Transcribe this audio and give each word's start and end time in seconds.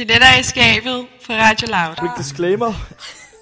Stiletter 0.00 0.38
i 0.40 0.42
skabet 0.42 1.06
på 1.26 1.32
Radio 1.32 1.68
Loud. 1.68 1.96
Quick 1.96 2.18
disclaimer. 2.18 2.72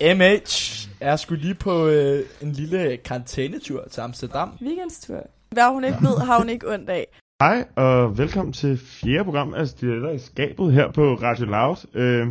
MH 0.01 0.68
er 1.01 1.17
skulle 1.17 1.43
lige 1.43 1.55
på 1.55 1.87
øh, 1.87 2.25
en 2.43 2.53
lille 2.53 2.97
karantænetur 2.97 3.85
til 3.91 4.01
Amsterdam. 4.01 4.51
Weekendstur. 4.63 5.27
Hvad 5.51 5.73
hun 5.73 5.85
ikke 5.85 5.99
ved, 6.01 6.19
har 6.27 6.39
hun 6.39 6.49
ikke 6.49 6.73
ondt 6.73 6.91
af. 6.91 7.07
Hej, 7.43 7.65
og 7.77 8.19
velkommen 8.19 8.53
til 8.53 8.79
fjerde 8.79 9.25
program 9.25 9.55
af 9.55 9.69
Stiletter 9.69 10.11
i 10.11 10.19
skabet 10.19 10.73
her 10.73 10.93
på 10.93 11.15
Radio 11.15 11.47
Loud. 11.47 11.77
Øh, 11.95 12.27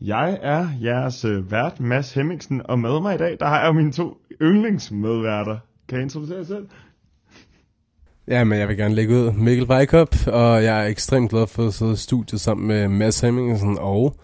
jeg 0.00 0.38
er 0.42 0.68
jeres 0.82 1.24
øh, 1.24 1.50
vært, 1.50 1.80
Mads 1.80 2.14
Hemmingsen, 2.14 2.62
og 2.64 2.78
med 2.78 3.00
mig 3.00 3.14
i 3.14 3.18
dag, 3.18 3.36
der 3.40 3.46
har 3.46 3.64
jeg 3.64 3.74
mine 3.74 3.92
to 3.92 4.16
yndlingsmedværter. 4.42 5.58
Kan 5.88 5.96
jeg 5.96 6.02
introducere 6.02 6.38
jer 6.38 6.44
selv? 6.44 6.66
Ja, 8.28 8.44
men 8.44 8.58
jeg 8.58 8.68
vil 8.68 8.76
gerne 8.76 8.94
lægge 8.94 9.14
ud 9.14 9.32
Mikkel 9.32 9.70
Weikop, 9.70 10.14
og 10.26 10.64
jeg 10.64 10.84
er 10.84 10.86
ekstremt 10.86 11.30
glad 11.30 11.46
for 11.46 11.66
at 11.66 11.74
sidde 11.74 11.92
i 11.92 11.96
studiet 11.96 12.40
sammen 12.40 12.66
med 12.66 12.88
Mads 12.88 13.20
Hemmingsen 13.20 13.78
og... 13.80 14.16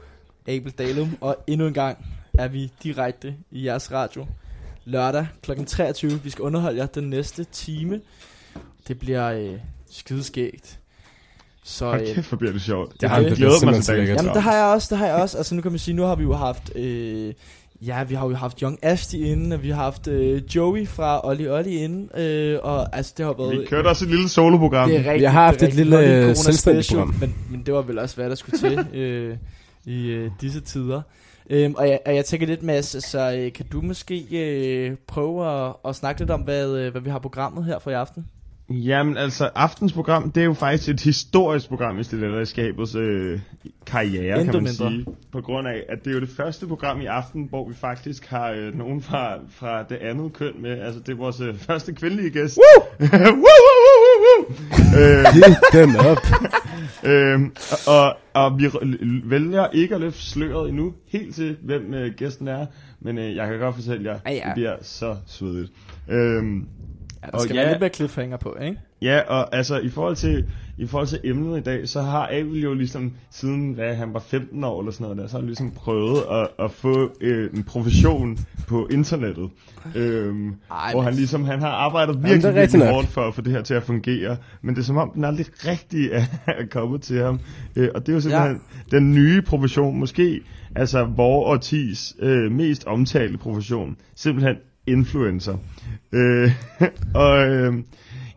Abel 0.49 0.73
Dalum, 0.73 1.17
og 1.21 1.37
endnu 1.47 1.67
en 1.67 1.75
gang 1.75 1.99
er 2.39 2.49
vi 2.49 2.73
direkte 2.83 3.35
i 3.51 3.67
jeres 3.67 3.93
radio. 3.93 4.27
Lørdag 4.85 5.27
kl. 5.43 5.65
23. 5.67 6.21
Vi 6.25 6.31
skal 6.31 6.43
underholde 6.43 6.79
jer 6.79 6.87
den 6.87 7.11
næste 7.11 7.45
time. 7.45 8.01
Det 8.89 8.99
bliver 8.99 9.31
øh, 9.31 9.53
skideskægt. 9.91 10.79
Så, 11.65 11.93
øh, 11.93 12.15
kæft, 12.15 12.29
hvor 12.29 12.39
bliver 12.39 12.53
det 12.53 12.63
sjovt. 12.63 12.93
Det 12.93 13.03
Jeg 13.03 13.11
har 13.11 13.21
det 13.21 13.37
glædet 13.37 13.65
mig 13.65 13.83
til. 13.83 13.95
Jamen, 13.95 14.35
det 14.35 14.43
har 14.43 14.57
jeg 14.57 14.65
også, 14.65 14.89
det 14.91 14.99
har 14.99 15.07
jeg 15.07 15.15
også. 15.15 15.39
Altså, 15.39 15.55
nu 15.55 15.63
kan 15.63 15.73
man 15.73 15.79
sige, 15.79 15.95
nu 15.95 16.03
har 16.03 16.15
vi 16.15 16.23
jo 16.23 16.35
haft... 16.35 16.77
Øh, 16.77 17.35
ja, 17.87 18.05
vi 18.05 18.15
har 18.15 18.29
jo 18.29 18.35
haft 18.35 18.61
Young 18.61 18.79
Asti 18.83 19.31
inden, 19.33 19.53
og 19.53 19.63
vi 19.63 19.71
har 19.71 19.83
haft 19.83 20.09
øh, 20.09 20.43
Joey 20.57 20.89
fra 20.89 21.29
Olli 21.29 21.49
Olli 21.49 21.77
inden. 21.77 22.11
Øh, 22.21 22.59
og 22.63 22.97
altså, 22.97 23.15
det 23.17 23.27
har 23.27 23.35
været... 23.39 23.61
Vi 23.61 23.67
kørte 23.67 23.87
også 23.87 24.05
et 24.05 24.11
lille 24.11 24.29
soloprogram. 24.29 24.89
Det 24.89 24.97
er 24.97 24.99
rigtigt, 24.99 25.21
Vi 25.21 25.25
har 25.25 25.45
haft 25.45 25.61
det 25.61 25.67
er 25.67 25.69
et 25.71 25.75
lille, 25.75 26.29
øh, 26.29 26.37
selvstændigt 26.37 26.89
program. 26.89 27.15
Men, 27.21 27.35
men 27.51 27.63
det 27.67 27.75
var 27.75 27.83
vel 27.83 27.99
også, 27.99 28.17
hvad 28.17 28.29
der 28.29 28.35
skulle 28.35 28.59
til 28.59 28.87
øh, 29.01 29.37
i 29.85 30.07
øh, 30.07 30.31
disse 30.41 30.61
tider. 30.61 31.03
Øhm, 31.51 31.75
og, 31.75 31.89
jeg, 31.89 31.99
og 32.07 32.15
jeg 32.15 32.25
tænker 32.25 32.47
lidt, 32.47 32.63
Mads, 32.63 33.05
så 33.05 33.35
øh, 33.39 33.53
kan 33.53 33.67
du 33.73 33.81
måske 33.81 34.27
øh, 34.33 34.97
prøve 35.07 35.67
at, 35.67 35.73
at 35.89 35.97
snakke 35.97 36.21
lidt 36.21 36.31
om, 36.31 36.41
hvad, 36.41 36.77
øh, 36.77 36.93
hvad 36.93 37.01
vi 37.01 37.11
har 37.11 37.19
programmet 37.19 37.65
her 37.65 37.79
for 37.79 37.91
i 37.91 37.95
aften? 37.95 38.27
Jamen 38.71 39.17
altså, 39.17 39.51
aftens 39.55 39.93
program, 39.93 40.31
det 40.33 40.41
er 40.41 40.45
jo 40.45 40.53
faktisk 40.53 40.89
et 40.89 41.01
historisk 41.01 41.69
program 41.69 41.99
i 41.99 42.03
Stiletter 42.05 42.41
i 42.41 42.47
Skabets 42.47 42.95
øh, 42.95 43.41
karriere, 43.87 44.41
Intet 44.41 44.55
kan 44.55 44.63
man 44.63 44.63
mindre. 44.63 44.91
sige. 44.91 45.17
På 45.33 45.41
grund 45.41 45.69
af, 45.69 45.83
at 45.89 45.99
det 46.05 46.11
er 46.11 46.15
jo 46.15 46.21
det 46.21 46.29
første 46.37 46.67
program 46.67 47.01
i 47.01 47.07
aften, 47.07 47.47
hvor 47.51 47.69
vi 47.69 47.75
faktisk 47.75 48.27
har 48.27 48.51
øh, 48.51 48.79
nogen 48.79 49.03
fra, 49.03 49.37
fra 49.51 49.83
det 49.83 49.97
andet 49.97 50.33
køn 50.33 50.53
med. 50.63 50.71
Altså, 50.81 51.01
det 51.01 51.09
er 51.09 51.17
vores 51.17 51.41
øh, 51.41 51.55
første 51.59 51.93
kvindelige 51.95 52.31
gæst. 52.31 52.59
Woo! 52.59 52.85
woo, 53.45 53.61
woo, 53.67 53.97
woo, 54.05 54.19
woo! 54.25 54.45
øh, 55.01 55.25
Hit 55.35 55.57
dem 55.73 55.97
op. 55.97 56.19
øh, 57.05 57.41
og, 57.89 58.17
og 58.35 58.59
vi 58.59 58.71
vælger 59.25 59.67
ikke 59.73 59.95
at 59.95 60.01
løfte 60.01 60.21
sløret 60.23 60.69
endnu, 60.69 60.95
helt 61.09 61.35
til 61.35 61.57
hvem 61.63 61.95
øh, 61.95 62.15
gæsten 62.15 62.49
er. 62.49 62.67
Men 63.01 63.19
øh, 63.19 63.37
jeg 63.37 63.49
kan 63.49 63.59
godt 63.59 63.75
fortælle 63.75 64.11
jer, 64.13 64.19
Ja, 64.27 64.33
ja. 64.33 64.45
det 64.45 64.55
bliver 64.55 64.77
så 64.83 65.17
svedigt. 65.27 65.73
Øh, 66.09 66.43
Ja, 67.23 67.27
der 67.27 67.33
Og 67.33 67.41
skal 67.41 67.55
ja- 67.57 67.63
være 67.63 67.71
lidt 67.73 67.81
mere 67.81 67.91
cliffhanger 67.91 68.37
på, 68.37 68.57
ikke? 68.63 68.79
Ja, 69.03 69.21
og 69.29 69.55
altså 69.57 69.79
i 69.79 69.89
forhold 69.89 70.17
til 70.17 70.45
i 70.79 70.87
forhold 70.87 71.09
til 71.09 71.21
emnet 71.25 71.59
i 71.59 71.61
dag, 71.61 71.89
så 71.89 72.03
har 72.03 72.29
Abel 72.33 72.63
jo 72.63 72.75
ligesom 72.75 73.13
siden 73.31 73.73
hvad, 73.73 73.95
han 73.95 74.15
var 74.15 74.21
15 74.21 74.65
år 74.65 74.81
eller 74.81 74.93
sådan 74.93 75.05
noget 75.05 75.19
der, 75.19 75.27
så 75.27 75.33
har 75.33 75.39
han 75.39 75.47
ligesom 75.47 75.71
prøvet 75.71 76.23
at, 76.31 76.65
at 76.65 76.71
få 76.71 77.11
øh, 77.21 77.51
en 77.55 77.65
profession 77.65 78.39
på 78.69 78.89
internettet. 78.91 79.51
Øhm, 79.95 80.55
Ej, 80.71 80.93
hvor 80.93 81.03
han 81.03 81.15
ligesom 81.15 81.45
han 81.45 81.61
har 81.61 81.69
arbejdet 81.69 82.15
det 82.15 82.25
virkelig, 82.25 82.55
virkelig 82.55 82.91
hårdt 82.91 83.09
for 83.09 83.29
at 83.29 83.35
få 83.35 83.41
det 83.41 83.53
her 83.53 83.63
til 83.63 83.75
at 83.75 83.83
fungere, 83.83 84.37
men 84.63 84.75
det 84.75 84.81
er 84.81 84.85
som 84.85 84.97
om 84.97 85.11
den 85.15 85.25
aldrig 85.25 85.47
rigtig 85.67 86.11
er, 86.13 86.25
er 86.61 86.67
kommet 86.71 87.03
til 87.03 87.23
ham. 87.23 87.41
Øh, 87.77 87.89
og 87.95 88.07
det 88.07 88.13
er 88.13 88.17
jo 88.17 88.21
simpelthen 88.21 88.61
ja. 88.93 88.97
den 88.97 89.15
nye 89.15 89.43
profession, 89.43 89.99
måske 89.99 90.41
altså 90.75 91.05
vores 91.05 91.47
årtis 91.47 92.15
øh, 92.19 92.53
mest 92.53 92.85
omtalte 92.87 93.39
profession, 93.39 93.97
simpelthen 94.15 94.57
influencer. 94.87 95.57
Øh, 96.13 96.53
og 97.15 97.49
øh, 97.49 97.75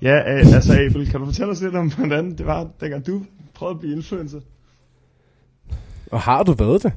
ja, 0.01 0.33
øh, 0.33 0.53
altså 0.53 0.73
Abel, 0.73 1.11
kan 1.11 1.19
du 1.19 1.25
fortælle 1.25 1.51
os 1.51 1.61
lidt 1.61 1.75
om, 1.75 1.91
hvordan 1.91 2.37
det 2.37 2.45
var, 2.45 2.69
dengang 2.79 3.07
du 3.07 3.21
prøvede 3.53 3.75
at 3.75 3.79
blive 3.79 3.95
influencer? 3.95 4.39
Og 6.11 6.21
har 6.21 6.43
du 6.43 6.51
været 6.51 6.83
det? 6.83 6.93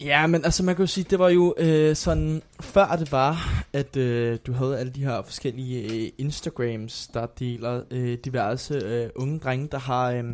Ja, 0.00 0.26
men 0.26 0.44
altså 0.44 0.64
man 0.64 0.76
kan 0.76 0.82
jo 0.82 0.86
sige, 0.86 1.06
det 1.10 1.18
var 1.18 1.28
jo 1.28 1.54
øh, 1.58 1.96
sådan, 1.96 2.42
før 2.60 2.96
det 2.98 3.12
var, 3.12 3.64
at 3.72 3.96
øh, 3.96 4.38
du 4.46 4.52
havde 4.52 4.78
alle 4.78 4.92
de 4.92 5.04
her 5.04 5.22
forskellige 5.22 6.04
øh, 6.04 6.08
Instagrams, 6.18 7.10
der 7.14 7.26
deler 7.26 7.82
øh, 7.90 8.18
diverse 8.24 8.74
øh, 8.74 9.10
unge 9.16 9.38
drenge, 9.38 9.68
der 9.72 9.78
har 9.78 10.10
øh, 10.10 10.24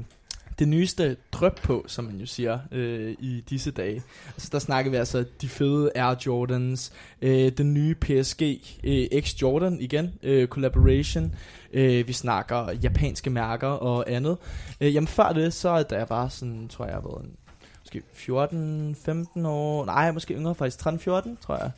det 0.59 0.69
nyeste 0.69 1.17
drøb 1.33 1.55
på, 1.63 1.85
som 1.87 2.05
man 2.05 2.17
jo 2.17 2.27
siger, 2.27 2.59
øh, 2.73 3.15
i 3.21 3.45
disse 3.51 3.71
dage. 3.71 4.03
Altså 4.27 4.49
der 4.53 4.59
snakker 4.59 4.91
vi 4.91 4.97
altså 4.97 5.25
de 5.41 5.49
fede 5.49 5.91
Air 5.95 6.17
Jordans, 6.27 6.93
øh, 7.23 7.53
den 7.53 7.75
nye 7.75 7.95
PSG 7.95 8.43
øh, 8.85 9.23
X 9.23 9.43
Jordan 9.43 9.81
igen, 9.81 10.13
øh, 10.23 10.49
collaboration, 10.49 11.35
øh, 11.73 12.09
vi 12.09 12.13
snakker 12.13 12.73
japanske 12.83 13.31
mærker 13.31 13.69
og 13.69 14.11
andet. 14.11 14.37
Øh, 14.81 14.95
jamen 14.95 15.09
før 15.09 15.33
det, 15.33 15.53
så 15.53 15.83
da 15.83 15.97
jeg 15.97 16.07
var 16.09 16.29
sådan, 16.29 16.69
tror 16.69 16.85
jeg, 16.85 16.95
jeg 16.95 17.21
en 17.25 17.37
måske 17.83 18.03
14, 18.13 18.97
15 19.05 19.47
år, 19.47 19.85
nej, 19.85 20.13
måske 20.13 20.35
yngre 20.35 20.55
faktisk, 20.55 20.79
13, 20.79 21.01
14, 21.01 21.39
tror 21.47 21.57
jeg. 21.57 21.71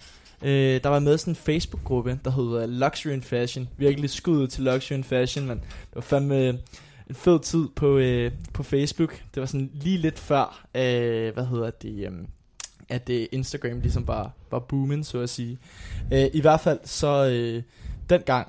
Øh, 0.43 0.83
der 0.83 0.89
var 0.89 0.99
med 0.99 1.19
sådan 1.19 1.33
en 1.33 1.37
Facebook-gruppe, 1.37 2.21
der 2.25 2.31
hed 2.31 2.67
Luxury 2.67 3.13
and 3.13 3.23
Fashion. 3.23 3.69
Virkelig 3.77 4.11
skuddet 4.11 4.51
til 4.51 4.65
Luxury 4.65 4.95
and 4.95 5.05
Fashion, 5.05 5.47
men 5.47 5.59
det 5.59 5.95
var 5.95 6.01
fandme 6.01 6.49
en 6.49 7.15
fed 7.15 7.41
tid 7.41 7.69
på, 7.77 7.99
øh, 7.99 8.33
på 8.53 8.63
Facebook. 8.63 9.23
Det 9.35 9.41
var 9.41 9.47
sådan 9.47 9.71
lige 9.75 9.99
lidt 9.99 10.19
før, 10.19 10.67
øh, 10.75 11.35
hvad 11.35 11.47
hedder 11.47 11.71
det, 11.71 12.07
øh, 12.07 12.13
at 12.89 13.11
øh, 13.11 13.27
Instagram 13.33 13.81
ligesom 13.81 14.07
var, 14.07 14.31
var 14.51 14.59
booming, 14.59 15.07
så 15.07 15.19
at 15.19 15.31
sige. 15.31 15.59
Øh, 16.13 16.27
I 16.33 16.41
hvert 16.41 16.61
fald 16.61 16.79
så 16.85 17.27
øh, 17.27 17.63
dengang, 18.11 18.49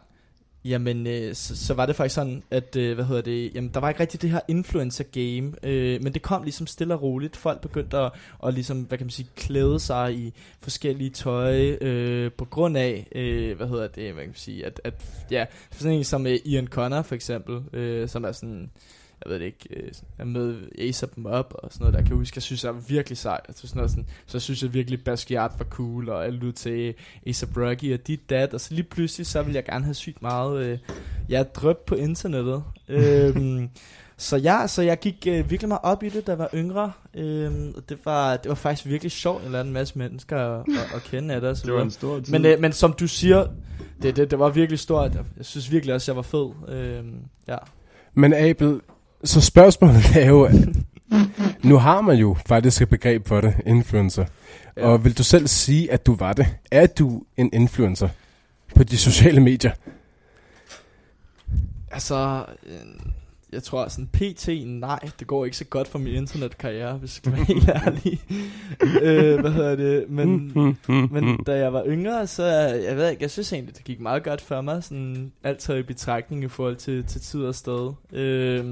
Jamen, 0.66 1.08
øh, 1.08 1.36
så, 1.36 1.56
så 1.56 1.74
var 1.74 1.86
det 1.86 1.96
faktisk 1.96 2.16
sådan, 2.16 2.44
at, 2.52 2.76
øh, 2.76 2.96
hvad 2.96 3.06
hedder 3.06 3.22
det, 3.22 3.56
jamen, 3.56 3.70
der 3.74 3.80
var 3.80 3.90
ikke 3.90 4.02
rigtig 4.02 4.22
det 4.22 4.30
her 4.30 4.40
influencer-game, 4.48 5.54
øh, 5.64 6.04
men 6.04 6.14
det 6.14 6.22
kom 6.22 6.44
ligesom 6.44 6.68
stille 6.68 6.94
og 6.94 7.02
roligt. 7.02 7.38
Folk 7.38 7.62
begyndte 7.62 7.98
at, 7.98 8.12
at 8.46 8.54
ligesom, 8.54 8.82
hvad 8.82 8.98
kan 8.98 9.06
man 9.06 9.12
sige, 9.12 9.30
klæde 9.36 9.80
sig 9.80 10.14
i 10.16 10.34
forskellige 10.62 11.10
tøj, 11.10 11.78
øh, 11.82 12.32
på 12.32 12.46
grund 12.46 12.78
af, 12.78 13.08
øh, 13.16 13.58
hvad 13.58 13.68
hedder 13.68 13.88
det, 13.88 14.14
hvad 14.14 14.24
kan 14.24 14.30
man 14.30 14.36
sige, 14.36 14.66
at, 14.66 14.82
at 14.84 14.94
ja, 15.32 15.46
for 15.72 15.82
sådan 15.82 15.98
en 15.98 16.04
som 16.04 16.28
øh, 16.28 16.38
Ian 16.46 16.68
Connor 16.68 17.02
for 17.02 17.16
eksempel, 17.16 17.62
øh, 17.74 18.10
som 18.10 18.24
er 18.24 18.32
sådan, 18.32 18.72
jeg 19.26 19.32
ved 19.32 19.40
det 19.40 19.46
ikke, 19.46 19.68
øh, 19.70 19.92
er 20.18 20.26
med 20.26 20.56
Ace 20.78 21.08
dem 21.16 21.26
op 21.26 21.54
og 21.64 21.72
sådan 21.72 21.84
noget, 21.84 21.94
der 21.94 22.02
kan 22.02 22.10
jeg 22.10 22.18
huske, 22.18 22.38
jeg 22.38 22.44
synes, 22.44 22.64
jeg 22.64 22.70
er 22.70 22.74
virkelig 22.88 23.18
sejt. 23.18 23.46
Altså 23.48 23.68
sådan 23.68 23.78
noget 23.78 23.92
sådan, 23.92 24.08
så 24.26 24.40
synes 24.40 24.64
jeg 24.64 24.74
virkelig, 24.74 25.04
Basquiat 25.04 25.52
var 25.58 25.66
cool, 25.66 26.10
og 26.10 26.24
jeg 26.24 26.34
lyttede 26.34 26.52
til 26.52 26.94
A$AP 27.28 27.58
Rocky 27.58 27.94
og 27.94 28.08
dit 28.08 28.30
dat, 28.30 28.54
og 28.54 28.62
så 28.62 28.74
lige 28.74 28.84
pludselig, 28.84 29.28
så 29.28 29.42
ville 29.42 29.56
jeg 29.56 29.66
gerne 29.66 29.84
have 29.84 29.94
sygt 29.94 30.22
meget, 30.22 30.66
øh, 30.66 30.78
ja, 31.30 31.44
drøb 31.44 31.78
på 31.78 31.96
internettet. 31.96 32.64
øhm, 32.90 33.70
så 34.18 34.38
ja, 34.38 34.68
så 34.68 34.82
jeg 34.82 35.00
gik 35.00 35.28
øh, 35.28 35.50
virkelig 35.50 35.68
meget 35.68 35.82
op 35.84 36.04
i 36.04 36.10
det, 36.10 36.28
da 36.28 36.32
jeg 36.32 36.40
var 36.40 36.50
yngre, 36.54 36.92
øhm, 37.14 37.74
og 37.78 37.90
det 37.90 37.98
var, 38.06 38.38
det 38.38 38.50
var 38.50 38.56
faktisk 38.56 38.88
virkelig 38.88 39.12
sjovt 39.12 39.46
at 39.46 39.52
lære 39.52 39.62
en 39.62 39.72
masse 39.72 39.98
mennesker 39.98 40.38
at, 40.38 40.60
at, 40.60 40.96
at 40.96 41.04
kende 41.04 41.34
af 41.34 41.42
det. 41.42 41.58
så 41.58 41.66
Det 41.68 41.74
var 41.74 41.82
en 41.82 41.92
stor 41.92 42.20
tid. 42.20 42.32
Men, 42.32 42.46
øh, 42.46 42.60
men 42.60 42.72
som 42.72 42.94
du 42.94 43.08
siger, 43.08 43.48
det, 44.02 44.16
det, 44.16 44.32
det 44.32 44.40
var 44.40 44.50
virkelig 44.50 44.80
stort. 44.80 45.16
Jeg, 45.16 45.24
jeg 45.38 45.46
synes 45.46 45.72
virkelig 45.72 45.96
også, 45.96 46.12
jeg 46.12 46.16
var 46.16 46.22
fed. 46.22 46.50
Øhm, 46.68 47.20
ja. 47.48 47.58
Men 48.14 48.34
Abel, 48.34 48.82
så 49.24 49.42
spørgsmålet 49.42 50.16
er 50.16 50.28
jo, 50.28 50.50
nu 51.64 51.78
har 51.78 52.02
man 52.02 52.18
jo 52.18 52.38
faktisk 52.46 52.82
et 52.82 52.90
begreb 52.90 53.28
for 53.28 53.42
det, 53.42 53.56
influencer. 53.66 54.26
Ja. 54.78 54.88
Og 54.88 55.04
vil 55.04 55.18
du 55.18 55.24
selv 55.24 55.48
sige, 55.48 55.92
at 55.92 56.06
du 56.06 56.16
var 56.16 56.34
det? 56.34 56.48
Er 56.72 56.88
du 56.88 57.24
en 57.38 57.50
influencer 57.54 58.10
på 58.76 58.84
de 58.84 58.98
sociale 58.98 59.42
medier? 59.42 59.72
Altså, 61.92 62.46
øh, 62.66 63.12
jeg 63.52 63.64
tror 63.64 63.88
sådan 63.88 64.08
pt. 64.08 64.48
nej, 64.66 65.00
det 65.20 65.28
går 65.28 65.46
ikke 65.46 65.58
så 65.58 65.66
godt 65.66 65.88
for 65.88 66.00
min 66.00 66.14
internetkarriere, 66.14 66.98
hvis 66.98 67.10
jeg 67.10 67.16
skal 67.16 67.32
være 67.32 67.44
helt 67.44 67.70
ærlig. 67.70 68.22
øh, 69.02 69.40
hvad 69.40 69.52
hedder 69.52 69.76
det? 69.76 70.06
Men, 70.10 70.54
men 70.88 71.44
da 71.46 71.58
jeg 71.58 71.74
var 71.74 71.84
yngre, 71.88 72.28
så 72.28 72.44
jeg 72.88 72.98
ved 72.98 73.10
ikke, 73.10 73.24
jeg 73.24 73.32
synes 73.32 73.54
egentlig, 73.54 73.76
det 73.76 73.84
gik 73.84 74.00
meget 74.00 74.24
godt 74.24 74.42
for 74.42 74.62
mig, 74.62 74.84
sådan 74.84 75.32
alt 75.44 75.60
taget 75.60 75.80
i 75.80 75.84
betragtning 75.84 76.44
i 76.44 76.48
forhold 76.48 76.76
til, 76.76 77.04
til 77.04 77.22
tid 77.22 77.44
og 77.44 77.56
sted. 77.56 77.92
Øh, 78.14 78.66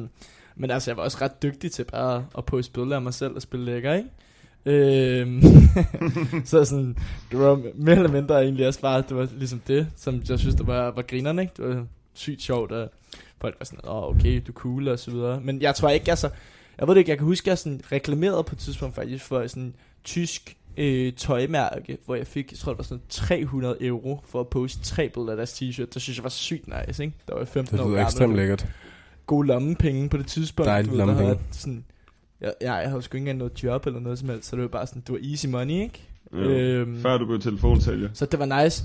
men 0.59 0.71
altså, 0.71 0.91
jeg 0.91 0.97
var 0.97 1.03
også 1.03 1.17
ret 1.21 1.41
dygtig 1.44 1.71
til 1.71 1.83
bare 1.83 2.25
at 2.38 2.45
poste 2.45 2.71
billeder 2.73 2.95
af 2.95 3.01
mig 3.01 3.13
selv 3.13 3.35
og 3.35 3.41
spille 3.41 3.65
lækker, 3.65 3.94
ikke? 3.94 4.09
Øhm, 4.65 5.41
så 6.45 6.65
sådan, 6.65 6.97
det 7.31 7.39
var 7.39 7.61
mere 7.75 7.95
eller 7.95 8.11
mindre 8.11 8.41
egentlig 8.44 8.67
også 8.67 8.81
bare, 8.81 9.03
det 9.09 9.17
var 9.17 9.27
ligesom 9.38 9.61
det, 9.67 9.88
som 9.95 10.21
jeg 10.29 10.39
synes, 10.39 10.56
der 10.56 10.63
var, 10.63 10.91
var 10.91 11.01
grinerne, 11.01 11.41
ikke? 11.41 11.53
Det 11.57 11.65
var 11.75 11.85
sygt 12.13 12.41
sjovt, 12.41 12.71
og 12.71 12.89
folk 13.41 13.56
var 13.59 13.65
sådan, 13.65 13.79
åh, 13.83 14.03
oh, 14.03 14.15
okay, 14.15 14.41
du 14.47 14.51
er 14.51 14.56
cool, 14.56 14.88
og 14.88 15.00
så 15.00 15.11
videre. 15.11 15.41
Men 15.41 15.61
jeg 15.61 15.75
tror 15.75 15.89
ikke, 15.89 16.09
altså, 16.09 16.29
jeg 16.79 16.88
ved 16.88 16.95
det 16.95 17.00
ikke, 17.00 17.09
jeg 17.09 17.17
kan 17.17 17.27
huske, 17.27 17.45
at 17.45 17.47
jeg 17.50 17.57
sådan 17.57 17.81
reklamerede 17.91 18.44
på 18.44 18.56
et 18.56 18.59
tidspunkt 18.59 18.95
faktisk 18.95 19.25
for 19.25 19.47
sådan 19.47 19.73
tysk 20.03 20.57
øh, 20.77 21.13
tøjmærke, 21.13 21.97
hvor 22.06 22.15
jeg 22.15 22.27
fik, 22.27 22.51
jeg 22.51 22.57
tror 22.59 22.71
det 22.71 22.77
var 22.77 22.83
sådan 22.83 23.01
300 23.09 23.77
euro 23.85 24.19
for 24.25 24.39
at 24.39 24.47
poste 24.47 24.83
tre 24.83 25.09
billeder 25.09 25.31
af 25.31 25.38
deres 25.38 25.61
t-shirt. 25.61 25.94
Det 25.94 26.01
synes 26.01 26.17
jeg 26.17 26.23
var 26.23 26.29
sygt 26.29 26.67
nice, 26.88 27.03
ikke? 27.03 27.15
Der 27.27 27.33
var 27.33 27.41
jeg 27.41 27.47
15 27.47 27.77
Det 27.77 27.83
år 27.85 27.88
lyder 27.88 27.97
gammel. 27.97 28.07
ekstremt 28.07 28.35
lækkert. 28.35 28.67
Gode 29.30 29.48
lommepenge 29.48 30.10
på 30.10 30.18
det 30.18 30.28
tidspunkt. 30.28 30.68
Dejligt 30.68 30.92
du 30.92 30.98
ved, 30.98 31.00
der 31.00 31.06
havde 31.14 31.18
lommepenge. 31.18 31.46
jeg 31.52 31.60
Sådan, 31.60 31.84
jeg, 32.42 32.54
jeg, 32.62 32.68
jeg 32.68 32.76
havde 32.76 32.92
jo 32.96 33.02
sgu 33.02 33.18
ikke 33.18 33.22
engang 33.22 33.38
noget 33.38 33.64
job 33.64 33.86
eller 33.88 34.00
noget 34.00 34.20
som 34.20 34.30
helst, 34.30 34.50
så 34.50 34.56
det 34.56 34.62
var 34.62 34.68
bare 34.70 34.88
sådan, 34.88 35.04
det 35.08 35.14
var 35.14 35.20
easy 35.31 35.46
money, 35.48 35.74
ikke? 35.74 36.04
Ja. 36.34 36.38
Øhm, 36.40 37.02
Før 37.02 37.18
du 37.18 37.26
blev 37.26 37.40
telefonsælger. 37.42 38.10
så 38.14 38.26
det 38.26 38.40
var 38.40 38.64
nice. 38.64 38.84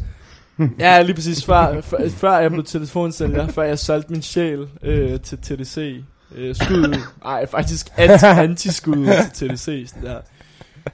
ja, 0.79 1.03
lige 1.03 1.15
præcis. 1.15 1.45
Før, 1.45 1.81
før, 1.81 2.09
før 2.09 2.39
jeg 2.39 2.51
blev 2.51 2.65
telefonsælger, 2.65 3.49
før 3.49 3.63
jeg 3.63 3.79
solgte 3.79 4.13
min 4.13 4.23
sjæl 4.23 4.69
øh, 4.83 5.21
til 5.21 5.39
TDC. 5.39 6.03
Øh, 6.35 6.55
skud. 6.55 6.97
Ej, 7.25 7.47
faktisk 7.47 7.89
anti, 7.97 8.25
anti-skud 8.25 9.07
til 9.35 9.49
TDC. 9.49 9.85
Sådan 9.89 10.03
der. 10.09 10.21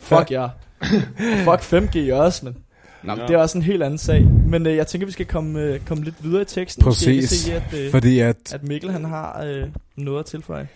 Fuck 0.00 0.31
ja. 0.31 0.47
Fuck 1.44 1.61
5G 1.75 2.12
også, 2.14 2.44
men... 2.44 2.56
Nå, 3.05 3.12
Ja. 3.17 3.23
det 3.26 3.31
er 3.35 3.38
også 3.38 3.58
en 3.58 3.64
helt 3.64 3.82
anden 3.82 3.99
sag. 3.99 4.25
Men 4.25 4.67
øh, 4.67 4.76
jeg 4.76 4.87
tænker, 4.87 5.06
vi 5.06 5.12
skal 5.12 5.26
komme, 5.26 5.61
øh, 5.61 5.81
komme 5.81 6.05
lidt 6.05 6.14
videre 6.25 6.43
i 6.43 6.44
teksten. 6.44 6.85
Præcis. 6.85 7.31
Se, 7.31 7.55
at, 7.55 7.62
øh, 7.79 7.91
Fordi 7.91 8.19
at, 8.19 8.37
at 8.55 8.64
Mikkel 8.64 8.91
han 8.91 9.05
har 9.05 9.43
øh, 9.47 9.62
noget 9.97 10.19
at 10.20 10.26
tilføje. 10.26 10.69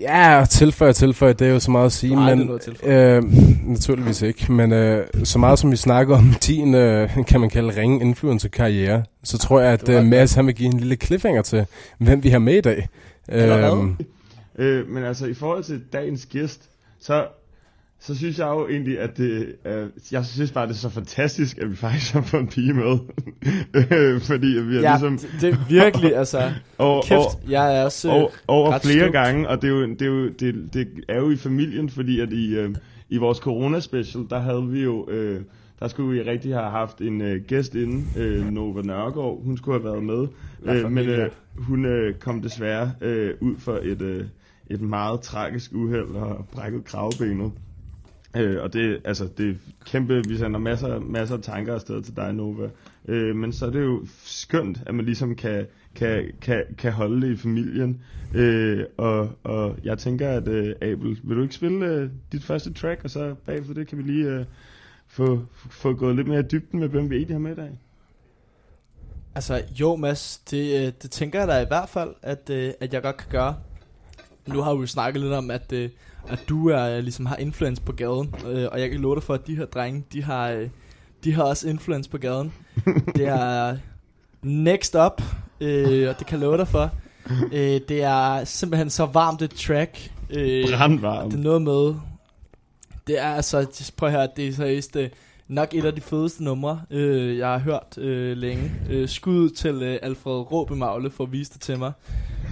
ja, 0.00 0.44
tilføje, 0.50 0.92
tilføje, 0.92 1.32
det 1.32 1.46
er 1.46 1.50
jo 1.52 1.60
så 1.60 1.70
meget 1.70 1.86
at 1.86 1.92
sige, 1.92 2.14
Nej, 2.14 2.24
det 2.24 2.32
er 2.32 2.36
men 2.36 2.46
noget 2.46 2.58
at 2.58 2.64
tilføje. 2.64 3.16
øh, 3.16 3.22
naturligvis 3.68 4.22
ikke. 4.22 4.52
Men 4.52 4.72
øh, 4.72 5.06
så 5.24 5.38
meget 5.38 5.58
som 5.58 5.70
vi 5.70 5.76
snakker 5.76 6.16
om 6.16 6.34
din, 6.46 6.74
øh, 6.74 7.10
kan 7.26 7.40
man 7.40 7.50
kalde 7.50 7.80
ringe 7.80 8.00
influencer-karriere, 8.00 9.02
så 9.24 9.38
tror 9.38 9.60
jeg, 9.60 9.72
at 9.72 9.88
øh. 9.88 10.04
Mads 10.04 10.34
han 10.34 10.46
vil 10.46 10.54
give 10.54 10.66
en 10.72 10.78
lille 10.80 10.96
cliffhanger 10.96 11.42
til, 11.42 11.66
hvem 11.98 12.24
vi 12.24 12.28
har 12.28 12.38
med 12.38 12.54
i 12.54 12.60
dag. 12.60 12.88
Øhm, 13.32 13.96
Øh, 14.58 14.88
men 14.88 15.04
altså, 15.04 15.26
i 15.26 15.34
forhold 15.34 15.64
til 15.64 15.80
dagens 15.92 16.26
gæst, 16.26 16.62
så, 17.00 17.26
så 18.00 18.16
synes 18.16 18.38
jeg 18.38 18.46
jo 18.46 18.68
egentlig, 18.68 19.00
at 19.00 19.16
det, 19.16 19.54
øh, 19.64 19.86
jeg 20.12 20.26
synes 20.26 20.52
bare, 20.52 20.66
det 20.66 20.72
er 20.72 20.76
så 20.76 20.88
fantastisk, 20.88 21.58
at 21.58 21.70
vi 21.70 21.76
faktisk 21.76 22.12
har 22.12 22.22
fået 22.22 22.40
en 22.40 22.48
pige 22.48 22.72
med. 22.72 22.98
fordi 24.30 24.46
vi 24.46 24.74
har 24.74 24.82
Ja, 24.82 24.90
ligesom 24.90 25.18
det, 25.18 25.30
det 25.40 25.52
er 25.52 25.56
virkelig, 25.68 26.16
altså... 26.16 26.52
over, 26.78 27.02
Kæft, 27.02 27.12
over, 27.12 27.30
jeg 27.48 27.78
er 27.78 27.84
også... 27.84 28.08
øh, 28.08 28.14
over, 28.14 28.28
over 28.48 28.70
ret 28.70 28.82
flere 28.82 28.98
stoked. 28.98 29.12
gange, 29.12 29.48
og 29.48 29.62
det 29.62 29.68
er, 29.68 29.72
jo, 29.72 29.82
det, 29.88 30.02
er 30.02 30.06
jo, 30.06 30.28
det, 30.28 30.74
det 30.74 30.88
er 31.08 31.16
jo 31.16 31.30
i 31.30 31.36
familien, 31.36 31.88
fordi 31.88 32.20
at 32.20 32.32
i, 32.32 32.54
øh, 32.56 32.74
i 33.08 33.16
vores 33.16 33.38
corona-special, 33.38 34.26
der 34.30 34.38
havde 34.38 34.66
vi 34.66 34.82
jo... 34.82 35.08
Øh, 35.10 35.40
der 35.80 35.88
skulle 35.88 36.10
vi 36.10 36.30
rigtig 36.30 36.54
have 36.54 36.70
haft 36.70 37.00
en 37.00 37.20
øh, 37.20 37.44
gæst 37.46 37.74
inde, 37.74 38.04
øh, 38.16 38.50
Nova 38.50 38.82
Nørgaard. 38.82 39.44
Hun 39.44 39.56
skulle 39.56 39.80
have 39.80 39.92
været 39.92 40.04
med, 40.04 40.26
øh, 40.62 40.90
men 40.90 41.08
øh, 41.08 41.30
hun 41.56 41.84
øh, 41.84 42.14
kom 42.14 42.42
desværre 42.42 42.92
øh, 43.00 43.34
ud 43.40 43.56
for 43.58 43.78
et, 43.82 44.02
øh, 44.02 44.24
et 44.70 44.80
meget 44.80 45.20
tragisk 45.20 45.72
uheld 45.74 46.08
og 46.14 46.48
brækket 46.52 46.84
kravbenet. 46.84 47.52
Øh, 48.36 48.62
og 48.62 48.72
det, 48.72 49.00
altså, 49.04 49.28
det 49.38 49.50
er 49.50 49.54
kæmpe, 49.86 50.22
vi 50.28 50.36
sender 50.36 50.60
masser, 50.60 51.00
masser 51.00 51.36
af 51.36 51.42
tanker 51.42 51.74
afsted 51.74 52.02
til 52.02 52.16
dig, 52.16 52.32
Nova. 52.32 52.68
Øh, 53.08 53.36
men 53.36 53.52
så 53.52 53.66
er 53.66 53.70
det 53.70 53.82
jo 53.82 54.06
skønt, 54.24 54.82
at 54.86 54.94
man 54.94 55.04
ligesom 55.04 55.34
kan, 55.34 55.66
kan, 55.94 56.30
kan, 56.40 56.64
kan 56.78 56.92
holde 56.92 57.26
det 57.26 57.32
i 57.32 57.36
familien. 57.36 58.02
Øh, 58.34 58.84
og, 58.96 59.30
og 59.44 59.76
jeg 59.84 59.98
tænker, 59.98 60.28
at 60.28 60.48
øh, 60.48 60.74
Abel, 60.80 61.18
vil 61.24 61.36
du 61.36 61.42
ikke 61.42 61.54
spille 61.54 61.86
øh, 61.86 62.10
dit 62.32 62.44
første 62.44 62.72
track, 62.72 63.04
og 63.04 63.10
så 63.10 63.34
bagefter 63.46 63.74
det 63.74 63.86
kan 63.86 63.98
vi 63.98 64.02
lige 64.02 64.26
øh, 64.26 64.44
få, 65.06 65.44
få 65.54 65.92
gået 65.92 66.16
lidt 66.16 66.28
mere 66.28 66.40
i 66.40 66.48
dybden 66.52 66.80
med, 66.80 66.88
hvem 66.88 67.10
vi 67.10 67.16
egentlig 67.16 67.34
har 67.34 67.40
med 67.40 67.52
i 67.52 67.54
dag. 67.54 67.78
Altså, 69.34 69.62
jo 69.80 69.96
Mads, 69.96 70.38
det, 70.38 70.86
øh, 70.86 70.92
det 71.02 71.10
tænker 71.10 71.38
jeg 71.38 71.48
da 71.48 71.60
i 71.60 71.66
hvert 71.66 71.88
fald, 71.88 72.14
at, 72.22 72.50
øh, 72.50 72.72
at 72.80 72.94
jeg 72.94 73.02
godt 73.02 73.16
kan 73.16 73.30
gøre. 73.30 73.56
Nu 74.48 74.62
har 74.62 74.74
vi 74.74 74.80
jo 74.80 74.86
snakket 74.86 75.22
lidt 75.22 75.32
om, 75.32 75.50
at, 75.50 75.72
øh, 75.72 75.90
at 76.28 76.38
du 76.48 76.68
er, 76.68 77.00
ligesom 77.00 77.26
har 77.26 77.36
influence 77.36 77.82
på 77.82 77.92
gaden, 77.92 78.34
øh, 78.46 78.68
og 78.72 78.80
jeg 78.80 78.90
kan 78.90 79.00
love 79.00 79.14
dig 79.14 79.22
for, 79.22 79.34
at 79.34 79.46
de 79.46 79.56
her 79.56 79.64
drenge, 79.64 80.04
de 80.12 80.22
har, 80.22 80.50
øh, 80.50 80.68
de 81.24 81.32
har 81.32 81.42
også 81.42 81.68
influence 81.68 82.10
på 82.10 82.18
gaden. 82.18 82.52
det 83.16 83.26
er 83.26 83.76
next 84.42 84.94
up, 84.94 85.22
øh, 85.60 86.08
og 86.08 86.18
det 86.18 86.26
kan 86.26 86.40
love 86.40 86.56
dig 86.56 86.68
for. 86.68 86.90
Øh, 87.52 87.80
det 87.88 88.02
er 88.02 88.44
simpelthen 88.44 88.90
så 88.90 89.06
varmt 89.06 89.42
et 89.42 89.50
track. 89.50 90.12
Øh, 90.30 90.68
Brandvarm. 90.68 91.30
det 91.30 91.38
er 91.38 91.42
noget 91.42 91.62
med... 91.62 91.94
Det 93.06 93.18
er 93.18 93.28
altså... 93.28 93.92
Prøv 93.96 94.10
høre, 94.10 94.28
det 94.36 94.48
er 94.48 94.52
seriøst... 94.52 94.96
Øh, 94.96 95.10
nok 95.48 95.74
et 95.74 95.84
af 95.84 95.94
de 95.94 96.00
fedeste 96.00 96.44
numre, 96.44 96.82
øh, 96.90 97.38
jeg 97.38 97.48
har 97.48 97.58
hørt 97.58 97.98
øh, 97.98 98.36
længe. 98.36 98.72
Øh, 98.90 99.08
skud 99.08 99.50
til 99.50 99.82
øh, 99.82 99.98
Alfred 100.02 100.52
Råbemagle 100.52 101.10
for 101.10 101.24
at 101.24 101.32
vise 101.32 101.52
det 101.52 101.60
til 101.60 101.78
mig. 101.78 101.92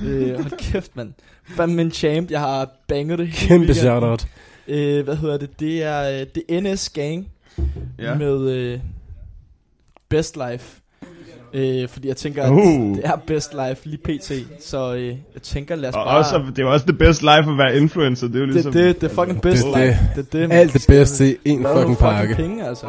Øh, 0.05 0.35
hold 0.35 0.59
kæft, 0.59 0.97
mand. 0.97 1.13
Fandme 1.57 1.83
en 1.83 1.91
champ. 1.91 2.31
Jeg 2.31 2.41
har 2.41 2.69
banget 2.89 3.19
det 3.19 3.27
hele 3.27 3.39
kæmpe 3.39 3.67
weekenden. 3.67 3.75
shoutout. 3.75 4.27
Øh, 4.69 5.05
hvad 5.05 5.17
hedder 5.17 5.37
det? 5.39 5.61
Det 5.61 5.83
er, 5.83 6.21
øh, 6.21 6.27
det 6.35 6.43
er 6.49 6.61
NS 6.61 6.89
Gang 6.89 7.29
Ja. 7.99 8.15
med 8.15 8.51
øh, 8.51 8.79
Best 10.09 10.37
Life. 10.51 10.81
Øh, 11.55 11.89
fordi 11.89 12.09
jeg 12.09 12.17
tænker, 12.17 12.43
at 12.43 12.51
Uh. 12.51 12.97
det 12.97 13.01
er 13.05 13.17
Best 13.27 13.55
Life 13.69 13.89
lige 13.89 13.99
pt. 13.99 14.33
Så 14.65 14.95
øh, 14.95 15.07
jeg 15.09 15.43
tænker, 15.43 15.77
lad 15.77 15.89
os 15.89 15.95
Og 15.95 16.05
bare... 16.05 16.19
også, 16.19 16.43
det 16.51 16.59
er 16.59 16.63
jo 16.63 16.73
også 16.73 16.87
the 16.87 16.97
best 16.97 17.23
life 17.23 17.51
at 17.51 17.59
være 17.59 17.77
influencer. 17.77 18.27
Det 18.27 18.37
er 18.37 18.41
jo 18.41 18.47
det, 18.47 18.55
ligesom... 18.55 18.73
det, 18.73 19.01
det 19.01 19.11
er 19.11 19.15
fucking 19.15 19.43
Best 19.43 19.65
Det 19.67 19.81
Life. 19.81 19.99
Det, 20.17 20.27
er 20.43 20.47
det, 20.47 20.53
Alt 20.53 20.73
det 20.73 20.85
bedste 20.89 21.31
i 21.33 21.37
en 21.45 21.67
fucking 21.77 21.99
pakke. 21.99 22.35
penge, 22.35 22.69
altså? 22.69 22.87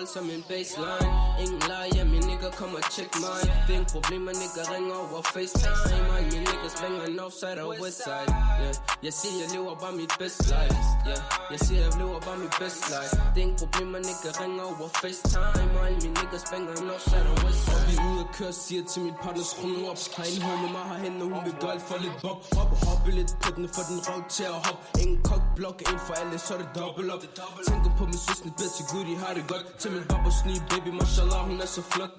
Helt 0.00 0.14
dit 0.14 0.16
hold 0.16 0.26
som 0.26 0.30
en 0.30 0.44
baseline 0.48 1.10
Ingen 1.40 1.60
leje, 1.68 2.04
min 2.04 2.29
nigga 2.40 2.56
kom 2.56 2.74
og 2.74 2.82
check 2.90 3.10
mig 3.20 3.40
Det 3.66 3.74
er 3.74 3.80
en 3.80 3.90
problem, 3.96 4.28
at 4.28 4.36
nigga 4.42 4.62
ringer 4.74 4.94
over 4.94 5.22
FaceTime. 5.34 6.08
Alle 6.16 6.30
mine 6.32 6.44
niggas 6.50 6.72
springer 6.76 7.02
northside 7.20 7.62
og 7.64 7.68
westside 7.82 8.30
yeah. 8.62 8.74
Jeg 9.06 9.12
siger, 9.20 9.34
jeg 9.42 9.48
lever 9.54 9.74
bare 9.82 9.94
mit 10.00 10.12
best 10.20 10.40
life. 10.54 10.80
Yeah. 11.08 11.22
Jeg 11.52 11.60
siger, 11.64 11.80
jeg 11.86 11.92
lever 12.00 12.20
bare 12.26 12.38
mit 12.44 12.54
best 12.60 12.82
life. 12.94 13.12
Det 13.34 13.40
er 13.44 13.48
en 13.52 13.56
problem, 13.62 13.88
at 13.98 14.02
nigga 14.10 14.28
ringer 14.42 14.64
over 14.70 14.88
FaceTime. 15.02 15.70
Alle 15.86 15.98
mine 16.04 16.14
niggas 16.20 16.42
springer 16.46 16.72
northside 16.88 17.26
og 17.32 17.36
westside 17.44 17.76
Og 17.76 17.88
Vi 17.88 17.94
er 18.00 18.04
ude 18.10 18.20
at 18.26 18.30
køre, 18.38 18.52
siger 18.64 18.82
til 18.92 19.00
mit 19.06 19.16
partner, 19.24 19.44
skru 19.52 19.66
nu 19.74 19.80
op 19.92 20.00
Har 20.16 20.24
en 20.34 20.42
home 20.46 20.62
med 20.64 20.70
mig 20.76 20.84
herhen, 20.90 21.14
og 21.22 21.26
hun 21.32 21.40
vil 21.46 21.56
gøre 21.62 21.72
alt 21.76 21.84
for 21.90 21.98
lidt 22.04 22.16
bob 22.22 22.38
Hop, 22.56 22.70
hoppe 22.86 23.10
lidt 23.18 23.32
på 23.44 23.48
den, 23.56 23.66
for 23.74 23.82
den 23.90 23.98
røv 24.08 24.20
til 24.36 24.46
at 24.52 24.58
hoppe 24.66 24.82
Ingen 25.02 25.18
kok 25.28 25.42
blok, 25.56 25.78
en 25.90 25.98
for 26.06 26.14
alle, 26.20 26.38
så 26.44 26.50
er 26.54 26.58
det 26.62 26.70
dobbelt 26.78 27.10
op 27.14 27.22
Tænker 27.68 27.90
på 27.98 28.04
min 28.10 28.20
søsne, 28.26 28.50
bed 28.58 28.70
til 28.76 28.84
Gud, 28.90 29.02
de 29.10 29.14
har 29.22 29.32
det 29.38 29.44
godt 29.52 29.66
Til 29.80 29.90
min 29.94 30.04
babber 30.10 30.32
snig, 30.40 30.58
baby, 30.70 30.90
mashallah, 31.00 31.40
hun 31.50 31.58
er 31.64 31.70
så 31.76 31.82
flot 31.92 32.14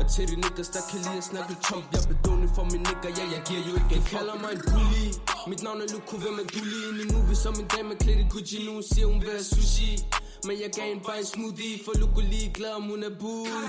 og 0.00 0.06
til 0.12 0.24
de 0.30 0.36
niggas, 0.44 0.68
der 0.76 0.82
kan 0.90 0.98
lide 1.06 1.18
at 1.22 1.26
snakke 1.30 1.52
chump 1.66 1.84
Jeg 1.94 2.02
bedående 2.10 2.48
for 2.56 2.64
min 2.72 2.82
nigga, 2.88 3.08
ja, 3.18 3.24
jeg 3.34 3.42
giver 3.48 3.62
jo 3.68 3.72
ikke 3.80 3.94
en 3.98 4.04
kalder 4.12 4.36
mig 4.42 4.52
en 4.56 4.62
bully. 4.72 5.06
Mit 5.50 5.62
navn 5.66 5.80
er 5.84 5.88
Luko, 5.94 6.14
hvem 6.24 6.36
er 6.42 6.46
du 6.54 6.60
lige? 6.72 6.86
inde 6.88 6.98
Min 7.00 7.08
movie 7.14 7.36
som 7.44 7.54
en 7.62 7.68
dame 7.74 7.94
klædt 8.02 8.20
i 8.24 8.26
Gucci. 8.32 8.56
Nu 8.66 8.70
hun 8.76 8.84
siger, 8.92 9.06
hun 9.12 9.18
vil 9.22 9.30
have 9.38 9.48
sushi? 9.54 9.90
Men 10.46 10.54
jeg 10.62 10.70
gav 10.76 10.86
en 10.94 11.00
bare 11.06 11.18
en 11.22 11.28
smoothie 11.32 11.74
For 11.84 11.94
Luko 12.00 12.20
lige 12.32 12.48
glad, 12.58 12.72
om 12.80 12.84
hun 12.92 13.00
er 13.08 13.14
bougie. 13.20 13.62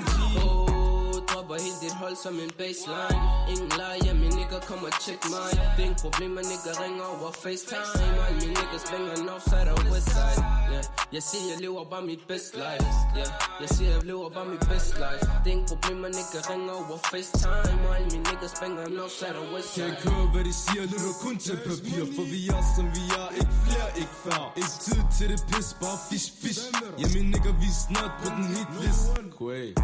Oh, 0.43 1.17
dropper 1.29 1.55
helt 1.65 1.79
dit 1.83 1.95
hold 2.03 2.15
som 2.23 2.35
en 2.45 2.51
baseline. 2.59 3.21
Ingen 3.51 3.71
leger, 3.79 3.99
ja, 4.05 4.13
min 4.23 4.33
nigga 4.39 4.57
kommer 4.69 4.87
og 4.91 4.97
check 5.05 5.19
mig. 5.33 5.49
Det 5.75 5.81
er 5.81 5.87
ingen 5.87 5.99
problemer, 6.05 6.39
at 6.43 6.47
nigga 6.51 6.71
ringer 6.83 7.05
over 7.13 7.31
FaceTime. 7.43 8.17
Alle 8.27 8.39
mine 8.41 8.55
niggas 8.59 8.81
springer 8.85 9.11
northside 9.29 9.69
og 9.75 9.79
westside 9.91 10.60
yeah. 10.73 10.83
Jeg 11.15 11.23
siger, 11.29 11.45
jeg 11.51 11.59
lever 11.65 11.83
bare 11.93 12.03
mit 12.11 12.21
best 12.31 12.51
life. 12.63 12.89
Yeah. 13.17 13.29
Jeg 13.61 13.69
siger, 13.75 13.91
jeg 13.95 14.03
lever 14.11 14.29
bare 14.37 14.47
mit 14.53 14.63
best 14.71 14.93
life. 15.05 15.23
Det 15.43 15.47
er 15.51 15.55
ingen 15.57 15.67
problem, 15.73 15.97
at 16.07 16.11
nigga 16.19 16.39
ringer 16.51 16.73
over 16.81 16.97
FaceTime. 17.11 17.81
Alle 17.95 18.07
mine 18.13 18.23
niggas 18.29 18.51
springer 18.57 18.81
northside 18.97 19.35
og 19.41 19.45
Kan 19.45 19.53
westside 19.55 19.87
ikke 19.91 20.09
høre, 20.09 20.27
hvad 20.33 20.43
de 20.49 20.53
siger, 20.63 20.83
lytter 20.93 21.13
kun 21.25 21.35
til 21.45 21.57
papir 21.67 22.01
For 22.15 22.25
vi 22.33 22.39
er 22.55 22.63
som 22.75 22.85
vi 22.97 23.03
er, 23.21 23.27
ikke 23.39 23.55
flere, 23.65 23.87
ikke 24.01 24.15
færre 24.23 24.47
Ikke 24.61 24.75
tid 24.85 25.01
til 25.17 25.25
det 25.31 25.39
pis, 25.49 25.69
bare 25.81 25.97
fish, 26.09 26.27
fish 26.41 26.61
Ja, 27.01 27.05
min 27.15 27.27
nigga, 27.33 27.51
vi 27.61 27.67
er 27.75 27.79
snart 27.87 28.13
på 28.21 28.27
den 28.35 28.45
hit 28.55 28.71
list 28.81 29.03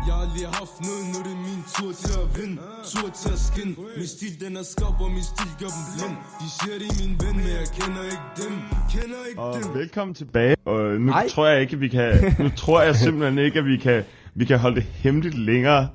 Jeg 0.10 0.16
har 0.22 0.28
lige 0.36 0.50
haft 0.60 0.76
noget, 0.88 1.04
nu 1.12 1.16
er 1.22 1.26
det 1.30 1.38
min 1.48 1.62
tur 1.76 1.92
til 2.02 2.14
at 2.24 2.28
vinde 2.38 2.56
Tur 2.92 3.08
til 3.22 3.32
at 3.38 3.42
skin. 3.48 3.70
Min 4.00 4.10
stil, 4.16 4.34
den 4.44 4.54
er 4.62 4.66
skarp, 4.74 4.98
og 5.06 5.12
min 5.18 5.26
stil 5.32 5.52
gør 5.62 5.72
dem 5.76 5.84
blind 5.94 6.18
De 6.42 6.48
siger, 6.58 6.76
de 6.82 6.88
er 6.92 6.96
min 7.02 7.14
ven, 7.24 7.36
men 7.44 7.52
jeg 7.60 7.68
kender 7.78 8.04
ikke 8.14 8.28
dem 8.42 8.54
Kender 8.94 9.22
ikke 9.30 9.42
Og 9.42 9.50
dem 9.56 9.74
velkommen 9.82 10.14
tilbage. 10.22 10.56
Og 10.72 10.77
nu 10.78 11.12
Hej. 11.12 11.28
tror 11.30 11.48
jeg 11.48 11.62
ikke, 11.62 11.74
at 11.74 11.82
vi 11.82 11.88
kan. 11.88 12.14
Nu 12.40 12.50
tror 12.50 12.82
jeg 12.82 12.96
simpelthen 12.96 13.38
ikke, 13.38 13.60
at 13.60 13.66
vi 13.66 13.78
kan, 13.78 14.04
vi 14.36 14.46
kan 14.46 14.60
holde 14.60 14.76
det 14.76 14.84
hemmeligt 14.84 15.38
længere. 15.38 15.88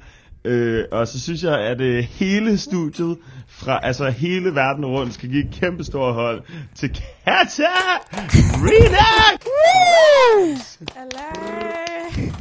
Øh, 0.45 0.85
og 0.93 1.09
så 1.09 1.21
synes 1.21 1.43
jeg, 1.43 1.61
at 1.61 1.81
øh, 1.81 2.05
hele 2.05 2.59
studiet 2.59 3.19
fra 3.49 3.81
altså 3.83 4.11
hele 4.11 4.55
verden 4.55 4.87
rundt 4.87 5.15
skal 5.15 5.29
give 5.31 5.45
et 5.45 5.55
kæmpe 5.61 5.85
stort 5.85 6.15
hold 6.15 6.43
til 6.75 6.89
Kata 7.25 7.69
Rina. 8.65 9.07
Alay. 10.97 12.33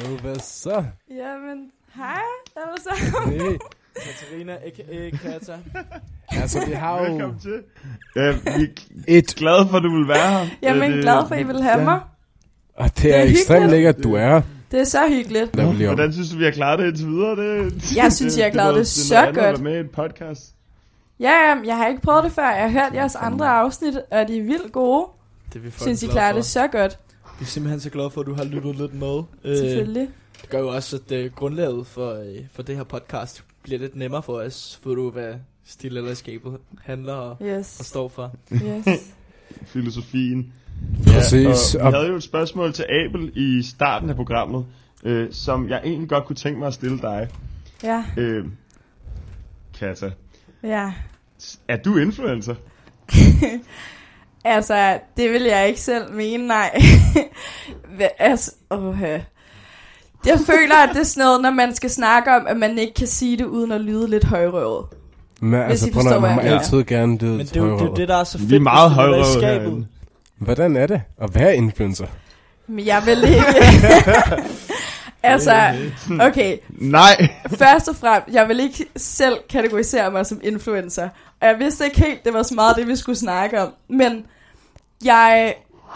Jo, 0.00 0.16
hvad 0.16 0.36
så? 0.38 0.84
Jamen, 1.10 1.70
hej 1.94 2.22
alle 2.56 2.76
sammen. 2.82 3.40
Hey. 3.40 3.56
Katarina, 4.02 4.52
a.k.a. 4.52 5.10
Kata. 5.16 5.52
Altså, 6.28 6.66
vi 6.66 6.72
har 6.72 6.98
jo 7.04 7.12
Velkommen 7.12 7.38
til. 7.40 7.62
Ja, 8.16 8.30
vi 8.30 8.38
er 9.08 9.18
et, 9.18 9.26
glade 9.26 9.68
for, 9.70 9.76
at 9.76 9.82
du 9.82 9.96
vil 9.98 10.08
være 10.08 10.30
her. 10.44 10.46
Jamen, 10.62 10.92
det- 10.92 11.02
glad 11.02 11.28
for, 11.28 11.34
at 11.34 11.40
I 11.40 11.44
vil 11.44 11.62
have 11.62 11.84
mig. 11.84 12.00
og 12.74 12.84
det, 12.88 13.02
Det 13.02 13.14
er 13.14 13.18
er 13.18 13.22
ekstremt 13.22 13.62
hyggeligt. 13.62 13.70
lækkert, 13.70 14.04
du 14.04 14.14
er 14.14 14.26
her. 14.28 14.42
Det 14.70 14.80
er 14.80 14.84
så 14.84 14.98
hyggeligt. 15.08 15.54
Der 15.54 15.66
vil 15.66 15.76
lige 15.76 15.88
om. 15.88 15.94
Hvordan 15.94 16.12
synes 16.12 16.30
du, 16.30 16.36
vi 16.38 16.44
har 16.44 16.50
klaret 16.50 16.78
det 16.78 16.86
indtil 16.86 17.06
videre? 17.08 17.36
Det, 17.36 17.96
Jeg 17.96 18.12
synes, 18.12 18.36
I 18.36 18.40
har 18.40 18.50
klaret 18.50 18.74
det 18.74 18.80
er 18.80 18.84
så 18.84 19.14
noget 19.14 19.26
andet 19.28 19.38
at 19.40 19.44
godt. 19.46 19.64
være 19.64 19.72
med 19.72 19.76
i 19.76 19.80
et 19.80 19.90
podcast. 19.90 20.54
Ja, 21.20 21.30
ja, 21.30 21.56
jeg 21.66 21.76
har 21.76 21.86
ikke 21.88 22.00
prøvet 22.02 22.24
det 22.24 22.32
før. 22.32 22.50
Jeg 22.50 22.62
har 22.72 22.80
hørt 22.82 22.94
jeres 22.94 23.14
andre 23.14 23.48
afsnit, 23.48 23.94
og 24.10 24.28
de 24.28 24.38
er 24.38 24.42
vildt 24.42 24.72
gode. 24.72 25.06
Det 25.48 25.56
er 25.56 25.60
vi 25.62 25.70
fucking 25.70 25.82
Synes, 25.98 26.02
I 26.02 26.06
glade 26.06 26.14
klarer 26.14 26.32
for. 26.32 26.36
det 26.38 26.44
så 26.44 26.66
godt. 26.66 26.98
Vi 27.38 27.42
er 27.42 27.46
simpelthen 27.46 27.80
så 27.80 27.90
glade 27.90 28.10
for, 28.10 28.20
at 28.20 28.26
du 28.26 28.34
har 28.34 28.44
lyttet 28.44 28.76
lidt 28.76 28.94
med. 28.94 29.22
Øh, 29.44 29.56
Selvfølgelig. 29.58 30.08
Det 30.42 30.48
gør 30.50 30.58
jo 30.58 30.68
også, 30.68 30.96
at 31.06 31.12
øh, 31.12 31.30
grundlaget 31.32 31.86
for, 31.86 32.10
øh, 32.12 32.36
for 32.52 32.62
det 32.62 32.76
her 32.76 32.84
podcast 32.84 33.44
bliver 33.64 33.78
lidt 33.78 33.96
nemmere 33.96 34.22
for 34.22 34.32
os. 34.32 34.80
For 34.82 34.94
du 34.94 35.10
hvad 35.10 35.34
stil 35.64 35.96
eller 35.96 36.14
skabet 36.14 36.56
handler 36.82 37.12
og, 37.14 37.30
og 37.30 37.46
Yes. 37.46 37.66
står 37.66 38.08
for. 38.08 38.32
yes. 38.52 38.86
Filosofien. 39.72 40.52
Præcis. 41.06 41.74
Ja, 41.74 41.80
og 41.80 41.86
Og 41.86 41.92
vi 41.92 41.96
havde 41.96 42.08
jo 42.08 42.16
et 42.16 42.22
spørgsmål 42.22 42.72
til 42.72 42.84
Abel 42.88 43.32
i 43.36 43.62
starten 43.62 44.10
af 44.10 44.16
programmet, 44.16 44.66
øh, 45.04 45.28
som 45.32 45.68
jeg 45.68 45.80
egentlig 45.84 46.08
godt 46.08 46.24
kunne 46.24 46.36
tænke 46.36 46.58
mig 46.58 46.68
at 46.68 46.74
stille 46.74 46.98
dig. 46.98 47.28
Ja, 47.82 48.04
Øh, 48.16 48.44
Kata, 49.78 50.10
ja. 50.62 50.92
er 51.68 51.76
du 51.76 51.96
influencer? 51.96 52.54
Altså, 54.46 55.00
det 55.16 55.30
vil 55.32 55.42
jeg 55.42 55.68
ikke 55.68 55.80
selv 55.80 56.12
mene, 56.12 56.46
nej. 56.46 56.80
Altså, 58.18 58.52
åh, 58.70 59.00
Jeg 60.26 60.38
føler, 60.46 60.74
at 60.74 60.88
det 60.92 61.00
er 61.00 61.04
sådan 61.04 61.24
noget, 61.24 61.42
når 61.42 61.50
man 61.50 61.74
skal 61.74 61.90
snakke 61.90 62.30
om, 62.36 62.46
at 62.46 62.56
man 62.56 62.78
ikke 62.78 62.94
kan 62.94 63.06
sige 63.06 63.36
det, 63.36 63.44
uden 63.44 63.72
at 63.72 63.80
lyde 63.80 64.10
lidt 64.10 64.24
højrøvet. 64.24 64.86
men, 65.40 65.60
altså, 65.60 65.86
I 65.86 65.90
prøv 65.90 66.02
forstår, 66.02 66.16
at, 66.16 66.22
man 66.22 66.30
må 66.30 66.34
hvad 66.34 66.44
jeg 66.44 66.52
mener. 66.52 66.58
altid 66.58 66.84
gerne 66.84 67.18
lyde 67.18 67.36
Men 67.36 67.46
det 67.46 67.56
er 67.56 67.60
jo 67.60 67.74
det, 67.74 67.80
er 67.80 67.84
jo 67.84 67.94
det, 67.94 68.08
der 68.08 68.16
er 68.16 68.24
så 68.24 68.38
fedt. 68.38 68.50
Vi 68.50 68.56
er 68.56 68.60
meget 68.60 68.90
hvis 68.90 69.26
du 69.26 69.38
i 69.38 69.40
skabet. 69.40 69.60
herinde. 69.60 69.86
Hvordan 70.38 70.76
er 70.76 70.86
det 70.86 71.02
at 71.22 71.34
være 71.34 71.56
influencer? 71.56 72.06
Men 72.66 72.86
jeg 72.86 73.02
vil 73.06 73.24
ikke... 73.24 73.44
altså, 75.22 75.74
okay. 76.20 76.58
Nej! 76.68 77.28
Først 77.58 77.88
og 77.88 77.96
fremmest, 77.96 78.34
jeg 78.34 78.48
vil 78.48 78.60
ikke 78.60 78.86
selv 78.96 79.36
kategorisere 79.50 80.10
mig 80.10 80.26
som 80.26 80.40
influencer. 80.42 81.08
Og 81.40 81.48
jeg 81.48 81.58
vidste 81.58 81.84
ikke 81.84 82.00
helt, 82.00 82.24
det 82.24 82.32
var 82.32 82.42
så 82.42 82.54
meget 82.54 82.76
det, 82.76 82.88
vi 82.88 82.96
skulle 82.96 83.18
snakke 83.18 83.62
om. 83.62 83.72
Men 83.88 84.26
jeg 85.04 85.54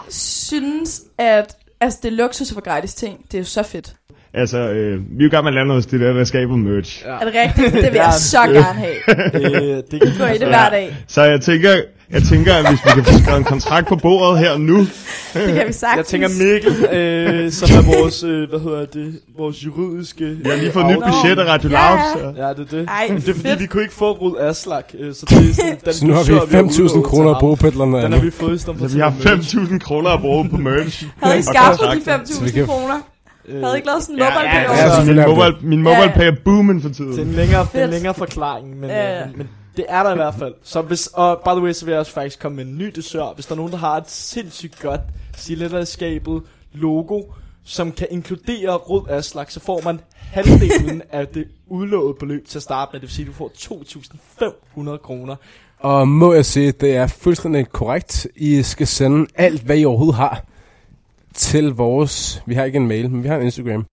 synes, 0.09 1.01
at 1.17 1.55
altså, 1.81 1.99
det 2.03 2.11
er 2.11 2.15
luksus 2.15 2.53
for 2.53 2.61
gratis 2.61 2.93
ting. 2.93 3.25
Det 3.31 3.33
er 3.33 3.39
jo 3.39 3.45
så 3.45 3.63
fedt. 3.63 3.95
Altså, 4.33 4.57
øh, 4.57 4.99
vi 5.17 5.23
er 5.23 5.23
jo 5.23 5.29
gang 5.31 5.43
med 5.43 5.51
at 5.51 5.55
lave 5.55 5.65
noget 5.67 5.91
det 5.91 5.99
der, 5.99 6.13
der 6.13 6.23
skaber 6.23 6.55
merch. 6.55 7.03
Ja. 7.05 7.11
Er 7.11 7.19
det 7.19 7.33
rigtigt? 7.45 7.73
Det 7.83 7.91
vil 7.93 7.97
jeg 7.99 8.13
så 8.13 8.37
gerne 8.43 8.63
have. 8.63 8.95
øh, 9.35 9.83
det 9.91 10.01
kan 10.01 10.11
Gå 10.19 10.25
i 10.25 10.37
det 10.37 10.47
hver 10.47 10.69
dag. 10.69 10.97
Så 11.07 11.21
jeg 11.23 11.41
tænker, 11.41 11.69
jeg 12.11 12.23
tænker, 12.23 12.53
at 12.53 12.69
hvis 12.69 12.79
vi 12.85 12.89
kan 12.95 13.03
få 13.03 13.19
skrevet 13.23 13.37
en 13.37 13.43
kontrakt 13.43 13.87
på 13.87 13.95
bordet 13.95 14.39
her 14.39 14.57
nu, 14.57 14.77
Det 14.77 14.87
kan 15.33 15.67
vi 15.67 15.73
sagtens. 15.73 15.97
Jeg 15.97 16.05
tænker 16.05 16.27
Mikkel, 16.43 16.85
øh, 16.97 17.51
som 17.51 17.69
er 17.77 17.99
vores, 18.01 18.23
øh, 18.23 18.49
hvad 18.49 18.59
hedder 18.59 18.85
det, 18.85 19.19
vores 19.37 19.65
juridiske... 19.65 20.37
jeg 20.43 20.51
har 20.51 20.57
lige 20.59 20.71
fået 20.71 20.83
et 20.85 20.91
nyt 20.91 20.97
budget 21.03 21.39
af 21.39 21.45
Radio 21.53 21.69
Ja. 21.69 21.89
Loud, 21.89 21.99
så... 22.35 22.41
Ja, 22.43 22.49
det 22.49 22.59
er 22.73 22.77
det. 22.77 22.87
Ej, 22.89 23.07
det 23.15 23.29
er 23.29 23.33
fordi, 23.33 23.49
vi 23.59 23.65
kunne 23.65 23.83
ikke 23.83 23.93
få 23.93 24.11
Rud 24.11 24.35
Aslak, 24.39 24.85
øh, 24.99 25.13
så 25.13 25.25
det 25.29 25.37
er 25.49 25.53
sådan, 25.53 25.77
den 25.85 25.93
Så 25.93 26.05
nu 26.05 26.13
har 26.13 26.23
vi 26.23 26.57
5.000 26.57 26.81
udlovet 26.81 27.05
kroner 27.05 27.31
at 27.31 27.37
bruge 27.39 27.57
på 27.57 27.67
et 27.67 27.71
eller 27.71 27.85
andet 27.85 28.03
Den 28.03 28.13
har 28.13 28.19
vi 28.21 28.31
fået 28.31 28.55
i 28.55 28.57
stedet 28.57 28.79
for 28.79 28.87
Så 28.87 28.95
vi 28.95 29.01
har 29.01 29.13
til 29.21 29.37
merch. 29.37 29.55
5.000 29.73 29.79
kroner 29.79 30.09
at 30.09 30.19
bruge 30.21 30.49
på 30.49 30.57
merch. 30.57 31.05
Havde 31.23 31.39
I 31.39 31.41
skaffet 31.41 31.79
de 31.79 31.85
kontrakter. 31.85 32.33
Så 32.33 32.41
vi 32.43 32.49
5.000 32.49 32.53
kan- 32.53 32.65
kroner? 32.67 32.95
Øh, 33.49 33.61
Havde 33.61 33.75
ikke 33.75 33.87
lavet 33.87 34.03
sådan 34.03 34.15
en 34.15 34.19
mobile 34.19 34.39
ja, 34.39 34.49
pay 34.49 34.63
ja, 34.63 34.75
ja, 34.75 34.83
altså, 34.83 35.13
min 35.13 35.15
mobile, 35.35 35.55
min 35.61 35.81
mobile 35.83 36.11
pay 36.15 36.27
er 36.27 36.35
booming 36.45 36.81
for 36.81 36.89
Det 36.89 36.99
er 36.99 37.03
en 37.07 37.13
tiden. 37.15 37.31
længere, 37.31 37.67
det 37.73 37.81
er 37.81 37.85
en 37.85 37.89
længere 37.89 38.13
forklaring, 38.13 38.79
men, 38.79 38.89
Ja, 38.89 39.11
ja, 39.13 39.19
ja. 39.19 39.25
men, 39.35 39.49
det 39.77 39.85
er 39.89 40.03
der 40.03 40.11
i 40.11 40.15
hvert 40.15 40.35
fald. 40.39 40.53
Så 40.63 40.81
hvis, 40.81 41.07
og 41.07 41.41
by 41.45 41.49
the 41.49 41.61
way, 41.61 41.71
så 41.71 41.85
vil 41.85 41.91
jeg 41.91 41.99
også 41.99 42.11
faktisk 42.11 42.39
komme 42.39 42.55
med 42.55 42.65
en 42.65 42.77
ny 42.77 42.91
dessert. 42.95 43.35
Hvis 43.35 43.45
der 43.45 43.51
er 43.53 43.57
nogen, 43.57 43.71
der 43.71 43.77
har 43.77 43.97
et 43.97 44.09
sindssygt 44.09 44.79
godt 44.81 45.01
skabet 45.87 46.41
logo, 46.73 47.21
som 47.63 47.91
kan 47.91 48.07
inkludere 48.11 48.75
Rød 48.75 49.09
Aslak, 49.09 49.51
så 49.51 49.59
får 49.59 49.81
man 49.85 49.99
halvdelen 50.15 51.01
af 51.11 51.27
det 51.27 51.47
udlovede 51.67 52.13
beløb 52.19 52.47
til 52.47 52.57
at 52.59 52.63
starte 52.63 52.89
med. 52.93 52.99
Det 53.01 53.07
vil 53.07 53.15
sige, 53.15 53.25
at 53.25 53.27
du 53.27 53.33
får 53.33 53.51
2.500 54.93 54.97
kroner. 54.97 55.35
Og 55.79 56.07
må 56.07 56.33
jeg 56.33 56.45
sige, 56.45 56.71
det 56.71 56.95
er 56.95 57.07
fuldstændig 57.07 57.69
korrekt. 57.69 58.27
I 58.35 58.63
skal 58.63 58.87
sende 58.87 59.27
alt, 59.35 59.61
hvad 59.61 59.77
I 59.77 59.85
overhovedet 59.85 60.15
har, 60.15 60.43
til 61.39 61.65
vores... 61.73 62.43
Vi 62.45 62.53
har 62.53 62.63
ikke 62.63 62.75
en 62.77 62.87
mail, 62.87 63.09
men 63.11 63.23
vi 63.23 63.27
har 63.27 63.35
en 63.37 63.41
Instagram. 63.45 63.85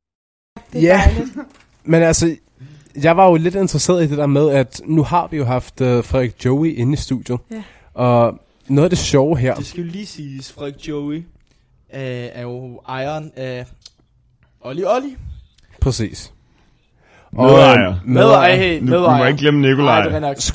Det 0.72 0.78
er 0.78 0.80
Ja. 0.82 1.02
dejligt. 1.06 1.36
Men 1.88 2.02
altså, 2.02 2.36
jeg 3.02 3.16
var 3.16 3.26
jo 3.28 3.34
lidt 3.34 3.54
interesseret 3.54 4.04
i 4.04 4.08
det 4.08 4.18
der 4.18 4.26
med, 4.26 4.50
at 4.50 4.80
nu 4.84 5.02
har 5.02 5.28
vi 5.30 5.36
jo 5.36 5.44
haft 5.44 5.80
uh, 5.80 5.86
Frederik 6.04 6.44
Joey 6.44 6.74
inde 6.76 6.92
i 6.92 6.96
studiet. 6.96 7.38
Ja. 7.50 7.62
Og 7.94 8.38
noget 8.68 8.84
af 8.84 8.90
det 8.90 8.98
sjove 8.98 9.38
her... 9.38 9.54
Det 9.54 9.66
skal 9.66 9.84
jo 9.84 9.90
lige 9.90 10.06
siges, 10.06 10.52
Frederik 10.52 10.88
Joey 10.88 11.16
øh, 11.16 11.22
er 12.32 12.42
jo 12.42 12.80
ejeren 12.88 13.32
af 13.36 13.66
Olli 14.60 14.84
Olli. 14.84 15.16
Præcis. 15.80 16.32
Medejer. 17.32 17.94
Medejer, 18.04 18.56
hey, 18.56 18.80
Nu, 18.80 18.86
vi 19.00 19.18
må 19.18 19.24
ikke 19.24 19.38
glemme 19.38 19.68
Nikolaj. 19.68 20.00
er 20.00 20.34
til 20.34 20.52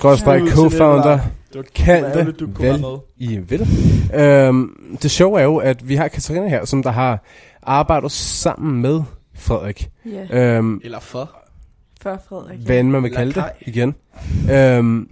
co-founder. 0.52 1.20
Det 1.53 1.55
var 1.60 1.65
Kald 1.75 2.25
det, 2.25 2.39
du 2.39 2.48
vel 2.60 2.81
med. 2.81 2.98
I 3.17 3.38
vil. 3.38 3.67
Øhm, 4.15 4.98
det 5.01 5.12
sjove 5.12 5.39
er 5.39 5.43
jo, 5.43 5.58
at 5.58 5.88
vi 5.89 5.96
har 5.96 6.08
Katarina 6.08 6.48
her, 6.48 6.65
som 6.65 6.84
der 6.84 6.91
har 6.91 7.24
arbejdet 7.63 8.12
sammen 8.12 8.81
med 8.81 9.01
Frederik. 9.36 9.89
Ja, 10.05 10.55
Øhm, 10.58 10.81
Eller 10.84 11.00
for. 11.00 11.31
for 12.01 12.20
Frederik. 12.29 12.60
hvad 12.60 12.79
end 12.79 12.89
man 12.89 13.03
vil 13.03 13.12
kalde 13.12 13.34
det 13.34 13.43
igen. 13.62 13.96
Øhm, 14.51 15.10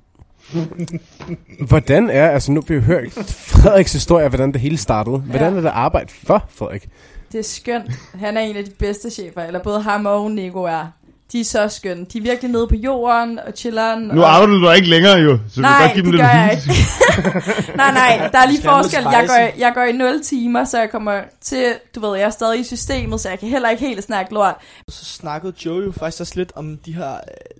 hvordan 1.67 2.09
er, 2.09 2.29
altså 2.29 2.51
nu 2.51 2.59
har 2.61 2.65
vi 2.67 2.73
jo 2.73 2.81
hørt 2.81 3.11
Frederiks 3.27 3.93
historie, 3.93 4.27
hvordan 4.29 4.51
det 4.51 4.61
hele 4.61 4.77
startede. 4.77 5.17
Hvordan 5.17 5.51
Ja. 5.53 5.57
er 5.57 5.61
det 5.61 5.69
arbejde 5.73 6.09
for 6.23 6.45
Frederik? 6.49 6.89
Det 7.31 7.39
er 7.39 7.43
skønt. 7.43 7.91
Han 8.15 8.37
er 8.37 8.41
en 8.41 8.55
af 8.55 8.65
de 8.65 8.71
bedste 8.71 9.09
chefer, 9.09 9.41
eller 9.43 9.63
både 9.63 9.81
ham 9.81 10.05
og 10.05 10.31
Nico 10.31 10.63
er. 10.63 10.87
De 11.31 11.39
er 11.39 11.43
så 11.43 11.67
skønne. 11.67 12.05
De 12.05 12.17
er 12.17 12.21
virkelig 12.21 12.51
nede 12.51 12.67
på 12.67 12.75
jorden 12.75 13.39
og 13.39 13.53
chilleren. 13.55 14.03
Nu 14.03 14.21
og... 14.21 14.35
arbejder 14.35 14.59
du 14.59 14.71
ikke 14.71 14.89
længere 14.89 15.17
jo, 15.17 15.39
så 15.49 15.55
du 15.55 15.61
Nej, 15.61 15.77
kan 15.77 15.87
godt 15.87 15.93
give 15.93 16.05
dem 16.05 16.11
det 16.11 16.19
lidt 16.19 16.21
gør 16.21 16.29
jeg 16.29 16.61
hint. 16.65 17.75
nej, 17.81 17.91
nej, 17.93 18.29
der 18.31 18.39
er 18.39 18.47
lige 18.47 18.61
forskel. 18.61 19.03
Jeg 19.03 19.25
går, 19.27 19.59
jeg 19.59 19.71
går 19.73 19.83
i 19.83 19.91
0 19.91 20.23
timer, 20.23 20.63
så 20.63 20.79
jeg 20.79 20.89
kommer 20.89 21.21
til, 21.41 21.73
du 21.95 21.99
ved, 21.99 22.17
jeg 22.17 22.25
er 22.25 22.29
stadig 22.29 22.59
i 22.59 22.63
systemet, 22.63 23.19
så 23.19 23.29
jeg 23.29 23.39
kan 23.39 23.49
heller 23.49 23.69
ikke 23.69 23.85
helt 23.87 24.03
snakke 24.03 24.33
lort. 24.33 24.55
Så 24.89 25.05
snakkede 25.05 25.53
Joe 25.65 25.85
jo 25.85 25.91
faktisk 25.91 26.21
også 26.21 26.33
lidt 26.35 26.51
om 26.55 26.77
de 26.77 26.93
her 26.93 27.13
øh, 27.13 27.19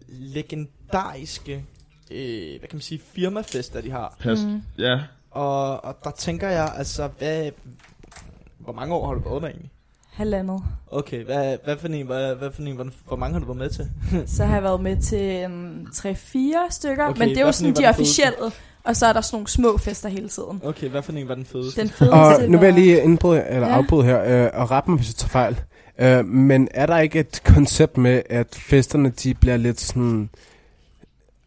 legendariske, 0.10 1.66
øh, 2.12 2.60
hvad 2.60 2.68
kan 2.70 2.76
man 2.76 2.82
sige, 2.82 3.02
firmafester, 3.16 3.82
de 3.82 3.92
har. 3.92 4.16
Pas. 4.20 4.40
Mm. 4.40 4.62
Ja. 4.78 5.00
Og, 5.32 5.86
og 5.86 5.98
der 6.04 6.12
tænker 6.12 6.50
jeg, 6.50 6.74
altså, 6.78 7.10
hvad, 7.18 7.52
hvor 8.60 8.74
mange 8.74 8.96
år 8.96 9.08
har 9.08 9.14
du 9.14 9.30
været 9.30 9.42
der 9.42 9.48
egentlig? 9.48 9.72
Halvandet. 10.20 10.62
Okay, 10.92 11.26
hvad, 11.26 11.58
hvad 11.66 11.78
for 11.78 11.88
en, 11.88 12.06
hvad, 12.06 12.36
hvad 12.36 12.50
for 12.52 12.62
en, 12.62 12.76
hvor, 12.76 12.88
hvor 13.08 13.16
mange 13.18 13.34
har 13.34 13.40
du 13.40 13.46
været 13.46 13.58
med 13.58 13.70
til? 13.70 13.90
Så 14.36 14.46
har 14.46 14.54
jeg 14.54 14.64
været 14.64 14.82
med 14.82 14.98
til 14.98 15.46
um, 15.46 15.88
3-4 15.94 16.70
stykker, 16.70 17.08
Okay, 17.08 17.20
men 17.20 17.30
det 17.30 17.38
er 17.38 17.46
jo 17.46 17.52
sådan 17.52 17.76
de 17.76 17.86
officielle, 17.88 18.38
og 18.84 18.96
så 18.96 19.06
er 19.06 19.14
der 19.14 19.22
sådan 19.22 19.36
nogle 19.36 19.48
små 19.48 19.78
fester 19.78 20.10
hele 20.10 20.30
tiden. 20.30 20.62
Okay, 20.64 20.90
hvad 20.90 21.02
for 21.02 21.12
en 21.12 21.28
var 21.28 21.36
den 21.36 21.46
fedeste? 21.46 21.82
Den 21.82 21.90
fedeste 21.90 22.14
Og 22.14 22.50
nu 22.50 22.58
vil 22.58 22.66
jeg 22.66 22.74
lige 22.76 23.04
indbryde, 23.04 23.44
eller 23.50 23.68
Ja. 23.68 23.74
ja. 23.74 23.78
afbryde 23.80 24.06
her, 24.06 24.46
øh, 24.46 24.62
og 24.62 24.72
rette 24.72 24.90
mig, 24.90 24.98
hvis 24.98 25.10
jeg 25.10 25.16
tager 25.16 25.30
fejl. 25.30 25.60
Øh, 26.00 26.26
men 26.26 26.68
er 26.74 26.86
der 26.86 26.98
ikke 27.00 27.20
et 27.20 27.42
koncept 27.46 27.98
med, 27.98 28.22
at 28.30 28.56
festerne 28.56 29.10
de 29.10 29.34
bliver 29.34 29.58
lidt 29.58 29.82
sådan 29.82 30.30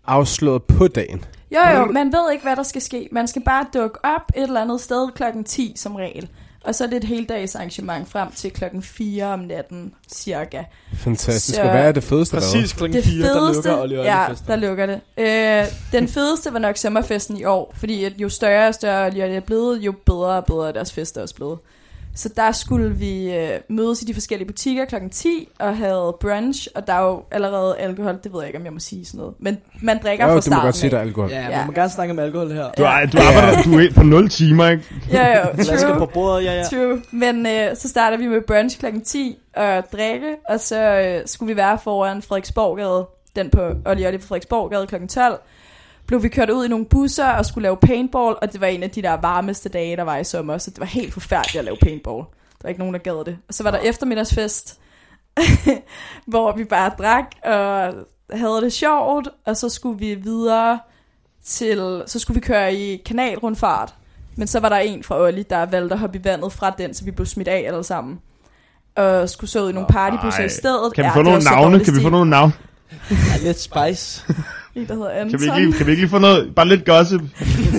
afslået 0.07 0.63
på 0.63 0.89
dagen? 0.89 1.25
Jo 1.51 1.79
jo, 1.79 1.85
man 1.85 2.13
ved 2.13 2.33
ikke, 2.33 2.45
hvad 2.45 2.57
der 2.57 2.63
skal 2.63 2.83
ske. 2.83 3.09
Man 3.13 3.29
skal 3.29 3.43
bare 3.43 3.67
dukke 3.75 4.05
op 4.05 4.33
et 4.37 4.43
eller 4.43 4.61
andet 4.61 4.81
sted 4.81 5.09
klokken 5.15 5.45
10 5.45 5.73
som 5.77 5.95
regel. 5.95 6.29
Og 6.65 6.75
så 6.75 6.85
er 6.85 6.89
det 6.89 6.97
et 6.97 7.05
heldags 7.05 7.55
arrangement 7.55 8.09
frem 8.09 8.33
til 8.33 8.51
klokken 8.51 8.83
4 8.83 9.25
om 9.27 9.39
natten, 9.39 9.93
cirka. 10.13 10.63
Fantastisk. 10.95 11.57
Så- 11.57 11.63
Og 11.63 11.71
hvad 11.71 11.89
er 11.89 11.93
det 11.93 12.05
fedeste? 12.05 12.37
Præcis 12.37 12.73
klokken 12.73 12.97
Det 12.97 13.05
4, 13.05 13.29
der 13.29 13.35
fedeste, 13.41 13.69
lukker 13.69 13.83
Olli 13.83 13.95
ja, 13.95 14.29
festen. 14.31 14.47
der 14.49 14.57
lukker 14.57 14.87
det. 14.87 15.01
Øh, 15.19 15.67
den 15.93 16.09
fedeste 16.09 16.53
var 16.53 16.59
nok 16.59 16.77
sommerfesten 16.77 17.37
i 17.37 17.45
år, 17.45 17.75
fordi 17.77 18.05
at 18.05 18.13
jo 18.19 18.29
større 18.29 18.69
og 18.69 18.75
større 18.75 19.07
Olli 19.07 19.23
Olli 19.23 19.35
er 19.35 19.41
blevet, 19.41 19.79
jo 19.81 19.95
bedre 20.07 20.37
og 20.37 20.45
bedre 20.45 20.69
er 20.69 20.73
deres 20.73 20.93
fester 20.93 21.23
også 21.23 21.35
blevet. 21.35 21.59
Så 22.15 22.29
der 22.37 22.53
skulle 22.53 22.91
vi 22.95 23.35
øh, 23.35 23.61
mødes 23.69 24.03
i 24.03 24.05
de 24.05 24.15
forskellige 24.15 24.47
butikker 24.49 24.85
klokken 24.85 25.11
10 25.11 25.49
og 25.59 25.77
havde 25.77 26.17
brunch, 26.21 26.69
og 26.75 26.87
der 26.87 26.93
er 26.93 27.03
jo 27.07 27.23
allerede 27.31 27.77
alkohol, 27.79 28.19
det 28.25 28.33
ved 28.33 28.41
jeg 28.41 28.49
ikke, 28.49 28.59
om 28.59 28.65
jeg 28.65 28.73
må 28.73 28.79
sige 28.79 29.05
sådan 29.05 29.19
noget. 29.19 29.35
Men 29.39 29.59
man 29.83 29.99
drikker 30.03 30.25
Jo, 30.25 30.29
fra 30.29 30.33
du 30.33 30.37
må 30.37 30.41
starten 30.41 30.63
godt 30.67 30.77
sige, 30.77 30.91
der 30.91 30.97
er 30.97 31.01
alkohol. 31.01 31.31
Ja, 31.31 31.41
Ja. 31.51 31.57
man 31.57 31.67
må 31.67 31.73
gerne 31.73 31.91
snakke 31.91 32.13
om 32.13 32.19
alkohol 32.19 32.53
her. 32.53 32.71
Du, 32.79 32.83
er, 32.83 33.07
du 33.07 33.19
arbejder 33.19 33.63
du 33.63 33.79
er 33.79 33.93
på 33.95 34.03
0 34.03 34.29
timer, 34.29 34.69
ikke? 34.69 34.85
Ja, 35.13 35.39
jo, 35.39 35.45
på 35.57 35.63
true. 35.97 36.09
bordet, 36.15 36.45
ja, 36.45 36.53
ja. 36.55 36.65
True. 36.65 37.03
Men 37.11 37.47
øh, 37.47 37.77
så 37.77 37.89
starter 37.89 38.17
vi 38.17 38.27
med 38.27 38.41
brunch 38.47 38.79
klokken 38.79 39.01
10 39.05 39.37
og 39.57 39.85
drikke, 39.93 40.37
og 40.49 40.61
så 40.61 40.81
øh, 40.83 41.23
skulle 41.27 41.53
vi 41.55 41.57
være 41.57 41.79
foran 41.85 42.23
Frederiksborggade, 42.23 43.07
den 43.37 43.51
på 43.51 43.61
Olli 43.87 44.07
Olli 44.07 44.19
på 44.19 44.27
Frederiksborggade 44.27 44.87
klokken 44.87 45.09
12. 45.09 45.41
Blev 46.13 46.23
vi 46.23 46.29
kørt 46.29 46.51
ud 46.51 46.65
i 46.65 46.69
nogle 46.69 46.87
busser 46.87 47.27
og 47.29 47.47
skulle 47.47 47.63
lave 47.63 47.77
paintball, 47.77 48.37
og 48.43 48.53
det 48.53 48.61
var 48.61 48.67
en 48.67 48.83
af 48.83 48.91
de 48.91 49.03
der 49.03 49.13
varmeste 49.13 49.69
dage, 49.69 49.97
der 49.97 50.03
var 50.03 50.17
i 50.17 50.25
sommer, 50.25 50.59
så 50.59 50.71
det 50.71 50.81
var 50.81 50.87
helt 50.87 51.13
forfærdeligt 51.13 51.59
at 51.59 51.65
lave 51.65 51.77
paintball. 51.77 52.19
Der 52.19 52.59
var 52.63 52.69
ikke 52.69 52.79
nogen, 52.79 52.95
der 52.95 53.01
gad 53.01 53.25
det. 53.25 53.39
Og 53.49 53.55
så 53.55 53.63
var 53.63 53.71
der 53.71 53.79
eftermiddagsfest, 53.79 54.79
hvor 56.27 56.57
vi 56.57 56.65
bare 56.65 56.91
drak 56.99 57.25
og 57.45 57.95
havde 58.31 58.61
det 58.63 58.73
sjovt, 58.73 59.29
og 59.47 59.57
så 59.57 59.69
skulle 59.69 59.99
vi 59.99 60.15
videre 60.15 60.79
til, 61.45 62.03
så 62.07 62.19
skulle 62.19 62.35
vi 62.41 62.47
køre 62.47 62.75
i 62.75 62.97
kanalrundfart. 62.97 63.95
Men 64.37 64.49
så 64.49 64.61
var 64.61 64.69
der 64.69 64.77
en 64.77 65.03
fra 65.03 65.21
Olli, 65.21 65.43
der 65.43 65.67
valgte 65.67 65.93
at 65.93 65.99
hoppe 65.99 66.19
i 66.19 66.25
vandet 66.25 66.53
fra 66.53 66.71
den, 66.71 66.95
så 66.95 67.05
vi 67.05 67.11
blev 67.11 67.27
smidt 67.27 67.49
af 67.49 67.65
alle 67.67 67.85
sammen. 67.85 68.21
Og 68.97 69.29
skulle 69.29 69.51
så 69.51 69.63
ud 69.63 69.71
i 69.71 69.73
nogle 69.73 69.89
partybusser 69.89 70.45
i 70.45 70.49
stedet. 70.49 70.95
Kan 70.95 71.05
vi 71.05 71.07
Ja, 71.07 71.15
få 71.15 71.19
det 71.19 71.25
nogle 71.25 71.45
navne? 71.45 71.85
Kan 71.85 71.95
vi 71.95 72.03
få 72.03 72.09
nogle 72.09 72.31
navne? 72.31 72.53
Ja, 73.11 73.17
lidt 73.43 73.61
spice. 73.61 74.25
En, 74.75 74.87
der 74.89 74.95
hedder 74.95 75.11
Anton. 75.11 75.31
Kan 75.31 75.41
vi 75.41 75.45
ikke 75.45 75.59
lige, 75.61 75.73
kan 75.73 75.87
vi 75.87 75.91
ikke 75.91 76.03
lige 76.03 76.11
få 76.11 76.19
noget, 76.19 76.55
bare 76.55 76.69
lidt 76.69 76.85
gossip? 76.87 77.21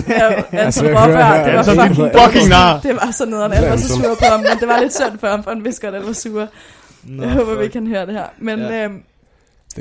Ja, 0.07 0.33
Anton 0.33 0.45
Altså, 0.51 0.85
jeg 0.85 0.95
Råbær, 0.95 1.45
det 1.45 1.53
var 1.53 1.59
Anton, 1.59 1.75
fucking, 1.75 1.95
din 1.95 2.03
det 2.05 2.13
var- 2.13 2.27
fucking 2.29 2.49
nar. 2.49 2.79
Det 2.79 2.95
var 2.95 3.11
så 3.11 3.25
nederen, 3.25 3.53
alle 3.53 3.69
var 3.69 3.77
så 3.77 3.87
sure 3.87 4.15
på 4.19 4.25
ham, 4.31 4.39
men 4.39 4.49
det 4.59 4.67
var 4.67 4.79
lidt 4.79 4.93
synd 4.95 5.19
for 5.19 5.27
ham, 5.27 5.43
for 5.43 5.51
han 5.51 5.63
vidste 5.63 5.81
godt, 5.81 5.95
at 5.95 5.99
alle 5.99 6.07
var 6.07 6.13
sure. 6.13 6.47
Nå, 7.03 7.23
Jeg 7.23 7.31
håber, 7.31 7.51
fuck. 7.51 7.61
vi 7.61 7.67
kan 7.67 7.87
høre 7.87 8.05
det 8.05 8.13
her. 8.13 8.25
Men 8.39 8.59
Ja. 8.59 8.85
øhm, 8.85 9.01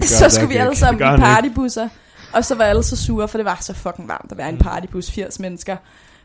så 0.02 0.28
skulle 0.31 0.49
vi 0.49 0.54
ikke. 0.54 0.64
alle 0.64 0.76
sammen 0.76 1.00
i 1.02 1.04
han 1.04 1.21
partybusser, 1.21 1.88
og 2.33 2.45
så 2.45 2.54
var 2.54 2.64
alle 2.64 2.83
så 2.83 2.97
sure, 2.97 3.28
for 3.28 3.38
det 3.38 3.45
var 3.45 3.59
så 3.61 3.75
fucking 3.75 4.09
varmt 4.09 4.33
at 4.33 4.38
være 4.38 4.49
i 4.49 4.52
en 4.52 4.59
partybus, 4.59 5.11
80 5.11 5.40
mennesker. 5.40 5.76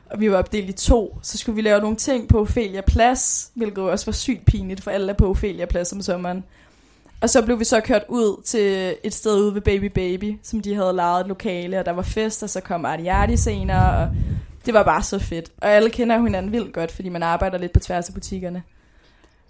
Og 0.10 0.20
vi 0.20 0.32
var 0.32 0.38
opdelt 0.38 0.70
i 0.70 0.74
to, 0.74 1.18
så 1.24 1.38
skulle 1.38 1.56
vi 1.56 1.62
lave 1.62 1.80
nogle 1.82 1.96
ting 1.96 2.28
på 2.28 2.42
Ophelia 2.42 2.82
Plads, 2.88 3.50
hvilket 3.56 3.78
jo 3.78 3.92
også 3.92 4.06
var 4.06 4.12
sygt 4.14 4.46
pinligt, 4.46 4.84
for 4.84 4.92
alle 4.92 5.10
er 5.10 5.14
på 5.16 5.30
Ophelia 5.30 5.66
Plads 5.66 5.92
om 5.94 6.02
sommeren. 6.02 6.44
Og 7.22 7.30
så 7.30 7.42
blev 7.46 7.60
vi 7.60 7.64
så 7.66 7.80
kørt 7.82 8.02
ud 8.10 8.42
til 8.46 8.96
et 9.04 9.14
sted 9.14 9.42
ude 9.42 9.54
ved 9.54 9.62
Baby 9.62 9.86
Baby, 9.86 10.38
som 10.44 10.62
de 10.62 10.76
havde 10.76 10.94
lejet 10.94 11.22
et 11.22 11.28
lokale, 11.28 11.80
og 11.80 11.86
der 11.86 11.92
var 11.92 12.02
fest, 12.02 12.44
og 12.44 12.50
så 12.50 12.62
kom 12.62 12.86
Artiardi 12.86 13.38
senere, 13.38 13.98
og 14.04 14.10
det 14.66 14.74
var 14.74 14.84
bare 14.84 15.04
så 15.04 15.20
fedt. 15.20 15.52
Og 15.62 15.70
alle 15.72 15.90
kender 15.90 16.24
hinanden 16.24 16.52
vildt 16.52 16.74
godt, 16.74 16.92
fordi 16.92 17.10
man 17.10 17.24
arbejder 17.24 17.58
lidt 17.58 17.74
på 17.74 17.80
tværs 17.80 18.08
af 18.08 18.14
butikkerne. 18.14 18.64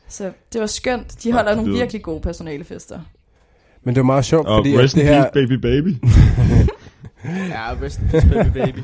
Så 0.08 0.32
det 0.54 0.62
var 0.62 0.68
skønt. 0.68 1.24
De 1.24 1.32
holder 1.32 1.50
Ja, 1.52 1.56
nogle 1.56 1.74
virkelig 1.74 2.02
gode 2.02 2.22
personalefester. 2.22 3.00
Men 3.84 3.96
det 3.96 4.02
var 4.02 4.06
meget 4.06 4.26
sjovt, 4.26 4.48
Og 4.48 4.60
fordi 4.60 4.74
at 4.74 4.80
rest 4.80 4.96
det 4.96 5.04
her... 5.04 5.30
baby 5.34 5.54
baby. 5.54 5.96
Ja, 7.50 7.74
rest 7.84 8.00
baby 8.12 8.52
baby. 8.54 8.80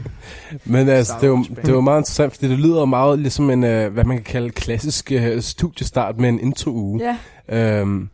Men 0.66 0.90
altså, 0.90 1.14
det 1.22 1.28
er, 1.28 1.32
Sounds 1.34 1.48
det 1.48 1.70
jo 1.70 1.82
meget 1.82 2.00
interessant, 2.00 2.34
fordi 2.34 2.48
det 2.48 2.60
lyder 2.60 2.86
meget 2.86 3.20
ligesom 3.20 3.50
en, 3.50 3.64
øh, 3.64 3.94
hvad 3.94 4.04
man 4.04 4.18
kan 4.18 4.24
kalde 4.24 4.50
klassisk 4.50 5.12
øh, 5.12 5.42
studiestart 5.42 6.18
med 6.18 6.30
en 6.30 6.40
intro-uge. 6.40 7.02
Ja, 7.04 7.18
Øhm, 7.50 8.10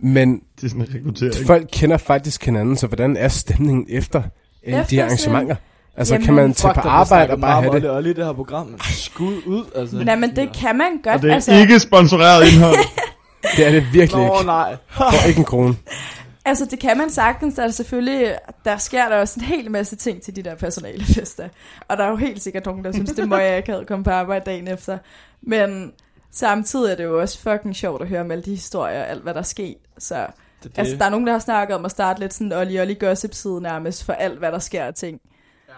men 0.00 0.42
Det 0.56 0.64
er 0.64 0.68
sådan 0.68 0.80
en 0.82 0.88
rekruttering. 0.94 1.46
folk 1.46 1.68
kender 1.72 1.96
faktisk 1.96 2.44
hinanden, 2.44 2.76
så 2.76 2.86
hvordan 2.86 3.16
er 3.16 3.28
stemningen 3.28 3.86
efter, 3.88 4.22
efter 4.62 4.84
de 4.84 4.96
her 4.96 5.04
arrangementer? 5.04 5.56
Altså, 5.96 6.14
Jamen, 6.14 6.24
kan 6.26 6.34
man 6.34 6.54
tage 6.54 6.74
på 6.74 6.80
arbejde 6.80 7.32
og 7.32 7.40
bare 7.40 7.62
have 7.62 7.80
det? 7.80 7.90
om 7.90 7.96
Olli, 7.96 8.12
det 8.12 8.24
her 8.24 8.32
program. 8.32 8.80
Skud 8.80 9.42
ud, 9.46 9.64
altså. 9.74 9.96
Nej, 9.96 10.16
men 10.16 10.36
det 10.36 10.52
kan 10.52 10.76
man 10.76 10.90
godt. 11.02 11.14
Og 11.14 11.22
det 11.22 11.30
er 11.30 11.34
altså, 11.34 11.54
ikke 11.54 11.80
sponsoreret 11.80 12.52
indhold. 12.52 12.76
Det 13.56 13.66
er 13.66 13.70
det 13.70 13.84
virkelig 13.92 14.26
Nå, 14.26 14.34
ikke. 14.34 14.46
nej. 14.46 14.76
For 14.90 15.28
ikke 15.28 15.38
en 15.38 15.44
krone. 15.44 15.76
altså, 16.44 16.64
det 16.70 16.78
kan 16.78 16.98
man 16.98 17.10
sagtens. 17.10 17.54
Der 17.54 17.62
er 17.62 17.70
selvfølgelig, 17.70 18.34
der 18.64 18.76
sker 18.76 19.08
der 19.08 19.16
også 19.16 19.34
en 19.40 19.44
hel 19.46 19.70
masse 19.70 19.96
ting 19.96 20.22
til 20.22 20.36
de 20.36 20.42
der 20.42 20.54
personalefester. 20.54 21.48
Og 21.88 21.96
der 21.96 22.04
er 22.04 22.10
jo 22.10 22.16
helt 22.16 22.42
sikkert 22.42 22.66
nogen, 22.66 22.84
der 22.84 22.92
synes, 22.92 23.10
det 23.12 23.28
må 23.28 23.36
jeg 23.36 23.56
ikke 23.56 23.72
have 23.72 23.84
komme 23.84 24.04
på 24.04 24.10
arbejde 24.10 24.44
dagen 24.46 24.68
efter. 24.68 24.98
Men 25.42 25.92
samtidig 26.32 26.92
er 26.92 26.96
det 26.96 27.04
jo 27.04 27.20
også 27.20 27.38
fucking 27.38 27.76
sjovt 27.76 28.02
at 28.02 28.08
høre 28.08 28.20
om 28.20 28.30
alle 28.30 28.44
de 28.44 28.50
historier 28.50 29.00
og 29.00 29.08
alt, 29.08 29.22
hvad 29.22 29.34
der 29.34 29.40
er 29.40 29.44
sket. 29.44 29.76
Så 29.98 30.14
Det, 30.16 30.30
det. 30.62 30.78
altså, 30.78 30.96
der 30.96 31.04
er 31.04 31.10
nogen, 31.10 31.26
der 31.26 31.32
har 31.32 31.40
snakket 31.40 31.76
om 31.76 31.84
at 31.84 31.90
starte 31.90 32.20
lidt 32.20 32.34
sådan 32.34 32.52
Olli 32.52 32.80
Olli 32.80 32.94
gossip 33.00 33.34
side 33.34 33.60
nærmest 33.60 34.04
for 34.04 34.12
alt, 34.12 34.38
hvad 34.38 34.52
der 34.52 34.58
sker 34.58 34.84
af 34.84 34.94
ting. 34.94 35.20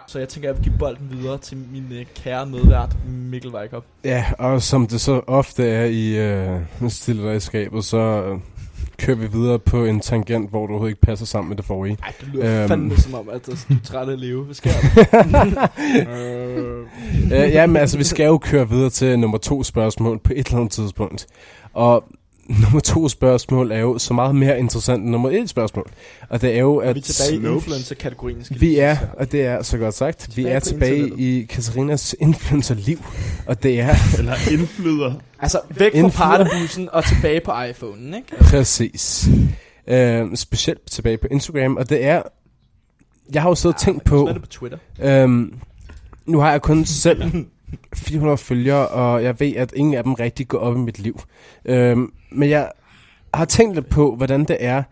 Så 0.07 0.19
jeg 0.19 0.29
tænker, 0.29 0.49
at 0.51 0.57
jeg 0.57 0.65
vil 0.65 0.71
give 0.71 0.79
bolden 0.79 1.11
videre 1.11 1.39
til 1.39 1.57
min 1.57 1.87
øh, 1.93 2.07
kære 2.15 2.47
medvært, 2.47 2.97
Mikkel 3.09 3.51
Weikop. 3.55 3.85
Ja, 4.05 4.25
og 4.39 4.63
som 4.63 4.87
det 4.87 5.01
så 5.01 5.21
ofte 5.27 5.69
er 5.69 5.85
i 5.85 6.17
øh, 6.19 6.61
stille 6.89 7.23
der 7.25 7.33
i 7.33 7.41
skabet, 7.41 7.85
så 7.85 7.99
øh, 7.99 8.39
kører 9.01 9.17
vi 9.17 9.27
videre 9.27 9.59
på 9.59 9.85
en 9.85 10.01
tangent, 10.01 10.51
hvor 10.51 10.67
du 10.67 10.73
overhovedet 10.73 10.91
ikke 10.93 11.01
passer 11.01 11.27
sammen 11.27 11.49
med 11.49 11.57
det 11.57 11.65
forrige. 11.65 11.97
Ej, 12.03 12.13
det 12.21 12.29
lyder 12.33 12.61
Øhm. 12.61 12.69
fandme 12.69 12.97
som 12.97 13.15
om, 13.15 13.29
at 13.33 13.47
du 13.47 13.51
er 13.51 13.57
træt 13.85 14.09
af 14.09 14.13
at 14.13 14.19
leve. 14.19 14.45
Hvad 14.45 14.55
sker 14.55 14.71
der? 14.71 15.69
øh. 16.11 16.81
øh, 17.25 17.51
ja, 17.53 17.67
men 17.67 17.77
altså, 17.77 17.99
vi 17.99 18.05
skal 18.05 18.27
jo 18.27 18.39
køre 18.39 18.69
videre 18.69 18.91
til 18.91 19.19
nummer 19.19 19.39
to 19.39 19.63
spørgsmål 19.63 20.19
på 20.19 20.33
et 20.37 20.47
eller 20.47 20.59
andet 20.59 20.73
tidspunkt. 20.73 21.27
Og 21.73 22.05
nummer 22.59 22.81
to 22.81 23.09
spørgsmål 23.09 23.73
er 23.73 23.79
jo 23.79 23.99
så 23.99 24.15
meget 24.15 24.35
mere 24.35 24.59
interessant 24.59 25.03
end 25.03 25.11
nummer 25.11 25.31
et 25.31 25.49
spørgsmål. 25.49 25.91
Og 26.29 26.43
det 26.43 26.55
er 26.55 26.61
jo, 26.61 26.77
at... 26.77 26.95
Vi 26.95 27.01
er 27.01 27.03
tilbage 27.03 27.51
i 27.51 27.55
influencer-kategorien. 27.55 28.45
skal 28.45 28.61
Vi 28.61 28.79
er, 28.79 28.97
og 29.19 29.33
det 29.33 29.43
er 29.45 29.63
så 29.63 29.79
godt 29.79 29.95
sagt, 29.95 30.29
vi 30.29 30.33
Tilbage 30.33 30.55
er 30.55 30.61
på 30.61 30.65
tilbage 30.65 31.13
i 31.19 31.43
Katarinas 31.43 32.17
influencerliv. 32.21 32.99
Og 33.47 33.63
det 33.63 33.81
er 33.81 33.95
Eller 34.19 34.35
indflyder. 34.53 35.15
Altså, 35.39 35.61
væk 35.71 35.93
fra 35.93 36.09
partybussen 36.09 36.89
og 36.93 37.05
tilbage 37.05 37.41
på 37.41 37.51
iPhone'en, 37.51 38.17
ikke? 38.17 38.45
præcis. 38.51 39.29
Øh, 39.87 40.37
specielt 40.37 40.91
tilbage 40.91 41.19
på 41.19 41.27
Instagram, 41.31 41.77
og 41.77 41.91
det 41.91 42.05
er... 42.05 42.23
Jeg 43.33 43.43
har 43.43 43.49
jo 43.49 43.55
siddet 43.55 43.77
og 43.77 43.81
tænkt 43.81 44.05
på... 44.05 44.17
Sådan 44.17 44.29
er 44.29 44.33
det 44.33 44.43
på 44.43 44.49
Twitter. 44.49 44.79
Øhm, 45.03 45.55
nu 46.27 46.39
har 46.39 46.51
jeg 46.51 46.63
kun 46.63 46.85
selv 47.05 47.47
400 47.95 48.39
følgere, 48.39 48.89
og 48.89 49.23
jeg 49.23 49.41
ved, 49.41 49.57
at 49.57 49.73
ingen 49.77 49.95
af 49.95 50.05
dem 50.05 50.15
rigtig 50.15 50.49
går 50.49 50.59
op 50.59 50.77
i 50.77 50.79
mit 50.79 50.99
liv. 50.99 51.21
Øhm, 51.65 52.13
men 52.33 52.51
jeg 52.51 52.73
har 53.35 53.45
tænkt 53.45 53.75
lidt 53.75 53.89
på, 53.89 54.17
hvordan 54.17 54.45
det 54.45 54.57
er 54.61 54.83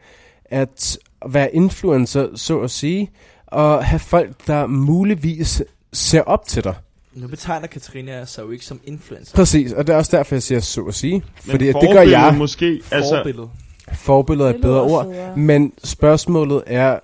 at 0.45 0.99
være 1.27 1.55
influencer, 1.55 2.29
så 2.35 2.61
at 2.61 2.71
sige, 2.71 3.11
og 3.47 3.85
have 3.85 3.99
folk, 3.99 4.47
der 4.47 4.67
muligvis 4.67 5.63
ser 5.93 6.23
op 6.23 6.47
til 6.47 6.65
dig. 6.65 6.75
Nu 7.15 7.29
betegner 7.29 7.67
Katarina 7.67 8.25
sig 8.25 8.43
jo 8.43 8.51
ikke 8.51 8.65
som 8.65 8.81
influencer. 8.85 9.37
Præcis, 9.37 9.73
og 9.73 9.87
det 9.87 9.93
er 9.93 9.97
også 9.97 10.17
derfor, 10.17 10.35
jeg 10.35 10.43
siger 10.43 10.61
så 10.61 10.83
at 10.83 10.95
sige. 10.95 11.13
Men 11.13 11.23
Fordi 11.37 11.69
at 11.69 11.75
det 11.81 11.91
gør 11.93 12.03
jeg. 12.03 12.35
måske, 12.39 12.81
altså, 12.91 13.17
Forbillede. 13.17 13.49
Forbilleder 13.93 14.51
er 14.51 14.55
et 14.55 14.61
bedre 14.61 14.83
ord. 14.83 15.37
Men 15.37 15.73
spørgsmålet 15.85 16.63
er 16.67 16.99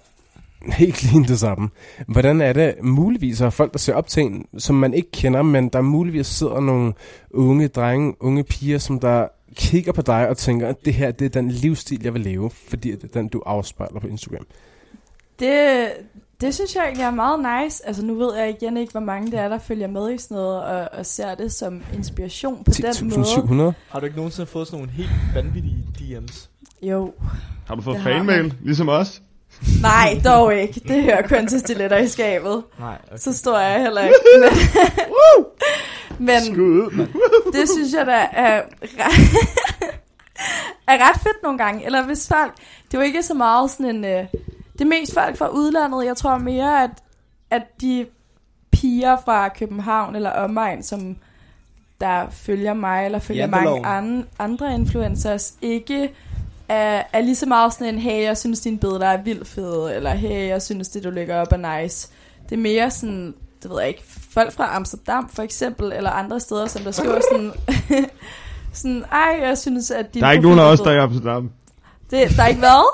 helt 0.72 1.02
lige 1.12 1.24
det 1.24 1.38
samme. 1.38 1.68
Hvordan 2.08 2.40
er 2.40 2.52
det 2.52 2.74
muligvis 2.82 3.40
at 3.40 3.52
folk, 3.52 3.72
der 3.72 3.78
ser 3.78 3.94
op 3.94 4.08
til 4.08 4.22
en, 4.22 4.46
som 4.58 4.76
man 4.76 4.94
ikke 4.94 5.10
kender, 5.10 5.42
men 5.42 5.68
der 5.68 5.80
muligvis 5.80 6.26
sidder 6.26 6.60
nogle 6.60 6.92
unge 7.30 7.68
drenge, 7.68 8.14
unge 8.20 8.44
piger, 8.44 8.78
som 8.78 9.00
der 9.00 9.28
kigger 9.54 9.92
på 9.92 10.02
dig 10.02 10.28
og 10.28 10.36
tænker, 10.36 10.68
at 10.68 10.84
det 10.84 10.94
her 10.94 11.10
det 11.10 11.24
er 11.24 11.28
den 11.28 11.50
livsstil, 11.50 12.02
jeg 12.02 12.14
vil 12.14 12.20
leve, 12.22 12.50
fordi 12.50 12.90
det 12.90 13.04
er 13.04 13.08
den, 13.08 13.28
du 13.28 13.42
afspejler 13.46 14.00
på 14.00 14.06
Instagram. 14.06 14.46
Det, 15.38 15.88
det 16.40 16.54
synes 16.54 16.74
jeg 16.74 16.84
egentlig 16.84 17.04
er 17.04 17.10
meget 17.10 17.64
nice. 17.64 17.86
Altså 17.86 18.04
nu 18.04 18.14
ved 18.14 18.36
jeg 18.36 18.50
igen 18.50 18.76
ikke, 18.76 18.92
hvor 18.92 19.00
mange 19.00 19.30
det 19.30 19.38
er, 19.38 19.48
der 19.48 19.58
følger 19.58 19.86
med 19.86 20.14
i 20.14 20.18
sådan 20.18 20.34
noget, 20.34 20.62
og, 20.62 20.88
og 20.98 21.06
ser 21.06 21.34
det 21.34 21.52
som 21.52 21.82
inspiration 21.94 22.64
på 22.64 22.70
den 22.70 23.08
måde. 23.08 23.70
10.700. 23.70 23.74
Har 23.88 24.00
du 24.00 24.04
ikke 24.06 24.16
nogensinde 24.16 24.46
fået 24.46 24.66
sådan 24.66 24.78
nogle 24.78 24.92
helt 24.92 25.10
vanvittige 25.34 25.84
DM's? 25.98 26.48
Jo. 26.82 27.12
har 27.66 27.74
du 27.74 27.82
fået 27.82 28.00
fanmail, 28.02 28.54
ligesom 28.62 28.88
os? 28.88 29.22
Nej, 29.82 30.20
dog 30.24 30.54
ikke. 30.54 30.80
Det 30.88 31.02
hører 31.02 31.28
kun 31.28 31.46
til 31.46 31.60
stiletter 31.60 31.96
i 31.98 32.08
skabet. 32.08 32.62
Nej, 32.78 32.98
okay. 33.06 33.16
Så 33.16 33.32
står 33.32 33.58
jeg 33.58 33.80
heller 33.82 34.02
ikke. 34.04 34.16
Men, 36.18 36.26
men 36.26 36.40
Skud 36.54 36.64
ud, 36.64 36.90
mand. 36.96 37.08
det 37.52 37.68
synes 37.70 37.92
jeg 37.94 38.06
da 38.06 38.26
er, 38.32 38.62
er 40.92 41.08
ret 41.08 41.20
fedt 41.22 41.42
nogle 41.42 41.58
gange. 41.58 41.86
Eller 41.86 42.02
hvis 42.02 42.28
folk... 42.28 42.52
Det 42.92 42.98
jo 42.98 43.02
ikke 43.02 43.22
så 43.22 43.34
meget 43.34 43.70
sådan 43.70 43.86
en... 43.96 44.04
Øh, 44.04 44.26
det 44.72 44.80
er 44.80 44.84
mest 44.84 45.14
folk 45.14 45.36
fra 45.38 45.48
udlandet. 45.48 46.06
Jeg 46.06 46.16
tror 46.16 46.38
mere, 46.38 46.82
at, 46.84 46.90
at 47.50 47.62
de 47.80 48.06
piger 48.72 49.16
fra 49.24 49.48
København 49.48 50.16
eller 50.16 50.30
omegn, 50.30 50.82
som 50.82 51.16
der 52.00 52.26
følger 52.30 52.74
mig, 52.74 53.04
eller 53.04 53.18
følger 53.18 53.46
mange 53.46 53.70
Janteloven. 53.70 54.04
an, 54.04 54.26
andre 54.38 54.74
influencers, 54.74 55.54
ikke 55.62 56.10
er, 56.74 57.02
er 57.12 57.20
lige 57.20 57.36
så 57.36 57.46
meget 57.46 57.72
sådan 57.72 57.94
en, 57.94 58.00
hey, 58.00 58.22
jeg 58.22 58.38
synes, 58.38 58.60
dine 58.60 58.78
billeder 58.78 59.06
er 59.06 59.22
vildt 59.22 59.48
fede, 59.48 59.94
eller 59.94 60.10
hey, 60.10 60.48
jeg 60.48 60.62
synes, 60.62 60.88
det 60.88 61.04
du 61.04 61.10
lægger 61.10 61.40
op 61.40 61.52
er 61.52 61.80
nice. 61.82 62.08
Det 62.48 62.52
er 62.52 62.60
mere 62.60 62.90
sådan, 62.90 63.34
det 63.62 63.70
ved 63.70 63.78
jeg 63.80 63.88
ikke, 63.88 64.02
folk 64.30 64.52
fra 64.52 64.76
Amsterdam 64.76 65.28
for 65.28 65.42
eksempel, 65.42 65.92
eller 65.92 66.10
andre 66.10 66.40
steder, 66.40 66.66
som 66.66 66.82
der 66.82 66.90
skriver 66.90 67.20
sådan, 67.32 67.52
sådan, 68.72 69.04
ej, 69.12 69.38
jeg 69.42 69.58
synes, 69.58 69.90
at 69.90 70.14
din 70.14 70.22
Der 70.22 70.28
er 70.28 70.32
ikke 70.32 70.42
nogen 70.44 70.58
af 70.58 70.64
os, 70.64 70.80
der 70.80 70.90
er 70.90 70.94
i 70.94 70.98
Amsterdam. 70.98 71.50
fed." 72.10 72.18
det, 72.20 72.36
Der 72.36 72.42
er 72.42 72.46
ikke 72.46 72.58
hvad? 72.58 72.84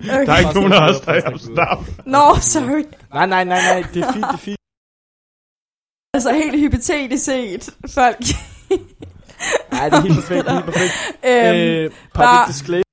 Okay. 0.00 0.26
Der 0.26 0.32
er 0.32 0.38
ikke 0.38 0.54
nogen 0.60 0.72
af 0.72 0.88
os, 0.90 1.00
der 1.00 1.12
er 1.12 1.16
i 1.16 1.22
Amsterdam. 1.24 1.86
Nå, 2.06 2.36
sorry. 2.40 2.84
Nej, 3.14 3.26
nej, 3.26 3.44
nej, 3.44 3.60
nej, 3.60 3.84
det 3.94 4.02
er 4.04 4.12
fint, 4.12 4.24
det 4.26 4.32
er 4.32 4.36
fint. 4.36 4.56
Altså 6.14 6.32
helt 6.32 6.60
hypotetisk 6.60 7.24
set, 7.24 7.70
folk. 7.94 8.18
Nej, 9.72 9.88
det 9.88 9.96
er 9.98 10.00
helt 10.02 10.14
perfekt, 10.14 10.44
det 10.44 10.50
er 10.50 10.54
helt 10.54 10.64
perfekt. 10.64 10.92
øhm, 11.24 11.56
øh, 11.84 11.90
der- 12.14 12.46
disclaimer. 12.46 12.84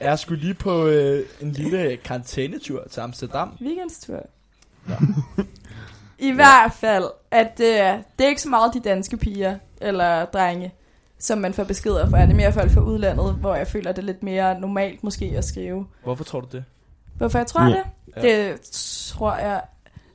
Jeg 0.00 0.18
skulle 0.18 0.42
lige 0.42 0.54
på 0.54 0.86
øh, 0.86 1.26
en 1.40 1.52
lille 1.52 1.96
karantænetur 1.96 2.84
til 2.90 3.00
Amsterdam. 3.00 3.52
Weekendstur. 3.60 4.26
I 6.18 6.30
hvert 6.30 6.72
fald, 6.72 7.04
at 7.30 7.60
øh, 7.60 7.66
det 8.18 8.24
er 8.24 8.28
ikke 8.28 8.42
så 8.42 8.48
meget 8.48 8.74
de 8.74 8.80
danske 8.80 9.16
piger 9.16 9.58
eller 9.80 10.24
drenge, 10.24 10.74
som 11.18 11.38
man 11.38 11.54
får 11.54 11.64
beskeder 11.64 12.10
fra. 12.10 12.22
Det 12.22 12.30
er 12.30 12.34
mere 12.34 12.52
folk 12.52 12.70
fra 12.70 12.80
udlandet, 12.80 13.34
hvor 13.34 13.54
jeg 13.54 13.66
føler, 13.66 13.92
det 13.92 14.02
er 14.02 14.06
lidt 14.06 14.22
mere 14.22 14.60
normalt 14.60 15.04
måske 15.04 15.34
at 15.36 15.44
skrive. 15.44 15.86
Hvorfor 16.04 16.24
tror 16.24 16.40
du 16.40 16.48
det? 16.52 16.64
Hvorfor 17.16 17.38
jeg 17.38 17.46
tror 17.46 17.62
Ja. 17.62 17.68
det? 17.68 17.82
Ja. 18.16 18.48
Det 18.50 18.60
tror 19.12 19.34
jeg... 19.36 19.60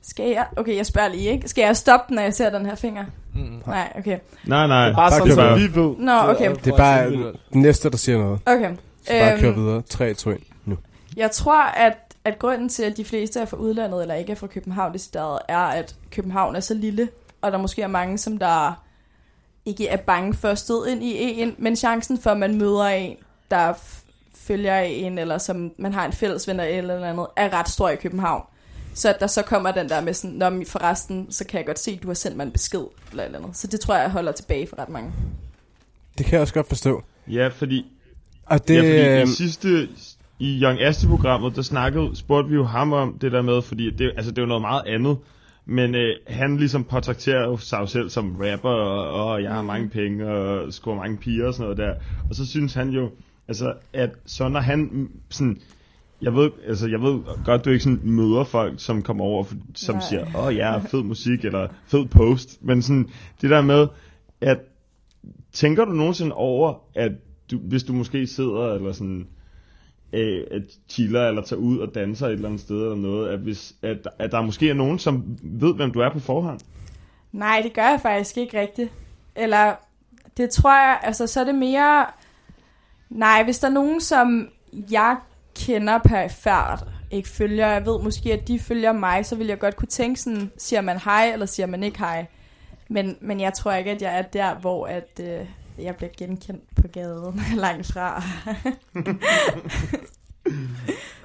Skal 0.02 0.30
jeg... 0.30 0.46
Okay, 0.56 0.76
jeg 0.76 0.86
spørger 0.86 1.08
lige, 1.08 1.30
ikke? 1.30 1.48
Skal 1.48 1.62
jeg 1.62 1.76
stoppe 1.76 2.04
den, 2.08 2.14
når 2.14 2.22
jeg 2.22 2.34
ser 2.34 2.50
den 2.50 2.66
her 2.66 2.74
finger? 2.74 3.04
Mm. 3.38 3.62
Nej, 3.66 3.92
okay. 3.98 4.18
Nej, 4.46 4.66
nej. 4.66 4.84
Det 4.84 4.92
er 4.92 4.96
bare 4.96 5.10
Bare 5.10 5.18
sådan, 5.18 5.30
så 5.32 5.36
bare. 5.36 5.58
vi 5.58 5.74
ved. 5.74 5.96
Nå, 5.98 6.12
okay. 6.12 6.50
Det 6.64 6.72
er 6.72 6.76
bare 6.76 7.10
den 7.52 7.62
næste, 7.62 7.90
der 7.90 7.96
siger 7.96 8.18
noget. 8.18 8.40
Okay, 8.46 8.70
Så 9.06 9.12
bare 9.12 9.32
Øhm. 9.32 9.40
kør 9.40 9.50
videre. 9.52 9.82
3, 9.82 10.14
2, 10.14 10.30
1, 10.30 10.38
nu. 10.64 10.76
Jeg 11.16 11.30
tror, 11.30 11.62
at, 11.62 11.96
at 12.24 12.38
grunden 12.38 12.68
til, 12.68 12.82
at 12.82 12.96
de 12.96 13.04
fleste 13.04 13.40
er 13.40 13.44
fra 13.44 13.56
udlandet, 13.56 14.02
eller 14.02 14.14
ikke 14.14 14.32
er 14.32 14.36
fra 14.36 14.46
København 14.46 14.92
det 14.92 15.00
stedet, 15.00 15.38
er, 15.48 15.58
at 15.58 15.94
København 16.10 16.56
er 16.56 16.60
så 16.60 16.74
lille, 16.74 17.08
og 17.42 17.52
der 17.52 17.58
måske 17.58 17.82
er 17.82 17.86
mange, 17.86 18.18
som 18.18 18.38
der 18.38 18.82
ikke 19.64 19.88
er 19.88 19.96
bange 19.96 20.34
for 20.34 20.48
at 20.48 20.58
støde 20.58 20.92
ind 20.92 21.02
i 21.02 21.40
en, 21.42 21.54
men 21.58 21.76
chancen 21.76 22.18
for, 22.18 22.30
at 22.30 22.36
man 22.38 22.58
møder 22.58 22.84
en, 22.86 23.16
der 23.50 23.72
følger 24.34 24.78
en, 24.80 25.18
eller 25.18 25.38
som 25.38 25.70
man 25.78 25.92
har 25.92 26.06
en 26.06 26.12
fælles 26.12 26.48
ven 26.48 26.60
eller 26.60 26.94
eller 26.94 27.08
andet, 27.08 27.26
er 27.36 27.52
ret 27.52 27.68
stor 27.68 27.88
i 27.88 27.96
København. 27.96 28.42
Så 28.98 29.08
at 29.08 29.20
der 29.20 29.26
så 29.26 29.42
kommer 29.42 29.70
den 29.70 29.88
der 29.88 30.00
med 30.00 30.14
sådan, 30.14 30.36
Nå, 30.36 30.50
men 30.50 30.66
forresten, 30.66 31.26
så 31.32 31.46
kan 31.46 31.58
jeg 31.58 31.66
godt 31.66 31.78
se, 31.78 31.90
at 31.90 32.02
du 32.02 32.06
har 32.06 32.14
sendt 32.14 32.36
mig 32.36 32.44
en 32.44 32.52
besked, 32.52 32.84
eller 33.10 33.22
et 33.22 33.26
eller 33.26 33.38
andet. 33.38 33.56
Så 33.56 33.66
det 33.66 33.80
tror 33.80 33.96
jeg 33.96 34.10
holder 34.10 34.32
tilbage 34.32 34.66
for 34.66 34.78
ret 34.78 34.88
mange. 34.88 35.12
Det 36.18 36.26
kan 36.26 36.32
jeg 36.32 36.40
også 36.40 36.54
godt 36.54 36.68
forstå. 36.68 37.02
Ja, 37.28 37.48
fordi, 37.48 37.86
Og 38.46 38.68
det, 38.68 38.68
det, 38.68 38.74
ja, 38.74 39.20
fordi 39.20 39.22
øh, 39.22 39.22
i 39.22 39.36
sidste... 39.36 39.88
I 40.40 40.62
Young 40.62 40.80
Asti-programmet, 40.80 41.56
der 41.56 41.62
snakkede, 41.62 42.10
spurgte 42.16 42.48
vi 42.50 42.54
jo 42.54 42.64
ham 42.64 42.92
om 42.92 43.18
det 43.18 43.32
der 43.32 43.42
med, 43.42 43.62
fordi 43.62 43.90
det, 43.90 44.12
altså, 44.16 44.30
det 44.30 44.38
er 44.38 44.42
jo 44.42 44.48
noget 44.48 44.60
meget 44.60 44.82
andet. 44.86 45.16
Men 45.66 45.94
øh, 45.94 46.16
han 46.26 46.56
ligesom 46.56 46.84
portrætterer 46.84 47.44
jo 47.44 47.56
sig 47.56 47.88
selv 47.88 48.10
som 48.10 48.36
rapper, 48.36 48.70
og, 48.70 49.30
og 49.30 49.42
jeg 49.42 49.52
har 49.52 49.62
mange 49.62 49.88
penge, 49.88 50.28
og 50.30 50.72
scorer 50.72 50.96
mange 50.96 51.16
piger 51.16 51.46
og 51.46 51.54
sådan 51.54 51.62
noget 51.62 51.78
der. 51.78 51.94
Og 52.30 52.34
så 52.34 52.46
synes 52.46 52.74
han 52.74 52.88
jo, 52.88 53.10
altså, 53.48 53.72
at 53.92 54.10
så 54.26 54.48
når 54.48 54.60
han 54.60 55.08
sådan... 55.30 55.60
Jeg 56.22 56.34
ved, 56.34 56.50
altså, 56.66 56.88
jeg 56.88 57.02
ved 57.02 57.20
godt, 57.44 57.64
du 57.64 57.70
ikke 57.70 57.84
sådan 57.84 58.00
møder 58.02 58.44
folk, 58.44 58.74
som 58.80 59.02
kommer 59.02 59.24
over, 59.24 59.44
som 59.74 59.94
Nej. 59.94 60.04
siger, 60.08 60.26
åh 60.36 60.44
oh, 60.44 60.56
ja, 60.56 60.78
fed 60.78 61.02
musik, 61.02 61.44
eller 61.44 61.68
fed 61.86 62.06
post. 62.06 62.58
Men 62.64 62.82
sådan, 62.82 63.08
det 63.40 63.50
der 63.50 63.62
med, 63.62 63.86
at 64.40 64.58
tænker 65.52 65.84
du 65.84 65.92
nogensinde 65.92 66.34
over, 66.34 66.74
at 66.94 67.12
du, 67.50 67.58
hvis 67.58 67.82
du 67.82 67.92
måske 67.92 68.26
sidder 68.26 68.74
eller 68.74 68.92
sådan 68.92 69.26
øh, 70.12 70.44
at 70.50 70.62
chiller 70.88 71.28
eller 71.28 71.42
tager 71.42 71.60
ud 71.60 71.78
og 71.78 71.94
danser 71.94 72.26
et 72.26 72.32
eller 72.32 72.48
andet 72.48 72.60
sted 72.60 72.76
eller 72.76 72.96
noget, 72.96 73.28
at, 73.28 73.38
hvis, 73.38 73.74
at, 73.82 74.08
at 74.18 74.32
der 74.32 74.42
måske 74.42 74.70
er 74.70 74.74
nogen, 74.74 74.98
som 74.98 75.38
ved, 75.42 75.74
hvem 75.74 75.90
du 75.90 76.00
er 76.00 76.10
på 76.10 76.20
forhånd? 76.20 76.60
Nej, 77.32 77.60
det 77.64 77.72
gør 77.72 77.82
jeg 77.82 78.00
faktisk 78.02 78.36
ikke 78.36 78.60
rigtigt. 78.60 78.92
Eller, 79.36 79.74
det 80.36 80.50
tror 80.50 80.72
jeg, 80.72 81.00
altså 81.02 81.26
så 81.26 81.40
er 81.40 81.44
det 81.44 81.54
mere... 81.54 82.06
Nej, 83.10 83.44
hvis 83.44 83.58
der 83.58 83.68
er 83.68 83.72
nogen, 83.72 84.00
som 84.00 84.48
jeg 84.90 85.16
kender 85.58 85.98
perifært, 85.98 86.84
ikke 87.10 87.28
følger, 87.28 87.66
jeg 87.68 87.86
ved 87.86 88.02
måske, 88.02 88.32
at 88.32 88.48
de 88.48 88.60
følger 88.60 88.92
mig, 88.92 89.26
så 89.26 89.36
vil 89.36 89.46
jeg 89.46 89.58
godt 89.58 89.76
kunne 89.76 89.88
tænke 89.88 90.20
sådan, 90.20 90.50
siger 90.58 90.80
man 90.80 90.98
hej, 91.04 91.30
eller 91.32 91.46
siger 91.46 91.66
man 91.66 91.82
ikke 91.82 91.98
hej. 91.98 92.26
Men, 92.88 93.16
men 93.20 93.40
jeg 93.40 93.52
tror 93.54 93.72
ikke, 93.72 93.90
at 93.90 94.02
jeg 94.02 94.18
er 94.18 94.22
der, 94.22 94.54
hvor 94.54 94.86
at, 94.86 95.20
øh, 95.20 95.40
jeg 95.84 95.96
bliver 95.96 96.10
genkendt 96.18 96.62
på 96.76 96.82
gaden 96.92 97.42
langt 97.56 97.92
fra. 97.92 98.22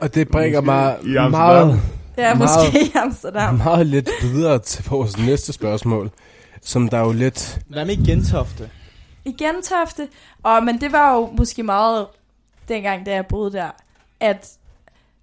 og 0.02 0.16
det 0.16 0.28
bringer 0.28 0.62
mig 0.62 0.98
i 1.04 1.08
meget, 1.08 1.82
ja, 2.18 2.36
Meget- 2.36 2.38
måske 2.38 2.86
i 2.86 2.92
Amsterdam. 2.96 3.56
meget 3.56 3.88
lidt 3.88 4.10
videre 4.22 4.60
til 4.60 4.86
vores 4.90 5.18
næste 5.18 5.54
spørgsmål, 5.54 6.12
som 6.62 6.90
der 6.90 6.98
er 6.98 7.02
jo 7.06 7.12
lidt... 7.12 7.60
Hvad 7.68 7.86
med 7.86 8.06
Gentofte? 8.06 8.70
I 9.26 9.32
Gentofte. 9.32 10.08
Og, 10.44 10.64
men 10.64 10.82
det 10.82 10.92
var 10.92 11.14
jo 11.16 11.30
måske 11.38 11.64
meget 11.64 12.08
dengang, 12.68 13.06
da 13.06 13.14
jeg 13.14 13.26
boede 13.26 13.52
der, 13.52 13.70
at 14.24 14.50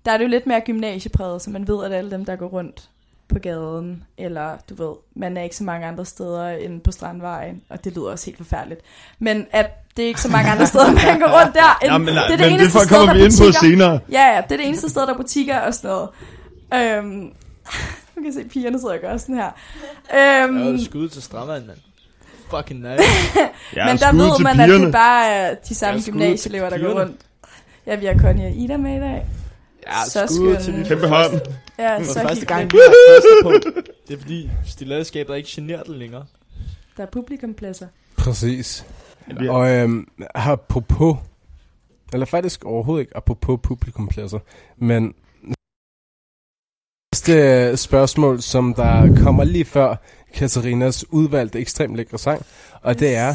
der 0.04 0.12
er 0.12 0.16
det 0.16 0.24
jo 0.24 0.28
lidt 0.28 0.46
mere 0.46 0.60
gymnasiepræget, 0.60 1.42
så 1.42 1.50
man 1.50 1.68
ved, 1.68 1.84
at 1.84 1.92
alle 1.92 2.10
dem, 2.10 2.24
der 2.24 2.36
går 2.36 2.46
rundt 2.46 2.88
på 3.28 3.38
gaden, 3.38 4.04
eller 4.18 4.56
du 4.70 4.74
ved, 4.84 4.94
man 5.16 5.36
er 5.36 5.42
ikke 5.42 5.56
så 5.56 5.64
mange 5.64 5.86
andre 5.86 6.04
steder 6.04 6.48
end 6.48 6.80
på 6.80 6.92
Strandvejen, 6.92 7.62
og 7.68 7.84
det 7.84 7.94
lyder 7.96 8.10
også 8.10 8.26
helt 8.26 8.36
forfærdeligt. 8.36 8.80
Men 9.18 9.46
at 9.52 9.70
det 9.96 10.02
er 10.02 10.06
ikke 10.08 10.20
så 10.20 10.28
mange 10.28 10.50
andre 10.50 10.66
steder, 10.66 10.92
man 11.06 11.20
går 11.20 11.40
rundt 11.42 11.54
der. 11.54 11.78
End, 11.82 11.92
Ja, 11.92 11.98
men, 11.98 12.06
det 12.08 12.16
er 12.16 12.26
det 12.28 12.30
men 12.30 12.38
det 12.38 12.52
eneste 12.52 12.70
for, 12.72 12.84
sted, 12.84 12.96
der 12.96 13.14
vi 13.14 13.20
er 13.20 13.24
ind 13.24 13.32
på 13.32 13.44
butikker. 13.44 13.60
senere. 13.60 14.00
Ja, 14.12 14.34
ja, 14.34 14.40
det 14.48 14.52
er 14.52 14.56
det 14.56 14.66
eneste 14.66 14.88
sted, 14.88 15.02
der 15.02 15.12
er 15.14 15.16
butikker 15.16 15.58
og 15.58 15.74
sådan 15.74 15.90
noget. 15.90 16.08
Øhm, 16.74 17.32
du 18.16 18.22
kan 18.22 18.32
se, 18.32 18.44
pigerne 18.44 18.80
sidder 18.80 18.94
og 18.94 19.00
gør 19.00 19.16
sådan 19.16 19.34
her. 19.34 19.50
Øhm, 20.44 20.58
Jeg 20.64 20.72
vil 20.72 20.84
skud 20.84 21.08
til 21.08 21.22
Strandvand, 21.22 21.66
mand. 21.66 21.78
Fucking 22.50 22.80
nice. 22.80 23.02
Ja, 23.76 23.86
men 23.86 23.98
der 23.98 24.12
ved 24.12 24.42
man, 24.42 24.60
at 24.60 24.68
det 24.68 24.92
bare 24.92 25.26
er 25.28 25.54
de 25.68 25.74
samme 25.74 26.00
Ja, 26.06 26.10
gymnasieelever, 26.10 26.70
der 26.70 26.78
går 26.78 27.00
rundt. 27.00 27.16
Ja, 27.86 27.96
vi 27.96 28.06
har 28.06 28.18
Connie 28.18 28.46
og 28.46 28.52
Ida 28.52 28.76
med 28.76 28.96
i 28.96 29.00
dag. 29.00 29.26
Ja, 29.86 30.04
Så 30.04 30.26
skud 30.26 30.56
til 30.64 30.74
de 30.74 30.84
Kæmpe 30.84 31.08
hånd. 31.08 31.40
Ja, 31.78 32.04
så 32.04 32.20
første 32.20 32.46
gang, 32.46 32.72
vi 32.72 32.78
har 32.78 33.42
på. 33.42 33.50
Det 34.08 34.16
er 34.16 34.20
fordi, 34.20 34.50
stilladerskabet 34.66 35.32
er 35.32 35.36
ikke 35.36 35.50
generet 35.52 35.86
det 35.86 35.96
længere. 35.96 36.24
Der 36.96 37.02
er 37.02 37.06
publikumpladser. 37.06 37.86
Præcis. 38.16 38.86
Ja. 39.42 39.52
Og 39.52 39.70
øhm, 39.70 40.08
apropos, 40.34 41.16
eller 42.12 42.26
faktisk 42.26 42.64
overhovedet 42.64 43.02
ikke 43.02 43.16
apropos 43.16 43.60
publikumpladser, 43.62 44.38
men 44.76 45.14
næste 47.12 47.76
spørgsmål, 47.76 48.42
som 48.42 48.74
der 48.74 49.22
kommer 49.22 49.44
lige 49.44 49.64
før 49.64 49.96
Katarinas 50.34 51.04
udvalgte 51.12 51.58
ekstremt 51.58 51.96
lækre 51.96 52.18
sang, 52.18 52.46
og 52.82 52.98
det 53.00 53.16
er, 53.16 53.34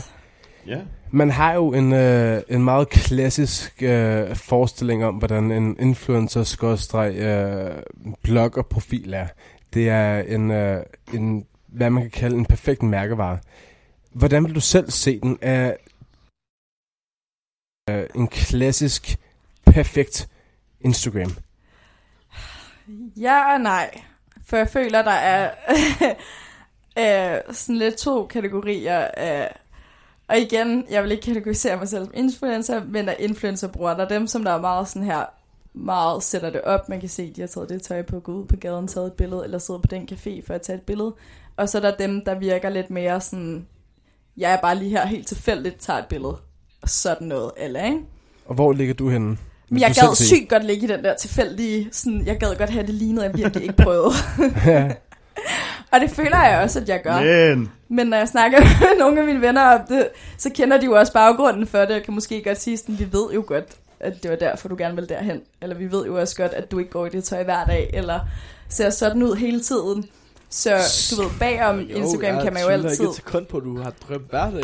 Ja. 0.67 0.81
man 1.11 1.29
har 1.29 1.53
jo 1.53 1.73
en, 1.73 1.93
øh, 1.93 2.41
en 2.49 2.63
meget 2.63 2.89
klassisk 2.89 3.83
øh, 3.83 4.35
forestilling 4.35 5.05
om, 5.05 5.15
hvordan 5.15 5.51
en 5.51 5.79
influencer 5.79 6.43
skråstreg 6.43 7.15
øh, 7.15 7.83
blogger 8.23 8.61
profil 8.61 9.13
er. 9.13 9.27
Det 9.73 9.89
er 9.89 10.19
en, 10.19 10.51
øh, 10.51 10.83
en, 11.13 11.45
hvad 11.67 11.89
man 11.89 12.01
kan 12.01 12.11
kalde 12.11 12.37
en 12.37 12.45
perfekt 12.45 12.83
mærkevare. 12.83 13.39
Hvordan 14.11 14.45
vil 14.45 14.55
du 14.55 14.59
selv 14.59 14.91
se 14.91 15.19
den 15.19 15.37
af 15.41 15.77
øh, 17.89 18.03
en 18.15 18.27
klassisk, 18.27 19.17
perfekt 19.65 20.29
Instagram? 20.81 21.31
Ja 23.17 23.53
og 23.53 23.61
nej. 23.61 24.01
For 24.45 24.57
jeg 24.57 24.69
føler, 24.69 25.01
der 25.01 25.11
er 25.11 25.51
øh, 27.37 27.55
sådan 27.55 27.75
lidt 27.75 27.97
to 27.97 28.25
kategorier 28.25 29.07
af... 29.07 29.59
Og 30.27 30.37
igen, 30.37 30.85
jeg 30.89 31.03
vil 31.03 31.11
ikke 31.11 31.23
kategorisere 31.23 31.77
mig 31.77 31.87
selv 31.87 32.05
som 32.05 32.13
influencer, 32.13 32.83
men 32.83 33.09
af 33.09 33.15
influencerbrugere. 33.19 33.97
Der 33.97 34.05
er 34.05 34.07
dem, 34.07 34.27
som 34.27 34.43
der 34.43 34.51
er 34.51 34.61
meget 34.61 34.87
sådan 34.87 35.03
her, 35.03 35.25
meget 35.73 36.23
sætter 36.23 36.49
det 36.49 36.61
op. 36.61 36.89
Man 36.89 36.99
kan 36.99 37.09
se, 37.09 37.33
de 37.35 37.41
har 37.41 37.47
taget 37.47 37.69
det 37.69 37.81
tøj 37.81 38.01
på, 38.01 38.19
gå 38.19 38.31
ud 38.31 38.45
på 38.45 38.55
gaden, 38.55 38.87
taget 38.87 39.07
et 39.07 39.13
billede, 39.13 39.43
eller 39.43 39.57
sidder 39.57 39.79
på 39.79 39.87
den 39.87 40.09
café 40.11 40.47
for 40.47 40.53
at 40.53 40.61
tage 40.61 40.75
et 40.75 40.81
billede. 40.81 41.13
Og 41.57 41.69
så 41.69 41.77
er 41.77 41.81
der 41.81 41.95
dem, 41.95 42.25
der 42.25 42.39
virker 42.39 42.69
lidt 42.69 42.89
mere 42.89 43.21
sådan, 43.21 43.67
jeg 44.37 44.53
er 44.53 44.61
bare 44.61 44.75
lige 44.75 44.89
her 44.89 45.05
helt 45.05 45.27
tilfældigt, 45.27 45.79
tager 45.79 45.99
et 45.99 46.05
billede. 46.05 46.37
Og 46.81 46.89
sådan 46.89 47.27
noget, 47.27 47.51
eller 47.57 47.85
ikke? 47.85 47.99
Og 48.45 48.55
hvor 48.55 48.73
ligger 48.73 48.93
du 48.93 49.09
henne? 49.09 49.37
Vil 49.69 49.79
jeg 49.79 49.95
gad 49.95 50.15
sygt 50.15 50.49
godt 50.49 50.65
ligge 50.65 50.83
i 50.83 50.89
den 50.89 51.03
der 51.03 51.15
tilfældige, 51.15 51.89
sådan, 51.91 52.25
jeg 52.25 52.37
gad 52.39 52.55
godt 52.55 52.69
have 52.69 52.87
det 52.87 52.93
lignede, 52.93 53.25
jeg 53.25 53.37
virkelig 53.37 53.63
ikke 53.63 53.83
prøvede. 53.83 54.11
Og 55.95 56.01
det 56.01 56.09
føler 56.11 56.43
jeg 56.43 56.61
også, 56.61 56.79
at 56.79 56.89
jeg 56.89 57.01
gør. 57.03 57.19
Men, 57.55 57.71
Men 57.89 58.07
når 58.07 58.17
jeg 58.17 58.27
snakker 58.27 58.59
med 58.81 58.99
nogle 58.99 59.19
af 59.19 59.25
mine 59.25 59.41
venner 59.41 59.61
om 59.61 59.81
det, 59.89 60.07
så 60.37 60.49
kender 60.49 60.77
de 60.77 60.85
jo 60.85 60.91
også 60.91 61.13
baggrunden 61.13 61.67
for 61.67 61.79
det, 61.79 61.91
og 61.91 62.03
kan 62.03 62.13
måske 62.13 62.43
godt 62.43 62.61
sige 62.61 62.77
sådan, 62.77 62.99
vi 62.99 63.07
ved 63.11 63.31
jo 63.33 63.43
godt, 63.47 63.65
at 63.99 64.23
det 64.23 64.31
var 64.31 64.37
derfor, 64.37 64.67
du 64.67 64.75
gerne 64.77 64.95
vil 64.95 65.09
derhen. 65.09 65.41
Eller 65.61 65.75
vi 65.75 65.91
ved 65.91 66.05
jo 66.05 66.19
også 66.19 66.35
godt, 66.35 66.53
at 66.53 66.71
du 66.71 66.79
ikke 66.79 66.91
går 66.91 67.05
i 67.05 67.09
det 67.09 67.23
tøj 67.23 67.43
hver 67.43 67.65
dag, 67.65 67.89
eller 67.93 68.19
ser 68.69 68.89
sådan 68.89 69.23
ud 69.23 69.35
hele 69.35 69.61
tiden. 69.61 70.05
Så 70.49 70.69
du 71.11 71.21
ved, 71.21 71.29
bagom 71.39 71.79
Instagram 71.89 72.43
kan 72.43 72.53
man 72.53 72.63
jo 72.63 72.67
altid... 72.67 72.89
Jeg 72.89 72.99
ikke 72.99 73.09
et 73.09 73.15
sekund 73.15 73.45
på, 73.45 73.57
at 73.57 73.63
du 73.63 73.81
har 73.81 73.93
drømt 74.07 74.29
hver 74.29 74.51
dag. 74.51 74.63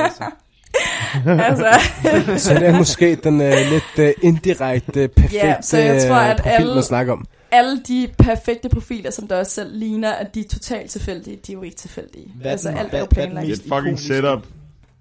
Altså. 0.00 0.24
altså, 1.48 1.66
Så 2.48 2.54
det 2.54 2.66
er 2.68 2.76
måske 2.78 3.14
den 3.16 3.40
øh, 3.40 3.52
lidt 3.70 3.98
øh, 3.98 4.12
indirekte, 4.22 5.08
perfekte 5.08 5.46
Ja, 5.46 5.56
så 5.62 5.78
jeg 5.78 6.02
tror, 6.08 6.16
øh, 6.16 6.30
at 6.30 6.36
profil, 6.36 6.50
alle- 6.52 6.74
man 6.74 6.82
snakker 6.82 7.12
om. 7.12 7.26
alle 7.50 7.80
de 7.88 8.08
perfekte 8.18 8.68
profiler, 8.68 9.10
som 9.10 9.28
der 9.28 9.38
også 9.38 9.52
selv 9.52 9.76
ligner, 9.78 10.12
at 10.12 10.34
de 10.34 10.40
er 10.40 10.48
totalt 10.48 10.90
tilfældige, 10.90 11.36
de 11.46 11.52
er 11.52 11.56
jo 11.56 11.62
ikke 11.62 11.76
tilfældige. 11.76 12.32
Hvad 12.36 12.46
er 12.46 12.50
altså 12.50 12.68
den- 12.68 12.78
alt 12.78 12.94
er 12.94 12.98
jo 12.98 13.04
er 13.04 13.08
den 13.08 13.14
planlagt. 13.14 13.44
et 13.44 13.48
mest 13.48 13.62
fucking 13.62 13.78
ikoniske. 13.86 14.06
setup. 14.14 14.46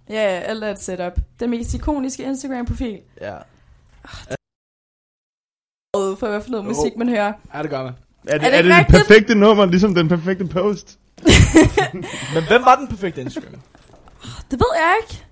Ja, 0.10 0.13
ja, 0.34 0.39
alt 0.39 0.63
er 0.63 0.69
et 0.71 0.81
setup. 0.81 1.13
Den 1.39 1.49
mest 1.49 1.73
ikoniske 1.73 2.23
Instagram-profil. 2.23 2.99
Ja. 3.21 3.34
Og 5.93 6.17
for 6.19 6.27
hvad 6.27 6.41
for 6.41 6.49
noget 6.49 6.65
musik, 6.65 6.97
man 6.97 7.10
hører. 7.10 7.34
ja, 7.55 7.62
det 7.62 7.69
gør 7.69 7.84
man. 7.84 7.93
Er 8.27 8.38
det, 8.38 8.45
Er 8.45 8.49
det 8.49 8.57
er 8.57 8.62
det, 8.62 8.65
det 8.71 8.77
rigtigt? 8.77 8.97
perfekte 8.97 9.36
nummer, 9.36 9.65
ligesom 9.65 9.95
den 9.95 10.07
perfekte 10.07 10.45
post? 10.45 10.99
Men 12.34 12.43
hvem 12.47 12.62
var 12.65 12.75
den 12.75 12.88
perfekte 12.88 13.21
Instagram? 13.21 13.62
Det 14.51 14.60
ved 14.60 14.67
jeg 14.75 14.93
ikke. 15.01 15.23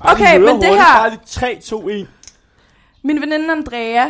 Okay, 0.00 0.38
men 0.38 0.56
det 0.60 0.64
her- 0.68 0.98
Bare 0.98 1.10
lige 1.10 1.20
3, 1.26 1.58
2, 1.64 1.88
1. 1.88 2.06
Min 3.04 3.20
veninde 3.20 3.52
Andrea, 3.52 4.04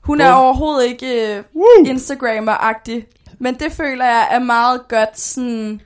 hun 0.00 0.20
er 0.20 0.32
overhovedet 0.32 0.86
ikke 0.88 1.36
øh, 1.36 1.42
Woo! 1.56 1.84
Instagrammer-agtig. 1.86 3.06
Men 3.38 3.54
det 3.54 3.72
føler 3.72 4.04
jeg 4.04 4.28
er 4.30 4.38
meget 4.38 4.80
godt 4.88 5.18
sådan 5.20 5.80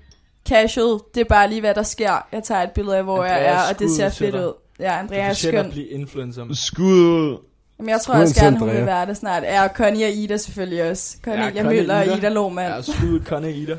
casual. 0.49 0.99
Det 1.15 1.21
er 1.21 1.25
bare 1.25 1.49
lige, 1.49 1.61
hvad 1.61 1.75
der 1.75 1.83
sker. 1.83 2.27
Jeg 2.33 2.43
tager 2.43 2.63
et 2.63 2.71
billede 2.71 2.97
af, 2.97 3.05
hvor 3.05 3.25
Andrea, 3.25 3.37
jeg 3.43 3.53
er, 3.69 3.73
og 3.73 3.79
det 3.79 3.91
ser 3.91 4.09
fedt 4.11 4.35
ud. 4.35 4.53
Ja, 4.81 4.99
Andrea 4.99 5.19
er 5.19 5.33
skøn. 5.33 5.55
at 5.55 5.71
blive 5.71 5.87
influencer. 5.87 6.45
Skud. 6.53 7.39
Men 7.79 7.89
jeg 7.89 8.01
tror 8.01 8.15
også 8.15 8.35
gerne, 8.41 8.59
hun 8.59 8.69
vil 8.71 8.87
være 8.87 9.07
det 9.07 9.17
snart. 9.17 9.43
Ja, 9.43 9.63
og 9.65 9.71
Connie 9.75 10.07
og 10.07 10.13
Ida 10.13 10.37
selvfølgelig 10.37 10.91
også. 10.91 11.17
Connie, 11.25 11.41
Ja, 11.41 11.47
jeg 11.55 11.63
Connie 11.63 11.81
Møller 11.81 11.99
og 11.99 12.07
Ida. 12.07 12.17
Ida 12.17 12.29
Lohmann. 12.29 12.75
Ja, 12.75 12.83
skud 12.83 13.21
Connie 13.25 13.53
Ida. 13.53 13.77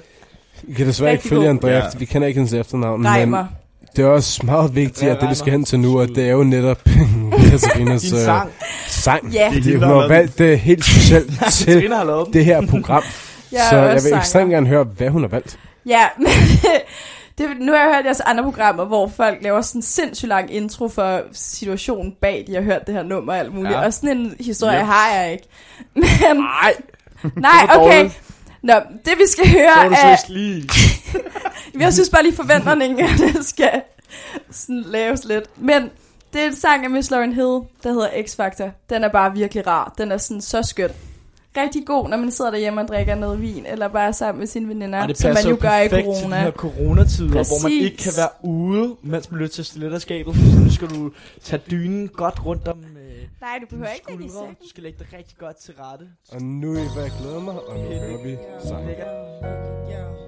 Vi 0.64 0.74
kan 0.74 0.88
desværre 0.88 1.12
ikke 1.12 1.20
Rigtig 1.20 1.30
følge 1.30 1.42
god. 1.42 1.50
Andrea, 1.50 1.72
Ja. 1.78 1.84
vi 1.98 2.06
kender 2.06 2.28
ikke 2.28 2.38
hendes 2.38 2.54
efternavn, 2.54 3.02
men 3.02 3.12
Reimer. 3.12 3.46
Det 3.96 4.06
er 4.06 4.10
også 4.10 4.42
meget 4.46 4.76
vigtigt, 4.76 5.12
at 5.12 5.22
det 5.22 5.30
vi 5.30 5.36
skal 5.36 5.52
hen 5.52 5.66
til 5.66 5.80
nu, 5.80 6.00
og 6.00 6.06
Skud. 6.06 6.16
det 6.16 6.28
er 6.28 6.32
jo 6.32 6.44
netop 6.44 6.78
Katarinas 7.50 8.02
Din 8.02 8.10
sang. 8.20 8.52
sang. 8.88 9.28
Ja. 9.34 9.52
Det 9.56 9.68
er 9.76 9.86
hun 9.88 10.02
har 10.02 10.08
valgt 10.08 10.38
det 10.38 10.60
helt 10.60 10.86
specielt 10.86 11.32
til 11.54 11.92
det 12.34 12.46
her 12.46 12.68
program. 12.68 13.04
Jeg 13.52 13.62
så 13.70 13.76
jeg 13.78 13.94
vil 13.94 14.02
sanger. 14.02 14.18
ekstremt 14.18 14.52
gerne 14.52 14.68
høre, 14.68 14.84
hvad 14.84 15.10
hun 15.10 15.22
har 15.22 15.28
valgt. 15.28 15.60
Ja, 15.86 16.04
men 16.18 16.28
det, 17.38 17.48
nu 17.60 17.72
har 17.72 17.80
jeg 17.80 17.96
hørt 17.96 18.06
jeres 18.06 18.20
andre 18.20 18.44
programmer, 18.44 18.86
hvor 18.86 19.08
folk 19.18 19.38
laver 19.42 19.62
sådan 19.62 19.80
en 19.80 19.84
sindssygt 19.84 20.30
lang 20.30 20.54
intro 20.54 20.88
for 20.90 21.22
situationen 21.34 22.14
bag, 22.22 22.44
de 22.48 22.54
har 22.56 22.62
hørt 22.62 22.82
det 22.88 22.96
her 22.96 23.04
nummer 23.04 23.34
og 23.34 23.40
alt 23.40 23.54
muligt. 23.54 23.74
Ja. 23.74 23.86
Og 23.86 23.94
sådan 23.94 24.18
en 24.18 24.34
historie 24.40 24.78
Yep. 24.80 24.86
har 24.86 25.16
jeg 25.16 25.32
ikke. 25.32 25.48
Men, 25.96 26.04
Nej, 26.36 26.74
nej, 27.36 27.68
okay. 27.80 28.10
Nå, 28.66 28.74
det 29.06 29.14
vi 29.18 29.24
skal 29.28 29.48
høre 29.50 29.74
så 29.76 29.82
var 29.82 29.90
du 29.90 29.96
er... 29.96 30.34
lige. 30.34 30.70
Jeg 31.84 31.94
synes 31.94 32.10
bare 32.10 32.24
lige 32.24 32.36
forventningen, 32.36 33.00
at 33.00 33.10
det 33.34 33.46
skal 33.46 33.82
sådan 34.52 34.82
laves 34.82 35.26
lidt. 35.26 35.44
Men 35.58 35.82
det 36.34 36.42
er 36.42 36.48
en 36.48 36.56
sang 36.56 36.84
af 36.84 36.90
Miss 36.90 37.12
Lauren 37.12 37.34
Hill, 37.34 37.60
der 37.84 37.92
hedder 37.92 38.08
X-Factor. 38.08 38.70
Den 38.90 39.04
er 39.04 39.10
bare 39.10 39.34
virkelig 39.34 39.68
rar. 39.68 39.94
Den 39.98 40.12
er 40.12 40.18
sådan 40.18 40.42
så 40.42 40.62
skøn. 40.64 40.90
Rigtig 41.58 41.86
god, 41.86 42.10
når 42.10 42.18
man 42.18 42.32
sidder 42.32 42.52
derhjemme 42.52 42.82
og 42.82 42.88
drikker 42.88 43.16
noget 43.16 43.42
vin, 43.42 43.66
eller 43.66 43.88
bare 43.88 44.08
er 44.08 44.12
sammen 44.12 44.40
med 44.40 44.48
sine 44.48 44.68
veninder, 44.68 45.02
Og 45.02 45.08
det 45.08 45.18
som 45.18 45.34
man 45.34 45.46
jo 45.48 45.58
gør 45.62 45.80
i 45.80 45.88
perfekt 45.88 46.06
til 46.06 46.16
de 46.16 46.20
corona. 46.20 46.42
her 46.42 46.52
coronatider, 46.52 47.30
hvor 47.30 47.38
man 47.38 47.72
Præcis. 47.72 47.84
ikke 47.86 47.98
kan 47.98 48.12
være 48.18 48.30
ude, 48.44 48.96
mens 49.02 49.32
man 49.32 49.40
lytter 49.40 49.56
til 49.56 49.66
stiletterskabet. 49.66 50.36
Så 50.36 50.60
nu 50.60 50.72
skal 50.72 50.88
du 50.90 51.12
tage 51.44 51.62
dynen 51.72 52.08
godt 52.08 52.46
rundt 52.46 52.68
om 52.68 52.78
øh, 53.46 53.50
Nej, 53.52 53.60
du 53.62 53.66
behøver 53.70 53.88
dine 53.88 53.96
ikke 53.98 54.10
lægge 54.12 54.26
i 54.26 54.30
skuldre. 54.30 54.48
seng. 54.48 54.60
Du 54.64 54.70
skal 54.70 54.84
lægge 54.84 55.00
dig 55.00 55.14
rigtig 55.14 55.38
godt 55.38 55.58
til 55.58 55.74
rette. 55.76 56.10
Og 56.32 56.42
nu 56.42 56.72
vil 56.72 56.82
jeg 56.98 57.12
glæde 57.20 57.42
mig, 57.42 57.68
og 57.68 57.76
nu 57.78 57.84
hører 57.86 58.24
vi 58.24 58.38
sang. 58.68 58.86
Lækkert. 58.88 60.26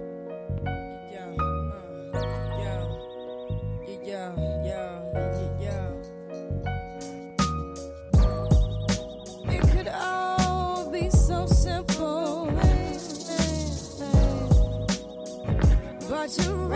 It 9.49 9.61
could 9.71 9.87
all 9.87 10.91
be 10.91 11.09
so 11.09 11.45
simple, 11.45 12.51
but 16.09 16.29
you 16.45 16.66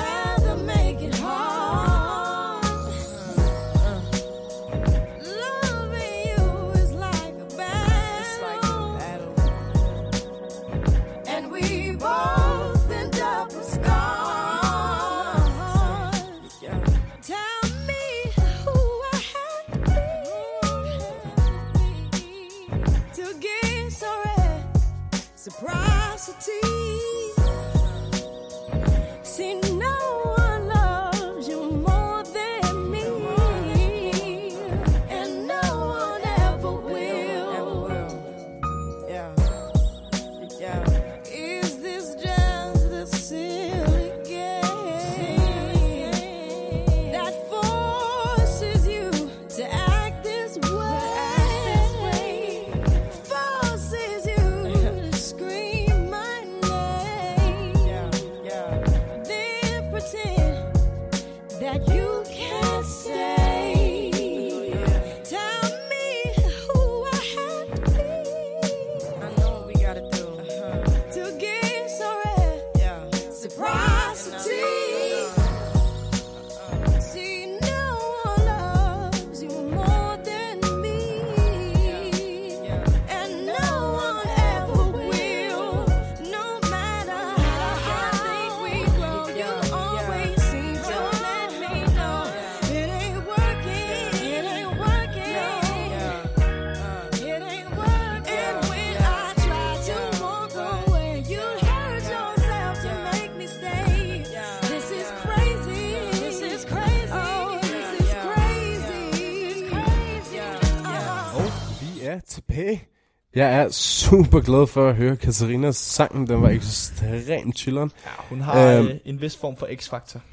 Jeg 113.36 113.54
er 113.56 113.70
super 113.72 114.40
glad 114.40 114.68
for 114.68 114.90
at 114.90 114.96
høre 114.96 115.16
Katarinas 115.16 115.76
sang. 115.76 116.28
Den 116.28 116.42
var 116.42 116.50
ekstremt 116.50 117.58
chilleren. 117.58 117.92
Ja, 118.06 118.10
hun 118.30 118.42
har 118.42 118.78
Øhm. 118.78 118.88
øh, 118.88 118.94
en 119.06 119.22
vis 119.22 119.38
form 119.38 119.56
for 119.58 119.68
x-faktor. 119.76 120.20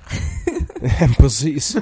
Ja, 0.82 1.08
præcis. 1.20 1.76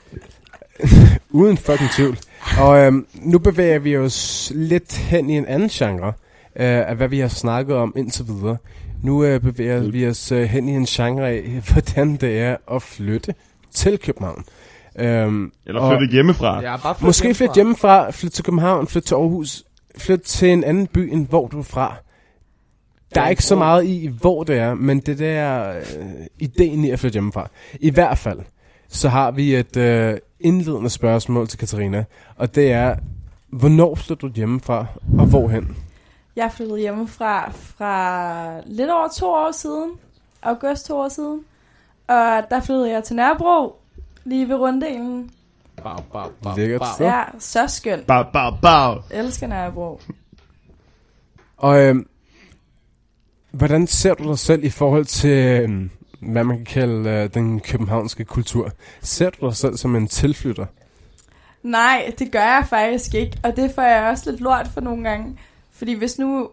Uden 1.30 1.56
fucking 1.56 1.90
tvivl. 1.90 2.18
Og 2.60 2.78
øhm, 2.78 3.06
nu 3.14 3.38
bevæger 3.38 3.78
vi 3.78 3.96
os 3.96 4.52
lidt 4.54 4.96
hen 4.96 5.30
i 5.30 5.36
en 5.36 5.46
anden 5.46 5.68
genre 5.68 6.06
øh, 6.56 6.88
af, 6.88 6.96
hvad 6.96 7.08
vi 7.08 7.18
har 7.18 7.28
snakket 7.28 7.76
om 7.76 7.94
indtil 7.96 8.24
videre. 8.28 8.56
Nu 9.02 9.24
øh, 9.24 9.40
bevæger 9.40 9.80
vi 9.80 10.08
os 10.08 10.32
øh, 10.32 10.42
hen 10.42 10.68
i 10.68 10.72
en 10.72 10.84
genre 10.86 11.28
af, 11.28 11.62
hvordan 11.72 12.16
det 12.16 12.38
er 12.40 12.56
at 12.72 12.82
flytte 12.82 13.34
til 13.74 13.98
København. 13.98 14.44
Øhm, 14.98 15.52
Eller 15.66 15.80
og 15.80 15.98
flytte 15.98 16.12
hjemmefra. 16.12 16.62
Ja, 16.62 16.76
bare 16.76 16.94
flyt 16.94 17.06
Måske 17.06 17.34
flytte 17.34 17.54
hjemmefra, 17.54 18.10
flytte 18.10 18.36
til 18.36 18.44
København, 18.44 18.86
flytte 18.86 19.08
til 19.08 19.14
Aarhus, 19.14 19.64
flytte 19.98 20.24
til 20.24 20.52
en 20.52 20.64
anden 20.64 20.86
by, 20.86 20.98
end 21.12 21.28
hvor 21.28 21.48
du 21.48 21.58
er 21.58 21.62
fra. 21.62 21.94
Der 23.14 23.20
er 23.20 23.28
ikke 23.28 23.44
så 23.44 23.56
meget 23.56 23.84
i, 23.84 24.06
hvor 24.20 24.44
det 24.44 24.58
er, 24.58 24.74
men 24.74 25.00
det 25.00 25.18
der 25.18 25.70
øh, 25.76 26.26
ideen 26.38 26.84
i 26.84 26.90
at 26.90 26.98
flytte 26.98 27.14
hjemmefra. 27.14 27.48
I 27.80 27.90
hvert 27.90 28.18
fald, 28.18 28.38
så 28.88 29.08
har 29.08 29.30
vi 29.30 29.54
et 29.54 29.76
øh, 29.76 30.18
indledende 30.40 30.90
spørgsmål 30.90 31.48
til 31.48 31.58
Katarina, 31.58 32.04
og 32.36 32.54
det 32.54 32.72
er, 32.72 32.96
hvornår 33.48 33.94
flytter 33.94 34.28
du 34.28 34.34
hjemmefra, 34.34 34.86
og 35.18 35.26
hvorhen? 35.26 35.76
Jeg 36.36 36.52
flyttede 36.52 36.80
hjemmefra 36.80 37.50
fra 37.50 38.60
lidt 38.66 38.90
over 38.90 39.08
to 39.08 39.26
år 39.26 39.52
siden. 39.52 39.90
August 40.42 40.86
to 40.86 40.98
år 40.98 41.08
siden. 41.08 41.44
Og 42.08 42.42
der 42.50 42.60
flyttede 42.60 42.90
jeg 42.90 43.04
til 43.04 43.16
Nørrebro. 43.16 43.76
Lige 44.24 44.48
ved 44.48 44.56
runddelen. 44.56 45.30
Bau, 45.82 46.02
bau, 46.12 46.28
bau, 46.42 46.56
Lækkert 46.56 46.80
bau. 46.80 46.94
sted. 46.94 47.06
Ja, 47.06 47.22
så 47.38 47.66
skønt. 47.66 48.06
Bau, 48.06 48.24
bau, 48.32 48.56
bau. 48.62 49.00
Elsker 49.10 49.46
Nørrebro. 49.46 50.00
Og 51.56 51.80
øh, 51.80 51.96
hvordan 53.50 53.86
ser 53.86 54.14
du 54.14 54.28
dig 54.28 54.38
selv 54.38 54.64
i 54.64 54.70
forhold 54.70 55.04
til, 55.04 55.30
øh, 55.30 55.90
hvad 56.20 56.44
man 56.44 56.56
kan 56.56 56.64
kalde 56.66 57.10
øh, 57.10 57.34
den 57.34 57.60
københavnske 57.60 58.24
kultur? 58.24 58.70
Ser 59.00 59.30
du 59.30 59.46
dig 59.46 59.56
selv 59.56 59.76
som 59.76 59.96
en 59.96 60.06
tilflytter? 60.08 60.66
Nej, 61.62 62.12
det 62.18 62.32
gør 62.32 62.40
jeg 62.40 62.66
faktisk 62.70 63.14
ikke. 63.14 63.38
Og 63.42 63.56
det 63.56 63.72
får 63.74 63.82
jeg 63.82 64.08
også 64.08 64.30
lidt 64.30 64.40
lort 64.40 64.68
for 64.68 64.80
nogle 64.80 65.04
gange. 65.08 65.38
Fordi 65.72 65.92
hvis 65.94 66.18
nu... 66.18 66.50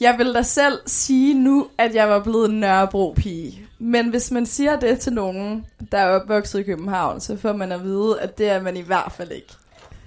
Jeg 0.00 0.14
vil 0.18 0.34
da 0.34 0.42
selv 0.42 0.78
sige 0.86 1.34
nu, 1.34 1.66
at 1.78 1.94
jeg 1.94 2.08
var 2.08 2.22
blevet 2.22 2.50
en 2.50 2.60
Nørrebro-pige. 2.60 3.62
Men 3.78 4.10
hvis 4.10 4.30
man 4.30 4.46
siger 4.46 4.80
det 4.80 4.98
til 4.98 5.12
nogen, 5.12 5.64
der 5.92 5.98
er 5.98 6.08
opvokset 6.08 6.58
i 6.58 6.62
København, 6.62 7.20
så 7.20 7.36
får 7.36 7.52
man 7.52 7.72
at 7.72 7.84
vide, 7.84 8.20
at 8.20 8.38
det 8.38 8.48
er 8.48 8.62
man 8.62 8.76
i 8.76 8.80
hvert 8.80 9.12
fald 9.16 9.30
ikke. 9.30 9.48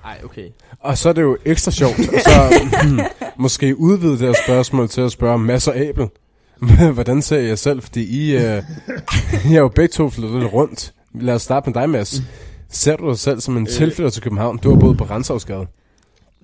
Ej, 0.05 0.21
okay. 0.23 0.49
Og 0.79 0.97
så 0.97 1.09
er 1.09 1.13
det 1.13 1.21
jo 1.21 1.37
ekstra 1.45 1.71
sjovt, 1.71 1.95
så 2.25 2.67
hmm, 2.83 2.99
måske 3.37 3.79
udvide 3.79 4.11
det 4.11 4.19
her 4.19 4.35
spørgsmål 4.45 4.89
til 4.89 5.01
at 5.01 5.11
spørge 5.11 5.39
Mads 5.39 5.67
og 5.67 5.77
Abel. 5.77 6.07
Hvordan 6.93 7.21
ser 7.21 7.39
jeg 7.39 7.59
selv? 7.59 7.81
Fordi 7.81 8.03
I, 8.03 8.35
øh, 8.35 8.63
I 9.49 9.55
er 9.55 9.59
jo 9.59 9.67
begge 9.67 9.91
to 9.91 10.09
flyttet 10.09 10.41
lidt 10.41 10.53
rundt. 10.53 10.93
Lad 11.13 11.33
os 11.33 11.41
starte 11.41 11.69
med 11.69 11.73
dig, 11.73 11.89
Mads. 11.89 12.21
Ser 12.69 12.95
du 12.95 13.09
dig 13.09 13.19
selv 13.19 13.41
som 13.41 13.57
en 13.57 13.65
tilflytter 13.65 14.09
til 14.09 14.23
København? 14.23 14.57
Du 14.57 14.69
har 14.73 14.79
boet 14.79 14.97
på 14.97 15.03
Renshavsgade. 15.03 15.67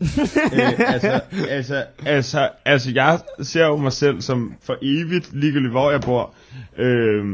Øh, 0.01 0.79
altså, 0.93 1.21
altså, 1.49 1.83
altså, 2.05 2.49
altså, 2.65 2.91
jeg 2.95 3.19
ser 3.41 3.65
jo 3.65 3.77
mig 3.77 3.93
selv 3.93 4.21
som 4.21 4.53
for 4.63 4.77
evigt, 4.81 5.29
ligegyldigt 5.33 5.71
hvor 5.71 5.91
jeg 5.91 6.01
bor, 6.01 6.33
øh, 6.77 7.25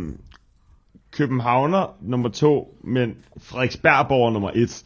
Københavner 1.12 1.96
nummer 2.02 2.30
to, 2.30 2.78
men 2.84 3.16
Frederiksbergborger 3.42 4.32
nummer 4.32 4.52
et. 4.56 4.84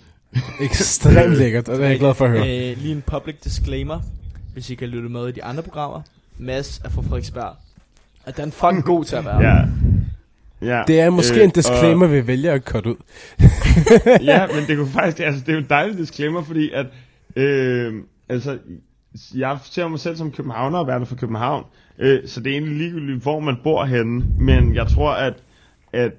Ekstremt 0.61 1.33
lækkert, 1.33 1.69
og 1.69 1.77
det 1.77 1.85
er 1.85 1.89
jeg 1.89 1.99
glad 1.99 2.13
for 2.13 2.25
at 2.25 2.31
høre. 2.31 2.71
Øh, 2.71 2.77
lige 2.77 2.91
en 2.91 3.03
public 3.07 3.35
disclaimer, 3.43 3.99
hvis 4.53 4.69
I 4.69 4.75
kan 4.75 4.87
lytte 4.87 5.09
med 5.09 5.27
i 5.27 5.31
de 5.31 5.43
andre 5.43 5.63
programmer. 5.63 6.01
Mads 6.37 6.81
er 6.85 6.89
fra 6.89 7.01
Frederiksberg. 7.01 7.55
Og 8.25 8.37
den 8.37 8.47
er 8.47 8.51
fucking 8.51 8.83
god 8.83 9.05
til 9.05 9.15
at 9.15 9.25
være. 9.25 9.41
Ja. 9.41 9.57
Ja. 10.61 10.83
Det 10.87 10.99
er 10.99 11.09
måske 11.09 11.37
Øh, 11.37 11.43
en 11.43 11.49
disclaimer, 11.49 12.07
vi 12.07 12.27
vælger 12.27 12.53
at 12.53 12.61
cutte 12.61 12.89
ud. 12.89 12.95
ja, 14.21 14.47
men 14.47 14.67
det 14.67 14.77
kunne 14.77 14.89
faktisk, 14.89 15.19
altså 15.19 15.41
det 15.41 15.49
er 15.49 15.53
jo 15.53 15.59
en 15.59 15.69
dejlig 15.69 15.97
disclaimer, 15.97 16.43
fordi 16.43 16.71
at, 16.73 16.85
øh, 17.35 17.93
altså, 18.29 18.59
jeg 19.35 19.59
ser 19.63 19.87
mig 19.87 19.99
selv 19.99 20.15
som 20.15 20.31
københavner 20.31 20.79
og 20.79 20.87
værende 20.87 21.05
for 21.05 21.15
København, 21.15 21.65
øh, 21.99 22.27
så 22.27 22.41
det 22.41 22.49
er 22.49 22.53
egentlig 22.53 22.77
ligegyldigt, 22.77 23.23
hvor 23.23 23.39
man 23.39 23.57
bor 23.63 23.85
henne, 23.85 24.25
men 24.39 24.75
jeg 24.75 24.87
tror, 24.87 25.11
at, 25.11 25.43
at, 25.93 26.11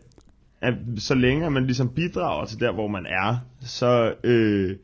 at 0.61 0.75
så 0.99 1.15
længe 1.15 1.51
man 1.51 1.65
ligesom 1.65 1.89
bidrager 1.89 2.45
til 2.45 2.61
der, 2.61 2.73
hvor 2.73 2.89
man 2.89 3.07
er, 3.07 3.37
så, 3.61 4.15
øh, 4.25 4.77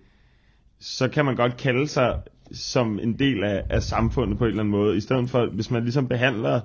så 0.81 1.09
kan 1.09 1.25
man 1.25 1.37
godt 1.37 1.57
kalde 1.57 1.89
sig 1.89 2.19
som 2.53 2.99
en 3.03 3.19
del 3.19 3.45
af, 3.45 3.65
af 3.71 3.83
samfundet 3.83 4.39
på 4.39 4.45
en 4.45 4.51
eller 4.51 4.63
anden 4.63 4.73
måde, 4.73 4.97
i 4.97 5.01
stedet 5.01 5.31
for, 5.31 5.47
hvis 5.47 5.71
man 5.71 5.83
ligesom 5.83 6.09
behandler 6.09 6.61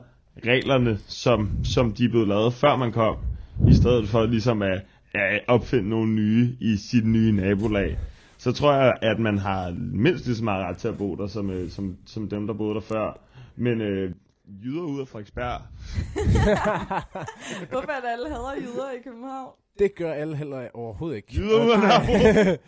reglerne, 0.45 0.97
som, 1.08 1.49
som 1.63 1.91
de 1.91 2.06
er 2.06 2.10
blevet 2.10 2.28
lavet, 2.28 2.54
før 2.54 2.76
man 2.76 2.91
kom, 2.91 3.15
i 3.69 3.73
stedet 3.73 4.10
for 4.10 4.26
ligesom 4.26 4.62
at, 4.62 4.82
at 5.13 5.39
opfinde 5.47 5.89
nogle 5.89 6.12
nye 6.12 6.56
i 6.60 6.78
sit 6.78 7.06
nye 7.06 7.32
nabolag, 7.32 7.97
så 8.43 8.51
tror 8.51 8.73
jeg, 8.73 8.93
at 9.01 9.19
man 9.19 9.38
har 9.38 9.75
mindst 9.93 10.25
lige 10.25 10.36
så 10.36 10.43
meget 10.43 10.65
ret 10.65 10.77
til 10.77 10.88
at 10.88 10.97
bo 10.97 11.15
der, 11.15 11.27
som, 11.27 11.49
øh, 11.49 11.71
som, 11.71 11.97
som 12.06 12.29
dem, 12.29 12.47
der 12.47 12.53
boede 12.53 12.75
der 12.75 12.82
før. 12.82 13.19
Men 13.56 13.82
øh, 13.82 14.12
jyder 14.63 14.82
ud 14.82 15.01
af 15.01 15.08
Frederiksberg, 15.08 15.62
Hvorfor 17.71 17.91
er 17.91 18.01
det 18.01 18.08
alle 18.12 18.29
hader 18.29 18.53
jyder 18.58 18.91
i 18.91 19.01
København? 19.03 19.51
Det 19.79 19.95
gør 19.95 20.13
alle 20.13 20.36
heller 20.36 20.67
overhovedet 20.73 21.15
ikke. 21.17 21.27
jyder 21.38 21.65
ud 21.65 21.71
af. 21.71 22.60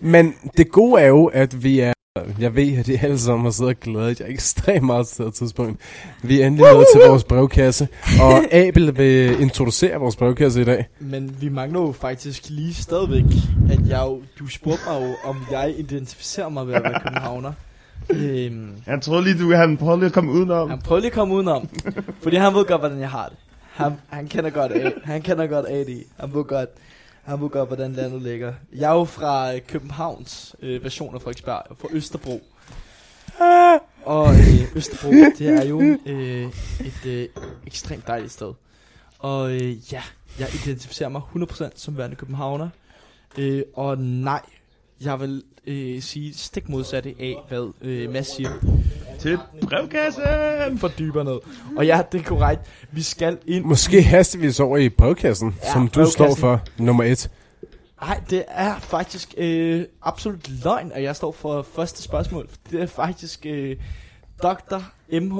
Men 0.12 0.34
det 0.56 0.72
gode 0.72 1.02
er 1.02 1.06
jo, 1.06 1.26
at 1.26 1.62
vi 1.64 1.80
er... 1.80 1.95
Jeg 2.40 2.54
ved, 2.56 2.78
at 2.78 2.86
de 2.86 2.98
alle 3.02 3.18
sammen 3.18 3.44
har 3.44 3.50
siddet 3.50 3.74
og 3.74 3.80
glædet 3.80 4.20
jer 4.20 4.26
ekstremt 4.28 4.82
meget 4.86 5.06
til 5.06 5.24
det 5.24 5.34
tidspunkt. 5.34 5.80
Vi 6.22 6.40
er 6.40 6.46
endelig 6.46 6.72
nået 6.72 6.86
til 6.94 7.08
vores 7.08 7.24
brevkasse, 7.24 7.88
og 8.22 8.44
Abel 8.54 8.98
vil 8.98 9.40
introducere 9.40 9.96
vores 9.98 10.16
brevkasse 10.16 10.60
i 10.60 10.64
dag. 10.64 10.86
Men 11.00 11.36
vi 11.40 11.48
mangler 11.48 11.80
jo 11.80 11.92
faktisk 11.92 12.42
lige 12.48 12.74
stadigvæk, 12.74 13.24
at 13.70 13.88
jeg 13.88 14.00
jo, 14.04 14.20
du 14.38 14.46
spurgte 14.48 14.82
mig 14.88 15.08
jo, 15.08 15.14
om 15.30 15.36
jeg 15.50 15.74
identificerer 15.78 16.48
mig 16.48 16.66
ved 16.66 16.74
at 16.74 16.82
være 16.82 17.00
københavner. 17.06 17.52
øhm, 18.10 18.70
Jeg 18.86 19.00
troede 19.02 19.24
lige, 19.24 19.38
du 19.38 19.52
han 19.54 19.76
prøvede 19.76 19.98
lige 19.98 20.06
at 20.06 20.12
komme 20.12 20.32
udenom. 20.32 20.70
han 20.70 20.78
prøvede 20.78 21.02
lige 21.02 21.10
at 21.10 21.14
komme 21.18 21.34
udenom, 21.34 21.68
fordi 22.22 22.36
han 22.36 22.54
ved 22.54 22.64
godt, 22.64 22.80
hvordan 22.80 23.00
jeg 23.00 23.10
har 23.10 23.26
det. 23.28 23.36
Han, 23.72 23.92
han 24.08 24.26
kender 24.28 24.50
godt 24.50 24.72
af, 24.72 24.92
han 25.04 25.22
kender 25.22 25.46
godt 25.46 25.66
af 25.66 25.84
det. 25.86 26.02
Han 26.20 26.34
ved 26.34 26.44
godt, 26.44 26.68
han 27.26 27.40
ved 27.40 27.50
godt, 27.50 27.68
hvordan 27.68 27.92
landet 27.92 28.22
ligger. 28.22 28.54
Jeg 28.72 28.90
er 28.90 28.94
jo 28.94 29.04
fra 29.04 29.54
øh, 29.54 29.60
Københavns 29.60 30.56
øh, 30.62 30.84
version 30.84 31.14
af 31.14 31.20
Frederiksberg, 31.20 31.62
fra 31.78 31.88
Østerbro. 31.92 32.42
Og 34.04 34.34
øh, 34.34 34.76
Østerbro, 34.76 35.10
det 35.38 35.48
er 35.48 35.64
jo 35.64 35.80
øh, 36.06 36.52
et 36.80 37.06
øh, 37.06 37.28
ekstremt 37.66 38.06
dejligt 38.06 38.32
sted. 38.32 38.52
Og 39.18 39.52
øh, 39.52 39.92
ja, 39.92 40.02
jeg 40.38 40.48
identificerer 40.54 41.08
mig 41.08 41.22
100% 41.36 41.70
som 41.74 41.98
værende 41.98 42.16
københavner. 42.16 42.68
Øh, 43.38 43.62
og 43.74 43.98
nej, 43.98 44.42
jeg 45.00 45.20
vil 45.20 45.42
øh, 45.66 46.02
sige 46.02 46.34
stik 46.34 46.68
modsatte 46.68 47.14
af, 47.20 47.36
hvad 47.48 47.72
øh, 47.80 48.12
Mads 48.12 48.26
siger. 48.26 48.50
Til 49.18 49.38
brevkassen! 49.68 50.78
For 50.78 50.88
dybere 50.88 51.24
ned. 51.24 51.38
Og 51.76 51.86
ja, 51.86 52.00
det 52.12 52.20
er 52.20 52.24
korrekt. 52.24 52.60
Vi 52.92 53.02
skal 53.02 53.38
ind. 53.46 53.64
Måske 53.64 54.02
hastevis 54.02 54.60
over 54.60 54.76
i 54.76 54.88
brevkassen, 54.88 55.54
Ja, 55.64 55.72
som 55.72 55.82
du 55.82 55.94
brevkassen. 55.94 56.12
står 56.12 56.34
for, 56.34 56.60
nummer 56.78 57.04
et. 57.04 57.30
Nej, 58.02 58.20
det 58.30 58.44
er 58.48 58.74
faktisk 58.78 59.34
øh, 59.38 59.84
absolut 60.02 60.50
løgn, 60.64 60.92
at 60.94 61.02
jeg 61.02 61.16
står 61.16 61.32
for 61.32 61.66
første 61.76 62.02
spørgsmål. 62.02 62.48
Det 62.70 62.82
er 62.82 62.86
faktisk 62.86 63.46
øh, 63.46 63.76
Dr. 64.42 64.78
MH, 65.20 65.38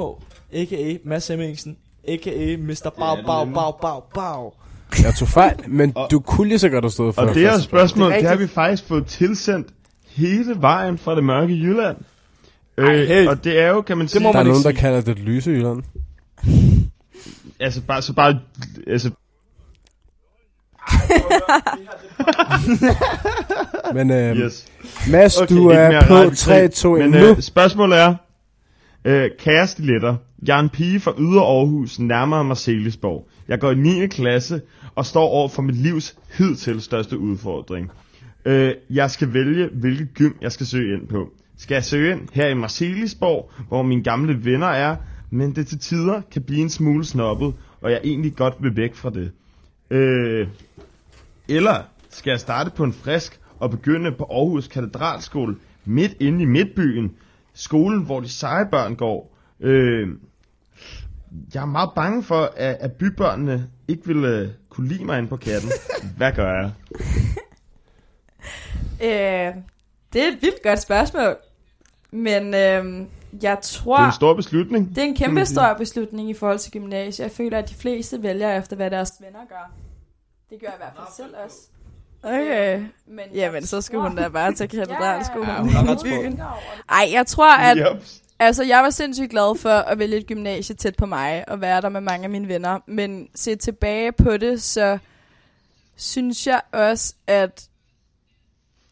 a.k.a. 0.53 0.97
Mads 1.05 1.29
Hemmingsen, 1.29 1.77
a.k.a. 2.09 2.57
Mr. 2.57 2.91
Bau, 2.99 3.17
Bau, 3.27 3.45
Bau, 3.45 3.73
Bau, 3.73 4.01
Bau. 4.15 4.53
Jeg 5.03 5.15
tog 5.15 5.29
fejl, 5.29 5.57
men 5.69 5.93
Og- 5.97 6.09
du 6.11 6.21
kunne 6.21 6.49
lige 6.49 6.59
så 6.59 6.69
godt 6.69 6.85
have 6.85 6.91
stået 6.91 7.15
for 7.15 7.23
Og 7.23 7.29
det 7.29 7.37
her 7.37 7.49
første 7.51 7.65
spørgsmål, 7.65 8.09
Det 8.11 8.17
er 8.17 8.21
det, 8.21 8.29
har 8.29 8.37
vi 8.37 8.47
faktisk 8.47 8.85
fået 8.85 9.07
tilsendt 9.07 9.69
hele 10.07 10.57
vejen 10.61 10.99
fra 10.99 11.15
det 11.15 11.25
mørke 11.25 11.53
Jylland. 11.55 11.97
Øh, 12.79 12.89
Ej, 12.89 13.05
hey. 13.07 13.27
og 13.27 13.45
det 13.45 13.59
er 13.61 13.69
jo, 13.69 13.81
kan 13.81 13.99
man 13.99 14.09
sige, 14.09 14.23
må 14.23 14.33
Der 14.33 14.39
er 14.39 14.45
man 14.45 14.47
nogen, 14.47 14.61
ikke 14.61 14.69
der 14.69 14.75
sige. 14.75 14.81
kalder 14.81 15.01
det 15.01 15.19
lyse 15.19 15.51
Jylland. 15.51 15.83
altså 17.61 17.81
bare, 17.83 18.03
så 18.03 18.13
bare, 18.13 18.39
altså, 18.87 19.11
Men 23.95 24.11
øh, 24.11 24.37
yes. 24.37 24.67
Mads, 25.11 25.41
Okay, 25.41 25.55
du 25.57 25.69
er 25.69 26.07
på 26.09 26.15
radio 26.15 26.31
3, 26.35 26.69
2, 26.69 26.97
1 26.97 27.03
Men 27.03 27.11
nu. 27.21 27.27
øh, 27.29 27.41
spørgsmålet 27.41 27.99
er, 27.99 28.15
øh, 29.05 29.31
kære 29.39 29.67
stiletter, 29.67 30.17
jeg 30.47 30.57
er 30.57 30.61
en 30.61 30.69
pige 30.69 31.01
fra 31.01 31.13
Ydre 31.19 31.41
Aarhus, 31.41 31.99
nærmere 31.99 32.45
Marcelisborg. 32.45 33.29
Jeg 33.49 33.61
går 33.61 33.71
i 33.71 33.75
9. 33.75 34.07
klasse 34.07 34.61
og 34.95 35.07
står 35.07 35.29
over 35.29 35.49
for 35.49 35.63
mit 35.63 35.77
livs 35.77 36.17
hidtil 36.39 36.81
største 36.83 37.19
udfordring. 37.19 37.91
Øh, 38.45 38.75
jeg 38.91 39.11
skal 39.11 39.33
vælge, 39.35 39.69
hvilket 39.73 40.09
gym 40.15 40.33
jeg 40.41 40.53
skal 40.53 40.67
søge 40.67 40.95
ind 40.99 41.09
på. 41.09 41.29
Skal 41.59 41.75
jeg 41.75 41.85
søge 41.85 42.13
ind 42.13 42.29
her 42.33 42.49
i 42.49 42.55
Marcelisborg, 42.55 43.51
hvor 43.69 43.83
mine 43.83 44.03
gamle 44.03 44.45
venner 44.45 44.67
er, 44.67 44.97
men 45.31 45.57
det 45.57 45.67
til 45.67 45.79
tider 45.79 46.21
kan 46.33 46.43
blive 46.43 46.61
en 46.61 46.71
smule 46.71 47.05
snobbet, 47.05 47.55
og 47.81 47.91
jeg 47.91 48.01
egentlig 48.05 48.37
godt 48.37 48.55
vil 48.61 48.77
væk 48.77 48.95
fra 48.95 49.11
det. 49.11 49.33
Øh, 49.91 50.49
eller 51.49 51.83
skal 52.11 52.31
jeg 52.31 52.41
starte 52.41 52.71
på 52.71 52.85
en 52.85 52.93
frisk 52.93 53.41
og 53.59 53.71
begynde 53.71 54.13
på 54.13 54.25
Aarhus 54.25 54.69
Katedralskole 54.69 55.57
midt 55.85 56.17
inde 56.21 56.43
i 56.43 56.47
midtbyen, 56.47 57.17
skolen 57.55 58.05
hvor 58.05 58.21
de 58.21 58.29
seje 58.29 58.67
børn 58.71 58.97
går. 58.97 59.37
Øh, 59.61 60.09
jeg 61.55 61.63
er 61.63 61.67
meget 61.67 61.91
bange 61.95 62.23
for, 62.23 62.53
at, 62.57 62.77
at 62.81 62.93
bybørnene 62.93 63.67
ikke 63.89 64.07
vil 64.07 64.25
øh, 64.25 64.49
kunne 64.69 64.89
lide 64.89 65.05
mig 65.05 65.19
inde 65.19 65.29
på 65.29 65.37
katten. 65.37 65.71
Hvad 66.19 66.33
gør 66.33 66.53
jeg? 66.63 66.71
Øh, 69.03 69.55
det 70.13 70.23
er 70.23 70.29
et 70.29 70.39
vildt 70.43 70.63
godt 70.63 70.83
spørgsmål. 70.83 71.37
Men 72.11 72.55
øh, 72.55 73.07
jeg 73.43 73.59
tror... 73.63 73.97
Det 73.97 74.03
er 74.03 74.07
en 74.07 74.13
stor 74.13 74.35
beslutning. 74.35 74.89
Det 74.89 74.99
er 74.99 75.03
en 75.03 75.17
kæmpe 75.17 75.47
stor 75.47 75.75
beslutning 75.75 76.31
i 76.31 76.35
forhold 76.35 76.59
til 76.59 76.73
gymnasiet. 76.73 77.25
Jeg 77.25 77.33
føler, 77.33 77.59
at 77.59 77.69
de 77.69 77.75
fleste 77.75 78.23
vælger 78.23 78.59
efter, 78.59 78.77
hvad 78.77 78.91
deres 78.91 79.13
venner 79.21 79.41
gør. 79.49 79.73
Det 80.51 80.61
gør 80.61 80.67
jeg 80.67 80.75
i 80.75 80.79
hvert 80.79 80.93
fald 80.97 81.07
selv 81.17 81.35
også. 81.45 81.57
Okay. 82.23 82.85
Men 83.07 83.25
Jamen, 83.35 83.67
så 83.67 83.81
skal 83.81 83.99
hun 83.99 84.17
da 84.17 84.29
bare 84.29 84.53
til 84.53 84.69
katedralskolen. 84.69 85.49
Ja, 85.49 85.61
hun 85.61 85.71
er 85.71 85.91
ret 85.91 86.01
byen. 86.05 86.41
Ej, 86.89 87.09
jeg 87.13 87.27
tror, 87.27 87.57
at 87.57 87.79
Yep. 87.79 88.03
Altså, 88.39 88.65
jeg 88.65 88.83
var 88.83 88.91
sindssygt 88.91 89.31
glad 89.31 89.59
for 89.59 89.71
at 89.71 89.99
vælge 89.99 90.17
et 90.17 90.27
gymnasie 90.27 90.77
tæt 90.77 90.97
på 90.97 91.07
mig, 91.07 91.45
og 91.49 91.61
være 91.61 91.81
der 91.81 91.89
med 91.89 92.01
mange 92.01 92.25
af 92.25 92.31
mine 92.31 92.49
venner. 92.49 92.79
Men 92.87 93.29
se 93.35 93.57
tilbage 93.57 94.13
på 94.13 94.37
det, 94.37 94.63
så 94.63 94.99
synes 95.97 96.47
jeg 96.47 96.61
også, 96.73 97.15
at, 97.27 97.69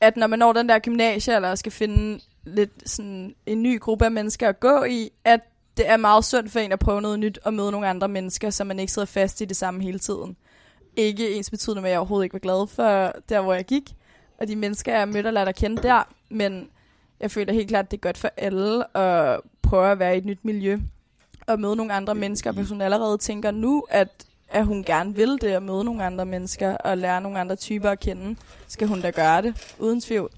at 0.01 0.17
når 0.17 0.27
man 0.27 0.39
når 0.39 0.53
den 0.53 0.69
der 0.69 0.79
gymnasie, 0.79 1.35
eller 1.35 1.55
skal 1.55 1.73
finde 1.73 2.21
lidt 2.45 2.91
sådan 2.91 3.35
en 3.47 3.63
ny 3.63 3.81
gruppe 3.81 4.05
af 4.05 4.11
mennesker 4.11 4.49
at 4.49 4.61
gå 4.61 4.85
i, 4.85 5.11
at 5.25 5.41
det 5.77 5.89
er 5.89 5.97
meget 5.97 6.25
sundt 6.25 6.53
for 6.53 6.59
en 6.59 6.73
at 6.73 6.79
prøve 6.79 7.03
noget 7.03 7.19
nyt 7.19 7.39
og 7.45 7.55
møde 7.55 7.71
nogle 7.71 7.89
andre 7.89 8.09
mennesker, 8.09 8.51
så 8.51 8.65
man 8.65 8.79
ikke 8.79 8.93
sidder 8.93 9.07
fast 9.07 9.41
i 9.41 9.45
det 9.45 9.57
samme 9.57 9.83
hele 9.83 9.99
tiden. 9.99 10.37
Ikke 10.97 11.35
ens 11.35 11.51
betydende 11.51 11.83
med, 11.83 11.91
at 11.91 11.93
jeg 11.93 11.99
overhovedet 11.99 12.25
ikke 12.25 12.35
var 12.35 12.39
glad 12.39 12.67
for 12.67 13.13
der, 13.29 13.41
hvor 13.41 13.55
jeg 13.55 13.65
gik, 13.65 13.95
og 14.39 14.49
de 14.49 14.57
mennesker, 14.57 14.99
jeg 14.99 15.09
mødte 15.09 15.27
og 15.27 15.33
lærte 15.33 15.49
at 15.49 15.57
kende 15.57 15.83
der, 15.83 16.03
men 16.29 16.69
jeg 17.21 17.31
føler 17.31 17.53
helt 17.53 17.69
klart, 17.69 17.85
at 17.85 17.91
det 17.91 17.97
er 17.97 18.01
godt 18.01 18.19
for 18.19 18.31
alle 18.37 18.97
at 18.97 19.41
prøve 19.63 19.91
at 19.91 19.99
være 19.99 20.15
i 20.15 20.19
et 20.19 20.25
nyt 20.25 20.45
miljø 20.45 20.79
og 21.47 21.61
møde 21.61 21.77
nogle 21.77 21.93
andre 21.93 22.15
mennesker, 22.15 22.53
hvis 22.53 22.69
hun 22.69 22.81
allerede 22.81 23.19
tænker 23.19 23.51
nu, 23.51 23.85
at, 23.91 24.09
at 24.49 24.67
hun 24.67 24.85
gerne 24.85 25.15
vil 25.15 25.39
det, 25.41 25.49
at 25.49 25.63
møde 25.63 25.85
nogle 25.85 26.05
andre 26.05 26.27
mennesker 26.27 26.77
og 26.77 26.99
lære 26.99 27.21
nogle 27.21 27.39
andre 27.39 27.57
typer 27.57 27.91
at 27.91 28.01
kende, 28.01 28.37
skal 28.69 28.89
hun 28.89 29.01
da 29.01 29.11
gøre 29.11 29.43
det, 29.43 29.75
uden 29.79 30.01
tvivl. 30.01 30.31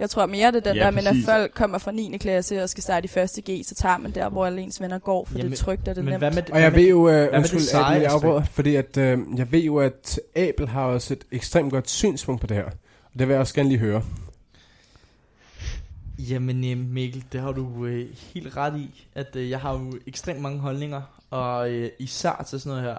Jeg 0.00 0.10
tror 0.10 0.26
mere, 0.26 0.52
det 0.52 0.56
er 0.56 0.60
den 0.60 0.76
Ja, 0.76 0.84
der, 0.84 0.90
men 0.90 1.06
at 1.06 1.16
folk 1.24 1.54
kommer 1.54 1.78
fra 1.78 1.92
9. 1.92 2.16
klasse 2.20 2.62
og 2.62 2.68
skal 2.68 2.82
starte 2.82 3.04
i 3.04 3.08
første 3.08 3.42
G, 3.50 3.64
så 3.64 3.74
tager 3.74 3.98
man 3.98 4.10
der, 4.10 4.28
hvor 4.28 4.46
alle 4.46 4.62
ens 4.62 4.80
venner 4.80 4.98
går, 4.98 5.24
for 5.24 5.38
Jamen, 5.38 5.52
det 5.52 5.58
er 5.60 5.64
trygt 5.64 5.88
og 5.88 5.96
det 5.96 6.00
er 6.00 6.04
nemt. 6.04 6.18
hvad 6.18 6.30
med, 6.30 6.50
Og 6.50 6.60
jeg 6.60 6.74
ved 6.74 6.88
jo, 6.88 6.98
uh, 6.98 7.04
med 7.04 7.28
undskyld, 7.32 7.60
det 7.60 7.94
at 7.96 8.02
jeg 8.02 8.12
afbryder, 8.12 8.42
fordi 8.44 8.76
at, 8.76 8.96
uh, 8.96 9.38
jeg 9.38 9.52
ved 9.52 9.60
jo, 9.60 9.76
at 9.76 10.20
Abel 10.36 10.68
har 10.68 10.84
også 10.84 11.14
et 11.14 11.24
ekstremt 11.32 11.72
godt 11.72 11.90
synspunkt 11.90 12.40
på 12.40 12.46
det 12.46 12.56
her. 12.56 12.64
Og 12.64 13.18
det 13.18 13.28
vil 13.28 13.32
jeg 13.34 13.40
også 13.40 13.54
gerne 13.54 13.68
lige 13.68 13.78
høre. 13.78 14.02
Jamen 16.18 16.70
øh, 16.70 16.78
Mikkel, 16.78 17.24
det 17.32 17.40
har 17.40 17.52
du 17.52 17.86
øh, 17.86 18.06
helt 18.34 18.56
ret 18.56 18.78
i, 18.78 19.06
at 19.14 19.36
øh, 19.36 19.50
jeg 19.50 19.60
har 19.60 19.72
jo 19.72 19.98
ekstremt 20.06 20.40
mange 20.40 20.58
holdninger, 20.58 21.02
og 21.30 21.70
øh, 21.70 21.90
især 21.98 22.46
til 22.48 22.60
sådan 22.60 22.78
noget 22.78 22.82
her. 22.82 22.98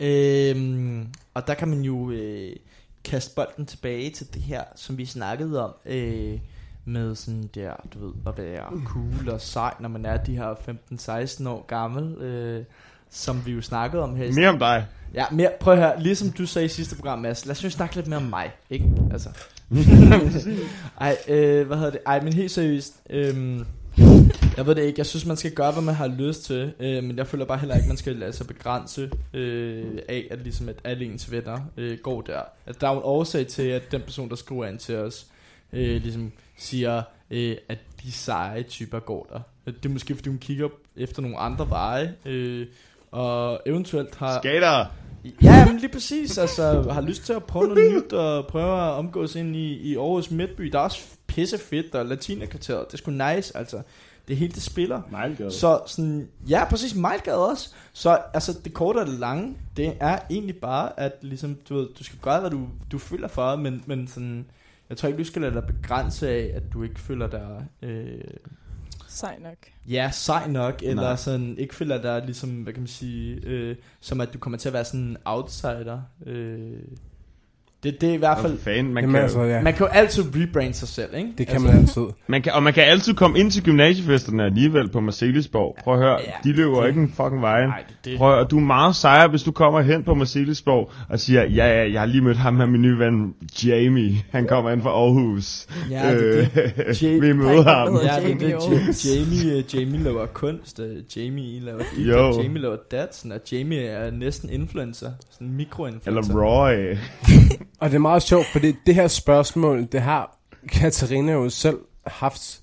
Øhm, 0.00 1.06
og 1.34 1.46
der 1.46 1.54
kan 1.54 1.68
man 1.68 1.80
jo 1.80 2.10
øh, 2.10 2.56
kaste 3.04 3.34
bolden 3.34 3.66
tilbage 3.66 4.10
til 4.10 4.34
det 4.34 4.42
her, 4.42 4.64
som 4.74 4.98
vi 4.98 5.06
snakkede 5.06 5.64
om, 5.64 5.74
øh, 5.86 6.38
med 6.84 7.14
sådan 7.14 7.50
der, 7.54 7.74
du 7.94 8.06
ved, 8.06 8.14
at 8.26 8.38
være 8.38 8.82
cool 8.84 9.28
og 9.28 9.40
sej, 9.40 9.74
når 9.80 9.88
man 9.88 10.06
er 10.06 10.16
de 10.16 10.36
her 10.36 10.54
15-16 11.44 11.48
år 11.48 11.66
gammel. 11.66 12.22
Øh, 12.22 12.64
som 13.10 13.46
vi 13.46 13.52
jo 13.52 13.62
snakkede 13.62 14.02
om 14.02 14.16
her. 14.16 14.24
i 14.24 14.32
Mere 14.32 14.48
om 14.48 14.58
dig. 14.58 14.86
Ja, 15.14 15.24
mere, 15.30 15.50
prøv 15.60 15.74
at 15.74 15.80
høre, 15.80 16.02
ligesom 16.02 16.30
du 16.30 16.46
sagde 16.46 16.66
i 16.66 16.68
sidste 16.68 16.96
program, 16.96 17.18
Mads, 17.18 17.46
lad 17.46 17.64
os 17.64 17.72
snakke 17.72 17.96
lidt 17.96 18.06
mere 18.06 18.16
om 18.16 18.22
mig, 18.22 18.50
ikke? 18.70 18.92
Altså. 19.12 19.28
Ej, 21.00 21.16
øh, 21.28 21.66
hvad 21.66 21.76
hedder 21.76 21.90
det? 21.90 22.00
Ej, 22.06 22.22
men 22.22 22.32
helt 22.32 22.50
seriøst, 22.50 23.00
øhm, 23.10 23.66
jeg 24.56 24.66
ved 24.66 24.74
det 24.74 24.82
ikke, 24.82 24.98
jeg 24.98 25.06
synes 25.06 25.26
man 25.26 25.36
skal 25.36 25.52
gøre, 25.52 25.72
hvad 25.72 25.82
man 25.82 25.94
har 25.94 26.06
lyst 26.06 26.44
til, 26.44 26.72
øh, 26.80 27.04
men 27.04 27.16
jeg 27.16 27.26
føler 27.26 27.44
bare 27.44 27.58
heller 27.58 27.76
ikke, 27.76 27.88
man 27.88 27.96
skal 27.96 28.16
lade 28.16 28.32
sig 28.32 28.46
begrænse 28.46 29.10
øh, 29.34 29.98
af, 30.08 30.26
at 30.30 30.38
ligesom 30.38 30.68
at 30.68 30.76
alle 30.84 31.04
ens 31.04 31.30
venner 31.30 31.58
øh, 31.76 31.98
går 31.98 32.20
der. 32.20 32.40
At 32.66 32.80
der 32.80 32.88
er 32.88 32.92
jo 32.92 32.98
en 32.98 33.04
årsag 33.04 33.46
til, 33.46 33.62
at 33.62 33.92
den 33.92 34.00
person, 34.00 34.28
der 34.28 34.36
skriver 34.36 34.66
ind 34.66 34.78
til 34.78 34.96
os, 34.96 35.26
øh, 35.72 36.02
ligesom 36.02 36.32
siger, 36.58 37.02
øh, 37.30 37.56
at 37.68 37.78
de 38.02 38.12
seje 38.12 38.62
typer 38.62 39.00
går 39.00 39.28
der. 39.32 39.72
Det 39.72 39.84
er 39.84 39.88
måske, 39.88 40.14
fordi 40.14 40.28
hun 40.28 40.38
kigger 40.38 40.68
efter 40.96 41.22
nogle 41.22 41.38
andre 41.38 41.70
veje, 41.70 42.14
øh, 42.24 42.66
og 43.10 43.60
eventuelt 43.66 44.14
har... 44.14 44.38
Skater. 44.38 44.86
Ja, 45.42 45.66
men 45.66 45.76
lige 45.76 45.92
præcis. 45.92 46.38
Altså, 46.38 46.90
har 46.90 47.00
lyst 47.00 47.26
til 47.26 47.32
at 47.32 47.44
prøve 47.44 47.68
noget 47.68 47.92
nyt, 47.92 48.12
og 48.12 48.46
prøve 48.46 48.88
at 48.88 48.92
omgås 48.92 49.34
ind 49.34 49.56
i, 49.56 49.72
i 49.72 49.96
Aarhus 49.96 50.30
Midtby. 50.30 50.64
Der 50.64 50.78
er 50.78 50.82
også 50.82 51.00
pisse 51.26 51.58
fedt, 51.58 51.94
og 51.94 52.06
Latinakvarteret. 52.06 52.86
Det 52.86 52.92
er 52.92 52.98
sgu 52.98 53.10
nice, 53.10 53.56
altså. 53.56 53.82
Det 54.30 54.38
hele, 54.38 54.52
det 54.52 54.62
spiller. 54.62 55.02
Mejlgade. 55.10 55.50
Så 55.50 55.80
sådan, 55.86 56.28
ja, 56.48 56.64
præcis, 56.70 56.94
Mejlgade 56.94 57.48
også. 57.48 57.70
Så 57.92 58.18
altså, 58.34 58.58
det 58.64 58.74
korte 58.74 58.98
og 58.98 59.06
det 59.06 59.18
lange, 59.18 59.56
det 59.76 59.96
er 60.00 60.18
egentlig 60.30 60.56
bare, 60.56 61.00
at 61.00 61.12
ligesom, 61.22 61.56
du, 61.68 61.74
ved, 61.74 61.88
du 61.98 62.04
skal 62.04 62.18
gøre, 62.22 62.40
hvad 62.40 62.50
du, 62.50 62.68
du 62.92 62.98
føler 62.98 63.28
for, 63.28 63.56
men, 63.56 63.84
men 63.86 64.08
sådan, 64.08 64.46
jeg 64.88 64.96
tror 64.96 65.06
ikke, 65.06 65.18
du 65.18 65.24
skal 65.24 65.42
lade 65.42 65.54
dig 65.54 65.64
begrænse 65.66 66.28
af, 66.28 66.52
at 66.54 66.62
du 66.72 66.82
ikke 66.82 67.00
føler 67.00 67.26
dig, 67.26 67.66
øh, 67.82 68.20
Sej 69.08 69.38
nok. 69.42 69.56
ja, 69.88 70.10
sej 70.12 70.48
nok, 70.48 70.80
eller 70.82 71.02
Nej. 71.02 71.16
sådan, 71.16 71.58
ikke 71.58 71.74
føler 71.74 72.02
dig 72.02 72.22
ligesom, 72.24 72.50
hvad 72.50 72.72
kan 72.72 72.82
man 72.82 72.88
sige, 72.88 73.40
øh, 73.42 73.76
som 74.00 74.20
at 74.20 74.32
du 74.34 74.38
kommer 74.38 74.58
til 74.58 74.68
at 74.68 74.72
være 74.72 74.84
sådan 74.84 75.00
en 75.00 75.16
outsider. 75.24 76.02
Øh, 76.26 76.78
det, 77.82 78.00
det 78.00 78.08
er 78.08 78.12
i 78.14 78.16
hvert 78.16 78.38
fald, 78.38 78.58
fanden, 78.58 78.94
man 78.94 79.04
Jamen 79.04 79.14
kan, 79.14 79.22
altså, 79.22 79.42
ja. 79.42 79.62
man 79.62 79.72
kan 79.74 79.86
jo 79.86 79.92
altid 79.92 80.24
rebrande 80.36 80.74
sig 80.74 80.88
selv, 80.88 81.14
ikke? 81.16 81.28
Det 81.38 81.46
kan 81.46 81.54
altså, 81.56 81.68
man 81.68 81.78
altid. 81.78 82.02
man 82.26 82.42
kan, 82.42 82.52
og 82.52 82.62
man 82.62 82.72
kan 82.72 82.82
altid 82.84 83.14
komme 83.14 83.38
ind 83.38 83.50
til 83.50 83.62
gymnasiefesterne 83.62 84.44
alligevel 84.44 84.88
på 84.90 85.00
Marcelisborg. 85.00 85.76
Prøv 85.84 85.94
at 85.94 86.00
høre, 86.00 86.18
Ja, 86.26 86.32
de 86.44 86.52
løber 86.52 86.80
det- 86.80 86.88
ikke 86.88 87.00
en 87.00 87.12
fucking 87.16 87.42
vej. 87.42 87.66
Nej, 87.66 87.82
det, 87.88 87.96
det, 88.04 88.18
Prøv 88.18 88.30
at, 88.30 88.36
høre, 88.36 88.44
du 88.44 88.56
er 88.56 88.60
meget 88.62 88.96
sejere, 88.96 89.28
hvis 89.28 89.42
du 89.42 89.52
kommer 89.52 89.80
hen 89.80 90.04
på 90.04 90.14
Marcelisborg 90.14 90.90
og 91.08 91.20
siger, 91.20 91.44
ja, 91.44 91.66
ja, 91.82 91.92
jeg 91.92 92.00
har 92.00 92.06
lige 92.06 92.20
mødt 92.24 92.36
ham 92.36 92.56
her, 92.56 92.66
min 92.66 92.82
nye 92.82 92.98
ven, 92.98 93.34
Jamie. 93.66 94.14
Han 94.30 94.46
kommer 94.46 94.70
ind 94.70 94.82
fra 94.82 94.90
Aarhus. 94.90 95.66
Ja, 95.90 96.14
det 96.18 96.48
Øh, 96.76 97.02
Ja- 97.02 97.18
vi 97.18 97.32
møder 97.32 97.62
Der 97.62 97.70
er 97.70 97.84
ham. 97.86 97.96
Ja, 98.04 98.14
Jamie 98.16 98.32
det, 98.48 98.60
det. 98.70 99.06
Jamie, 99.06 99.56
uh, 99.64 99.74
Jamie 99.80 100.02
laver 100.04 100.26
kunst, 100.26 100.78
uh, 100.78 100.86
Jamie 101.16 101.60
laver 101.60 101.78
og 102.28 102.42
Jamie 102.42 102.62
laver 102.62 102.76
dat, 102.90 103.14
sådan, 103.16 103.32
og 103.32 103.40
Jamie 103.52 103.80
er 103.86 104.10
næsten 104.10 104.50
influencer, 104.50 105.10
sådan 105.30 105.46
en 105.46 105.56
mikroinfluencer. 105.56 106.32
Eller 106.34 106.42
Roy. 106.42 106.96
Og 107.78 107.90
det 107.90 107.94
er 107.96 108.00
meget 108.00 108.22
sjovt, 108.22 108.46
fordi 108.46 108.74
det 108.86 108.94
her 108.94 109.08
spørgsmål, 109.08 109.88
det 109.92 110.00
har 110.00 110.38
Katarina 110.68 111.32
jo 111.32 111.50
selv 111.50 111.78
haft 112.06 112.60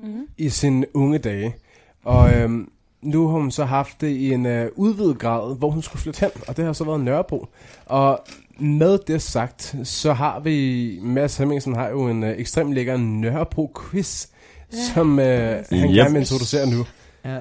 Mm. 0.00 0.26
i 0.38 0.48
sine 0.48 0.86
unge 0.96 1.18
dage. 1.18 1.56
Og 2.04 2.32
øhm, 2.34 2.68
nu 3.02 3.28
har 3.28 3.38
hun 3.38 3.50
så 3.50 3.64
haft 3.64 4.00
det 4.00 4.08
i 4.08 4.32
en 4.32 4.46
øh, 4.46 4.70
udvidet 4.76 5.18
grad, 5.18 5.56
hvor 5.58 5.70
hun 5.70 5.82
skulle 5.82 6.02
flytte 6.02 6.20
hen, 6.20 6.30
og 6.48 6.56
det 6.56 6.64
har 6.64 6.72
så 6.72 6.84
været 6.84 7.00
Nørrebro. 7.00 7.46
Og 7.86 8.20
med 8.58 8.98
det 9.06 9.22
sagt, 9.22 9.74
så 9.84 10.12
har 10.12 10.40
vi, 10.40 10.98
Mads 11.02 11.36
Hemmingsen 11.36 11.74
har 11.74 11.88
jo 11.88 12.08
en 12.08 12.24
øh, 12.24 12.38
ekstremt 12.38 12.74
lækker 12.74 12.96
Nørrebro-quiz, 12.96 14.26
Ja. 14.72 14.76
som 14.94 15.18
øh, 15.18 15.26
han 15.70 15.88
Yep. 15.88 15.94
gerne 15.94 16.12
vil 16.12 16.20
introducere 16.20 16.66
nu. 16.70 16.86
Ja. 17.24 17.40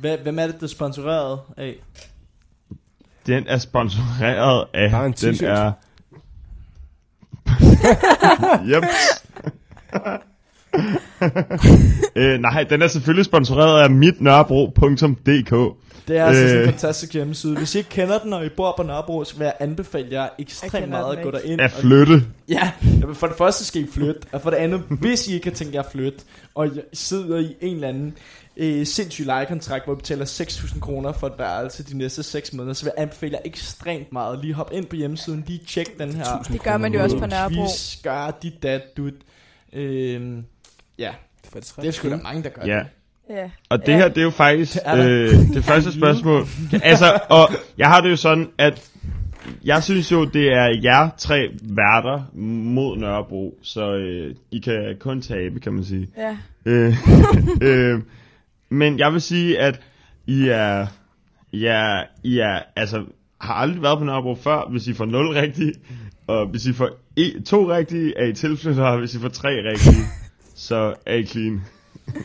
Hvem, 0.00 0.20
hvem 0.22 0.38
er 0.38 0.46
det, 0.46 0.56
der 0.60 0.62
er 0.66 0.68
sponsoreret 0.68 1.38
af? 1.56 1.74
Den 3.26 3.44
er 3.46 3.58
sponsoreret 3.58 4.64
af... 4.74 4.90
Bare 4.90 5.06
en 5.06 5.12
den 5.12 5.44
er... 5.44 5.72
yep. 8.76 8.84
øh, 12.16 12.38
nej, 12.40 12.62
den 12.70 12.82
er 12.82 12.86
selvfølgelig 12.88 13.24
sponsoreret 13.24 13.82
af 13.82 13.90
mitnørrebro.dk. 13.90 15.76
Det 16.08 16.18
er 16.18 16.24
altså 16.24 16.42
sådan 16.42 16.56
en 16.56 16.60
Øh. 16.62 16.66
fantastisk 16.68 17.12
hjemmeside. 17.14 17.56
Hvis 17.56 17.74
I 17.74 17.78
ikke 17.78 17.90
kender 17.90 18.18
den, 18.18 18.32
og 18.32 18.46
I 18.46 18.48
bor 18.48 18.74
på 18.76 18.82
Nørrebro, 18.82 19.24
så 19.24 19.36
vil 19.36 19.44
jeg 19.44 19.54
anbefale 19.60 20.08
jer 20.10 20.28
ekstremt 20.38 20.88
meget 20.88 21.16
at 21.16 21.22
gå 21.24 21.30
derind. 21.30 21.60
At 21.60 21.72
og- 21.74 21.80
flytte. 21.80 22.24
Ja, 22.48 22.70
jamen 23.00 23.14
for 23.14 23.26
det 23.26 23.36
første 23.36 23.64
skal 23.64 23.82
I 23.82 23.86
flytte, 23.92 24.20
og 24.32 24.40
for 24.40 24.50
det 24.50 24.56
andet, 24.56 24.82
hvis 24.88 25.28
I 25.28 25.32
ikke 25.34 25.44
kan 25.44 25.52
tænke 25.52 25.74
jer 25.74 25.82
at 25.82 25.88
flytte, 25.92 26.18
og 26.54 26.66
I 26.66 26.70
sidder 26.92 27.38
i 27.38 27.54
en 27.60 27.74
eller 27.74 27.88
anden 27.88 28.14
øh, 28.60 28.86
sindssyg 28.86 29.26
lejekontrakt, 29.26 29.84
hvor 29.84 29.92
I 29.94 29.96
betaler 29.96 30.24
6.000 30.24 30.80
kroner 30.80 31.12
for 31.12 31.26
et 31.26 31.32
værelse 31.38 31.82
de 31.84 31.98
næste 31.98 32.22
6 32.22 32.52
måneder, 32.52 32.74
så 32.74 32.84
vil 32.84 32.92
jeg 32.96 33.02
anbefale 33.02 33.32
jer 33.32 33.40
ekstremt 33.44 34.12
meget. 34.12 34.38
Lige 34.42 34.54
hop 34.54 34.70
ind 34.74 34.86
på 34.86 34.96
hjemmesiden, 34.96 35.44
lige 35.46 35.60
tjek 35.68 35.98
den 35.98 36.14
her 36.14 36.24
Det 36.52 36.62
gør 36.62 36.76
man 36.76 36.94
jo 36.94 37.02
også 37.02 37.18
på 37.18 37.26
Nørrebro. 37.26 37.62
quiz, 37.66 38.02
gør 38.02 38.38
dit 38.42 38.62
dat, 38.62 38.82
dut. 38.96 39.14
Øhm, 39.72 40.44
ja, 40.98 41.10
det 41.54 41.86
er 41.86 41.90
sgu 41.90 42.10
da 42.10 42.16
mange, 42.16 42.42
der 42.42 42.48
gør 42.48 42.62
Ja. 42.66 42.78
det. 42.78 42.86
Ja. 43.36 43.50
Og 43.68 43.80
det 43.80 43.88
Ja. 43.88 43.96
her, 43.96 44.08
det 44.08 44.18
er 44.18 44.22
jo 44.22 44.30
faktisk 44.30 44.72
Det 44.74 44.82
er 44.84 45.06
øh, 45.08 45.54
det 45.54 45.64
første 45.64 45.92
spørgsmål. 45.92 46.46
Altså, 46.82 47.18
og 47.30 47.48
jeg 47.78 47.88
har 47.88 48.00
det 48.00 48.10
jo 48.10 48.16
sådan, 48.16 48.48
at 48.58 48.90
jeg 49.64 49.82
synes 49.82 50.12
jo, 50.12 50.24
det 50.24 50.52
er 50.52 50.80
jer 50.82 51.08
tre 51.18 51.48
værter 51.62 52.30
mod 52.34 52.96
Nørrebro, 52.96 53.58
så 53.62 53.92
øh, 53.94 54.34
I 54.50 54.58
kan 54.58 54.96
kun 55.00 55.22
tabe, 55.22 55.60
kan 55.60 55.72
man 55.72 55.84
sige. 55.84 56.08
Ja. 56.16 56.36
Øh, 56.64 56.94
øh, 57.62 58.00
men 58.70 58.98
jeg 58.98 59.12
vil 59.12 59.20
sige, 59.20 59.58
at 59.58 59.80
I 60.26 60.48
er, 60.48 60.86
I 61.52 61.64
er, 61.64 62.04
I 62.22 62.38
er, 62.38 62.62
altså, 62.76 63.04
har 63.40 63.54
aldrig 63.54 63.82
været 63.82 63.98
på 63.98 64.04
Nørrebro 64.04 64.34
før, 64.34 64.68
hvis 64.70 64.86
I 64.86 64.92
får 64.94 65.04
0 65.04 65.28
rigtige, 65.28 65.74
og 66.26 66.46
hvis 66.46 66.66
I 66.66 66.72
får 66.72 66.88
e, 67.16 67.40
to 67.42 67.70
rigtige, 67.72 68.18
er 68.18 68.24
I 68.26 68.32
tilflyttere, 68.32 68.86
og 68.92 68.98
hvis 68.98 69.14
I 69.14 69.18
får 69.18 69.28
tre 69.28 69.48
rigtige, 69.48 70.04
så 70.68 70.94
er 71.06 71.14
I 71.14 71.26
clean. 71.26 71.64
Okay. 72.08 72.20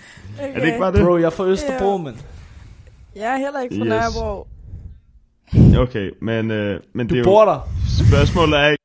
Er 0.56 0.60
det 0.60 0.66
ikke 0.68 0.80
bare 0.80 0.92
det? 0.94 1.02
Bro, 1.06 1.18
jeg 1.18 1.26
er 1.26 1.30
fra 1.30 1.46
Østerbro, 1.48 1.92
Ja. 1.92 1.98
men 2.04 2.18
Jeg 3.16 3.34
er 3.34 3.38
heller 3.38 3.62
ikke 3.62 3.76
fra 3.76 3.86
Yes. 3.86 3.90
Nørrebro. 3.90 4.48
Okay, 5.78 6.12
men, 6.22 6.52
øh, 6.52 6.80
men 6.94 7.10
det 7.10 7.16
du 7.16 7.20
er 7.20 7.24
bor 7.24 7.44
jo, 7.46 7.50
der. 7.52 7.60
spørgsmålet 8.10 8.60
er, 8.60 8.76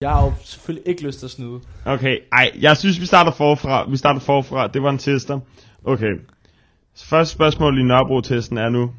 Jeg 0.00 0.10
har 0.10 0.24
jo 0.24 0.32
selvfølgelig 0.44 0.88
ikke 0.88 1.06
lyst 1.06 1.18
til 1.18 1.26
at 1.26 1.30
snyde. 1.30 1.60
okay, 1.86 2.18
ej, 2.32 2.50
jeg 2.60 2.76
synes, 2.76 3.00
vi 3.00 3.06
starter 3.06 3.32
forfra, 3.32 3.90
vi 3.90 3.96
starter 3.96 4.20
forfra, 4.20 4.66
det 4.68 4.82
var 4.82 4.90
en 4.90 4.98
tester. 4.98 5.40
Okay, 5.84 6.12
så 6.94 7.06
første 7.06 7.32
spørgsmål 7.32 7.78
i 7.78 7.82
Nørrebro-testen 7.82 8.58
er 8.58 8.68
nu, 8.68 8.90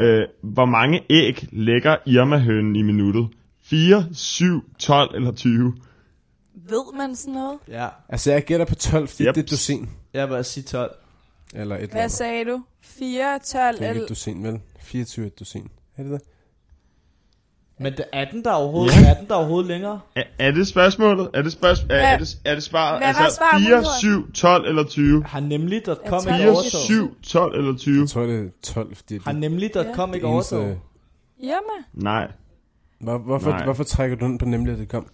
øh, 0.00 0.22
hvor 0.42 0.64
mange 0.64 1.00
æg 1.10 1.48
lægger 1.52 1.96
Irma-hønen 2.06 2.76
i 2.76 2.82
minuttet? 2.82 3.28
4, 3.62 4.06
7, 4.12 4.64
12 4.78 5.14
eller 5.16 5.32
20? 5.32 5.74
Ved 6.54 6.96
man 6.98 7.16
sådan 7.16 7.34
noget? 7.34 7.58
Ja, 7.68 7.88
Altså, 8.08 8.32
jeg 8.32 8.44
gætter 8.44 8.66
på 8.66 8.74
12, 8.74 9.08
fordi 9.08 9.24
Yep. 9.24 9.34
det 9.34 9.40
er 9.40 9.44
et 9.44 9.50
dusin. 9.50 9.90
jeg 10.14 10.30
vil 10.30 10.44
sige 10.44 10.64
12. 10.64 10.90
Eller 11.54 11.74
et 11.76 11.80
eller 11.80 11.92
Hvad 11.92 12.02
andet. 12.02 12.12
sagde 12.16 12.44
du? 12.44 12.62
4, 12.82 13.38
12 13.38 13.42
Det 13.44 13.60
er 13.60 13.70
ikke 13.70 13.90
eller... 13.90 14.02
et 14.02 14.08
dusin, 14.08 14.42
vel? 14.44 14.60
24 14.80 15.22
er 15.24 15.26
et 15.26 15.38
dusin. 15.38 15.68
Er 15.96 16.02
det 16.02 16.12
det? 16.12 16.20
Men 17.78 17.92
det 17.92 18.04
er 18.12 18.24
den 18.30 18.44
der 18.44 18.52
overhovedet, 18.52 18.96
ja. 19.02 19.10
er 19.10 19.14
den 19.14 19.28
der 19.28 19.34
overhovedet 19.34 19.68
længere? 19.68 20.00
Er, 20.16 20.22
er 20.38 20.50
det 20.50 20.66
spørgsmålet? 20.66 21.30
Er 21.34 21.42
det, 21.42 21.52
spørgsmål? 21.52 21.90
er, 21.90 21.96
er 21.96 22.18
det, 22.18 22.38
er 22.44 22.54
det 22.54 22.62
svaret? 22.62 22.98
hvad 22.98 23.08
Altså, 23.08 23.36
svaret, 23.36 23.62
4, 23.62 23.84
7, 24.00 24.32
12 24.32 24.68
eller 24.68 24.84
20? 24.84 25.24
Har 25.24 25.40
nemlig.com 25.40 25.96
Jeg 25.96 26.04
ikke 26.04 26.16
tror, 26.16 26.22
4, 26.36 26.50
overtaget? 26.50 26.84
7, 26.84 27.22
12 27.22 27.58
eller 27.58 27.76
20? 27.76 28.00
Jeg 28.00 28.08
tror, 28.08 28.22
det 28.22 28.40
er 28.46 28.50
12, 28.62 28.96
fordi 28.96 29.18
Har 29.24 29.32
det, 29.32 29.40
nemlig.com 29.40 30.08
det 30.08 30.14
ikke 30.14 30.28
eneste... 30.28 30.54
overtaget? 30.56 30.78
Hjemme? 31.40 31.84
Nej. 31.94 32.30
Hvor, 33.00 33.18
hvorfor, 33.18 33.50
Nej. 33.50 33.64
hvorfor 33.64 33.84
trækker 33.84 34.16
du 34.16 34.24
den 34.24 34.38
på 34.38 34.44
nemlig, 34.44 34.72
at 34.72 34.78
det 34.78 34.88
kom? 34.88 35.06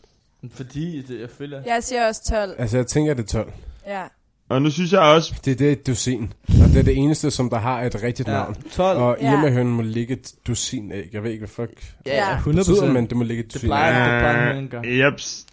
Fordi 0.52 1.02
det, 1.02 1.20
jeg 1.20 1.30
føler... 1.30 1.62
Jeg 1.66 1.82
siger 1.84 2.06
også 2.06 2.24
12. 2.30 2.54
Altså, 2.58 2.76
jeg 2.76 2.86
tænker, 2.86 3.14
det 3.14 3.22
er 3.22 3.26
12. 3.26 3.52
Ja. 3.86 4.02
Og 4.50 4.62
nu 4.62 4.70
synes 4.70 4.92
jeg 4.92 5.00
også, 5.00 5.34
Det, 5.44 5.58
det 5.58 5.68
er 5.68 5.72
et 5.72 5.86
dusin. 5.86 6.32
Og 6.48 6.68
det 6.68 6.76
er 6.76 6.82
det 6.82 6.96
eneste, 6.96 7.30
som 7.30 7.50
der 7.50 7.58
har 7.58 7.82
et 7.82 8.02
rigtigt 8.02 8.28
Ja, 8.28 8.32
navn. 8.32 8.54
12. 8.72 8.98
Og 8.98 9.16
Ja. 9.20 9.28
hjemmehønen 9.30 9.72
må 9.72 9.82
ligge 9.82 10.12
et 10.12 10.32
dusin 10.46 10.92
æg. 10.92 11.08
Jeg 11.12 11.22
ved 11.22 11.30
ikke, 11.30 11.40
hvad 11.40 11.66
fuck 11.66 11.94
ja, 12.06 12.14
Ja. 12.14 12.24
ja, 12.26 12.30
det 12.32 12.38
100 12.38 12.70
betyder, 12.70 12.92
men 12.92 13.06
det 13.06 13.16
må 13.16 13.22
ligge 13.24 13.40
et 13.42 13.46
Det 13.46 13.54
dusin 13.54 13.68
plejer, 13.68 14.06
æg. 14.06 14.12
det 14.12 14.20
plejer 14.20 14.52
hønen 14.54 14.68
gør. 14.68 14.82
jeps. 15.06 15.46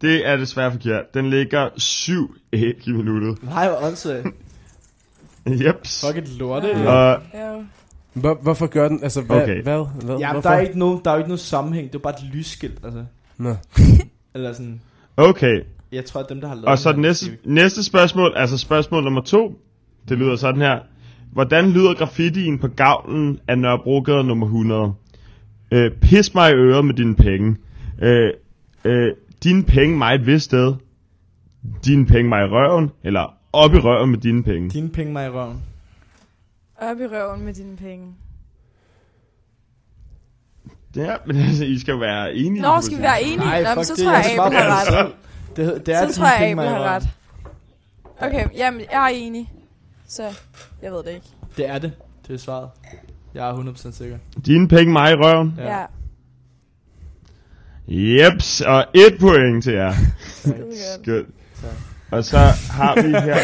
Det 0.00 0.28
er 0.28 0.36
desværre 0.36 0.72
forkert. 0.72 1.14
Den 1.14 1.30
ligger 1.30 1.68
7 1.76 2.34
æg 2.52 2.88
i 2.88 2.92
minuttet. 2.92 3.42
Nej, 3.42 3.68
hvor 3.68 3.86
åndssvagt. 3.86 4.26
Jeps. 5.46 6.04
Fuck 6.06 6.18
et 6.18 6.28
lorte. 6.28 6.68
Ja. 6.68 6.82
Ja. 7.34 7.50
Og. 7.50 7.64
Hvor, 8.12 8.38
hvorfor 8.42 8.66
gør 8.66 8.88
den? 8.88 9.02
Altså, 9.02 9.20
hvad? 9.22 9.42
Okay. 9.42 9.62
hvad, 9.62 9.84
hvad 10.04 10.16
ja, 10.18 10.32
hvorfor? 10.32 10.50
der 10.50 10.56
er, 10.56 10.60
ikke 10.60 10.78
nogen, 10.78 11.00
der 11.04 11.10
er 11.10 11.14
jo 11.14 11.18
ikke 11.18 11.28
nogen 11.28 11.38
sammenhæng. 11.38 11.86
Det 11.92 11.94
er 11.94 12.02
bare 12.02 12.14
et 12.14 12.34
lysskilt, 12.34 12.78
altså. 12.84 13.04
Nå. 13.38 13.54
Eller 14.34 14.52
sådan... 14.52 14.80
okay, 15.16 15.60
Jeg 15.96 16.04
tror, 16.04 16.20
at 16.20 16.28
dem, 16.28 16.40
der 16.40 16.48
har 16.48 16.54
lavet 16.54 16.66
og 16.66 16.78
så 16.78 16.92
den 16.92 16.98
det 16.98 17.04
her, 17.04 17.08
næste, 17.08 17.38
næste 17.44 17.84
spørgsmål, 17.84 18.32
altså 18.36 18.58
spørgsmål 18.58 19.04
nummer 19.04 19.20
to. 19.20 19.60
Det 20.08 20.18
lyder 20.18 20.36
sådan 20.36 20.60
her. 20.60 20.78
Hvordan 21.32 21.70
lyder 21.70 21.94
graffitien 21.94 22.58
på 22.58 22.68
gavlen 22.68 23.40
af 23.48 23.58
Nørrebrogade 23.58 24.24
nummer 24.24 24.46
100? 24.46 24.92
Øh, 25.72 25.90
pis 25.92 26.34
mig 26.34 26.50
i 26.50 26.54
øret 26.54 26.84
med 26.84 26.94
dine 26.94 27.14
penge. 27.14 27.56
Øh, 28.02 28.30
øh, 28.84 29.12
dine 29.44 29.62
penge 29.64 29.98
mig 29.98 30.14
et 30.14 30.26
vist 30.26 30.44
sted. 30.44 30.74
Dine 31.84 32.06
penge 32.06 32.28
mig 32.28 32.46
i 32.46 32.48
røven. 32.48 32.90
Eller 33.04 33.34
op 33.52 33.74
i 33.74 33.78
røven 33.78 34.10
med 34.10 34.18
dine 34.18 34.42
penge. 34.42 34.70
Dine 34.70 34.88
penge 34.88 35.12
mig 35.12 35.26
i 35.26 35.30
røven. 35.30 35.62
Op 36.80 37.00
i 37.00 37.06
røven 37.06 37.44
med 37.44 37.54
dine 37.54 37.76
penge. 37.76 38.14
Ja, 40.96 41.16
men 41.26 41.36
altså, 41.36 41.64
I 41.74 41.78
skal 41.78 42.00
være 42.00 42.34
enige. 42.34 42.62
Nå, 42.62 42.80
skal 42.80 42.98
vi 42.98 43.02
være 43.02 43.22
enige? 43.22 43.36
Nej, 43.36 43.62
Nå, 43.62 43.74
men 43.74 43.84
så 43.84 43.94
det, 43.94 44.04
tror 44.04 44.12
jeg, 44.12 44.24
jeg 44.36 44.46
Abel 44.46 44.58
har 44.58 44.84
svarer 44.84 45.04
ret. 45.04 45.12
Det, 45.56 45.86
det 45.86 45.94
er 45.94 46.08
Så 46.08 46.14
tror 46.14 46.26
jeg, 46.26 46.36
penge, 46.38 46.62
Abel 46.62 46.74
har 46.74 46.94
ret. 46.94 47.08
Okay, 48.20 48.46
jamen, 48.56 48.80
jeg 48.80 49.04
er 49.04 49.14
enig. 49.14 49.52
Så, 50.08 50.22
jeg 50.82 50.92
ved 50.92 50.98
det 50.98 51.10
ikke. 51.10 51.26
Det 51.56 51.68
er 51.68 51.78
det. 51.78 51.92
Det 52.28 52.34
er 52.34 52.38
svaret. 52.38 52.68
Jeg 53.34 53.48
er 53.48 53.54
100% 53.54 53.92
sikker. 53.92 54.18
Dine 54.46 54.68
penge 54.68 54.92
mig 54.92 55.12
i 55.12 55.14
røven. 55.14 55.54
Ja. 55.58 55.78
ja. 55.80 55.86
Jeps, 57.88 58.60
og 58.60 58.84
et 58.94 59.16
point 59.20 59.64
til 59.64 59.72
jer. 59.72 59.92
Skønt. 61.02 61.28
Og 62.10 62.24
så 62.24 62.38
har 62.70 63.02
vi 63.02 63.08
her... 63.08 63.36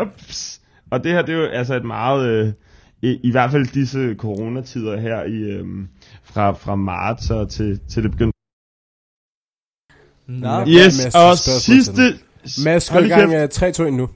Jeps. 0.00 0.60
Og 0.90 1.04
det 1.04 1.12
her, 1.12 1.22
det 1.22 1.34
er 1.34 1.38
jo 1.38 1.44
altså 1.44 1.74
et 1.74 1.84
meget... 1.84 2.28
Øh, 2.28 2.52
i, 3.02 3.20
I 3.22 3.30
hvert 3.30 3.50
fald 3.50 3.66
disse 3.66 4.14
coronatider 4.18 5.00
her 5.00 5.24
i... 5.24 5.36
Øh, 5.36 5.66
fra, 6.24 6.52
fra 6.52 6.74
marts 6.74 7.30
og 7.30 7.48
til, 7.48 7.80
til 7.88 8.02
det 8.02 8.10
begyndte. 8.10 8.39
Nå. 10.30 10.48
Ja. 10.48 10.64
Yes, 10.66 11.14
og 11.14 11.38
til 11.38 11.52
sidste... 11.52 12.02
Mads, 12.64 12.88
gå 12.88 12.92
Hold 12.92 13.06
i 13.06 13.08
gang 13.08 13.30
kæft. 13.30 13.80
uh, 13.80 13.86
3-2 13.86 13.90
nu. 13.90 14.08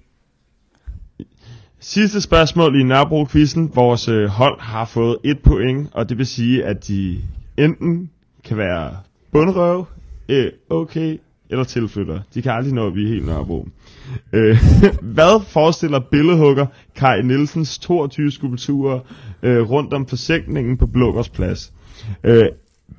Sidste 1.80 2.20
spørgsmål 2.20 2.80
i 2.80 2.82
Nørrebro-quizzen. 2.82 3.70
Vores 3.74 4.08
øh, 4.08 4.28
hold 4.28 4.60
har 4.60 4.84
fået 4.84 5.16
et 5.24 5.38
point, 5.38 5.88
og 5.92 6.08
det 6.08 6.18
vil 6.18 6.26
sige, 6.26 6.64
at 6.64 6.86
de 6.88 7.18
enten 7.58 8.10
kan 8.44 8.56
være 8.56 8.96
bundrøv, 9.32 9.86
øh, 10.28 10.50
okay, 10.70 11.18
eller 11.50 11.64
tilflytter. 11.64 12.20
De 12.34 12.42
kan 12.42 12.52
aldrig 12.52 12.74
nå 12.74 12.86
at 12.86 12.92
blive 12.92 13.08
helt 13.08 13.26
Nørrebro. 13.26 13.68
Øh, 14.32 14.58
hvad 15.16 15.44
forestiller 15.48 16.00
billedhugger 16.10 16.66
Kai 16.96 17.22
Nielsens 17.22 17.78
22 17.78 18.30
skulpturer 18.30 19.00
øh, 19.42 19.70
rundt 19.70 19.94
om 19.94 20.06
forsænkningen 20.06 20.76
på 20.76 20.86
Blågårds 20.86 21.28
Plads? 21.28 21.72
Øh, 22.24 22.44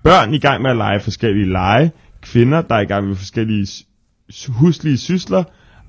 børn 0.04 0.34
i 0.34 0.40
gang 0.40 0.62
med 0.62 0.72
at 0.72 0.78
lege 0.78 1.00
forskellige 1.00 1.52
lege, 1.52 1.92
kvinder, 2.26 2.62
der 2.62 2.76
er 2.76 2.80
i 2.80 2.86
gang 2.86 3.08
med 3.08 3.16
forskellige 3.16 3.68
huslige 4.48 4.98
sysler, 4.98 5.44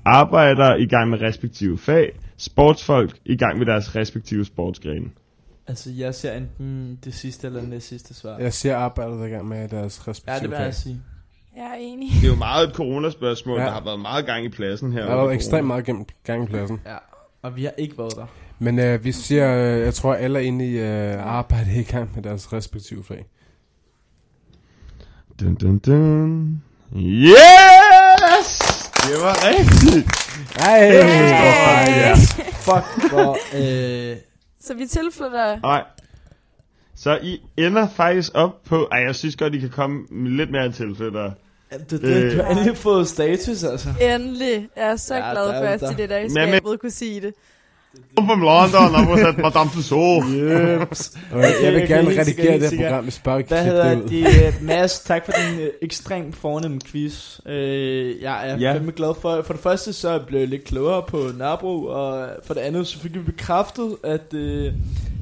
arbejdere 0.05 0.81
i 0.81 0.87
gang 0.87 1.09
med 1.09 1.21
respektive 1.21 1.77
fag, 1.77 2.19
sportsfolk 2.37 3.17
i 3.25 3.37
gang 3.37 3.57
med 3.57 3.65
deres 3.65 3.95
respektive 3.95 4.45
sportsgrene. 4.45 5.09
Altså, 5.67 5.89
jeg 5.97 6.15
ser 6.15 6.33
enten 6.33 6.99
det 7.03 7.13
sidste 7.13 7.47
eller 7.47 7.61
det 7.61 7.83
sidste 7.83 8.13
svar. 8.13 8.37
Jeg 8.37 8.53
ser 8.53 8.75
arbejdet 8.75 9.27
i 9.27 9.29
gang 9.29 9.47
med 9.47 9.67
deres 9.69 10.07
respektive 10.07 10.35
Ja, 10.35 10.39
det 10.41 10.49
vil 10.49 10.57
jeg 10.57 10.73
sige. 10.75 11.01
Jeg 11.55 11.63
er 11.63 11.75
enig. 11.79 12.09
Det 12.21 12.27
er 12.27 12.31
jo 12.31 12.35
meget 12.35 12.67
et 12.69 12.75
coronaspørgsmål, 12.75 13.59
Ja. 13.59 13.65
der 13.65 13.71
har 13.71 13.83
været 13.83 13.99
meget 13.99 14.25
gang 14.25 14.45
i 14.45 14.49
pladsen 14.49 14.91
her. 14.91 15.01
Der 15.01 15.09
har 15.09 15.17
været 15.17 15.33
ekstremt 15.33 15.67
meget 15.67 15.85
gang 16.23 16.43
i 16.43 16.47
pladsen. 16.47 16.81
Ja. 16.85 16.95
Og 17.41 17.55
vi 17.55 17.63
har 17.63 17.71
ikke 17.77 17.97
været 17.97 18.15
der. 18.15 18.25
Men 18.59 18.79
øh, 18.79 19.03
vi 19.03 19.11
siger, 19.11 19.55
øh, 19.55 19.79
jeg 19.79 19.93
tror 19.93 20.13
alle 20.13 20.39
er 20.39 20.43
inde 20.43 20.65
i 20.67 20.79
øh, 20.79 21.25
arbejde 21.25 21.79
i 21.79 21.83
gang 21.83 22.11
med 22.15 22.23
deres 22.23 22.53
respektive 22.53 23.03
fag. 23.03 23.25
Dun, 25.39 25.55
dun, 25.55 25.77
dun. 25.79 26.61
Yes! 26.95 27.37
Det 29.03 29.17
var 29.21 29.35
rigtigt. 29.49 30.07
Ej, 30.59 30.89
hvor 30.89 31.03
Ja. 31.89 32.13
Fuck, 32.67 33.11
hvor... 33.11 33.37
Øh, 34.11 34.17
Så 34.61 34.73
vi 34.73 34.85
tilflytter... 34.87 35.59
Nej. 35.61 35.83
Så 36.95 37.19
I 37.23 37.41
ender 37.57 37.87
faktisk 37.95 38.31
op 38.33 38.63
på... 38.65 38.87
Ej, 38.91 38.99
jeg 38.99 39.15
synes 39.15 39.35
godt, 39.35 39.55
I 39.55 39.59
kan 39.59 39.69
komme 39.69 40.05
lidt 40.11 40.51
mere 40.51 40.71
tilflyttere. 40.71 41.33
det, 41.71 41.91
det, 42.01 42.37
du 42.37 42.43
har 42.43 42.49
endelig 42.51 42.77
fået 42.77 43.07
status, 43.07 43.63
altså. 43.63 43.89
Endelig. 44.01 44.69
Jeg 44.77 44.87
er 44.87 44.95
så 44.95 45.15
Ja, 45.15 45.31
glad 45.31 45.79
for, 45.79 45.87
at 45.87 45.97
det 45.97 46.09
der 46.09 46.17
i 46.17 46.29
skabet 46.29 46.79
kunne 46.79 46.91
sige 46.91 47.21
det. 47.21 47.33
From 48.15 48.41
London, 48.41 48.95
og 48.95 49.05
hvor 49.05 49.17
sat 49.17 49.37
Madame 49.37 49.69
Tussauds. 49.73 50.25
Jeps. 50.33 51.17
Jeg, 51.63 51.73
vil 51.73 51.87
gerne 51.87 52.09
redigere 52.21 52.59
det 52.59 52.71
her 52.71 52.87
program, 52.87 53.03
hvis 53.03 53.19
bare 53.19 53.37
ikke 53.37 53.47
Hvad 53.47 53.63
hedder 53.63 54.07
det 54.07 54.61
Mads, 54.61 54.99
tak 54.99 55.25
for 55.25 55.31
din 55.31 55.59
øh, 55.59 55.69
ekstremt 55.81 56.35
fornemme 56.35 56.79
quiz. 56.85 57.39
Øh, 57.45 58.21
jeg 58.21 58.49
er 58.49 58.55
Ja. 58.55 58.57
ja. 58.59 58.73
fandme 58.73 58.91
glad 58.91 59.13
for. 59.21 59.41
For 59.41 59.53
det 59.53 59.63
første, 59.63 59.93
så 59.93 60.19
blev 60.27 60.39
jeg 60.39 60.47
lidt 60.49 60.63
klogere 60.63 61.03
på 61.07 61.17
Nørrebro, 61.37 61.83
og 61.85 62.29
for 62.43 62.53
det 62.53 62.61
andet, 62.61 62.87
så 62.87 62.99
fik 62.99 63.13
vi 63.13 63.19
bekræftet, 63.19 63.95
at 64.03 64.33
øh, 64.33 64.73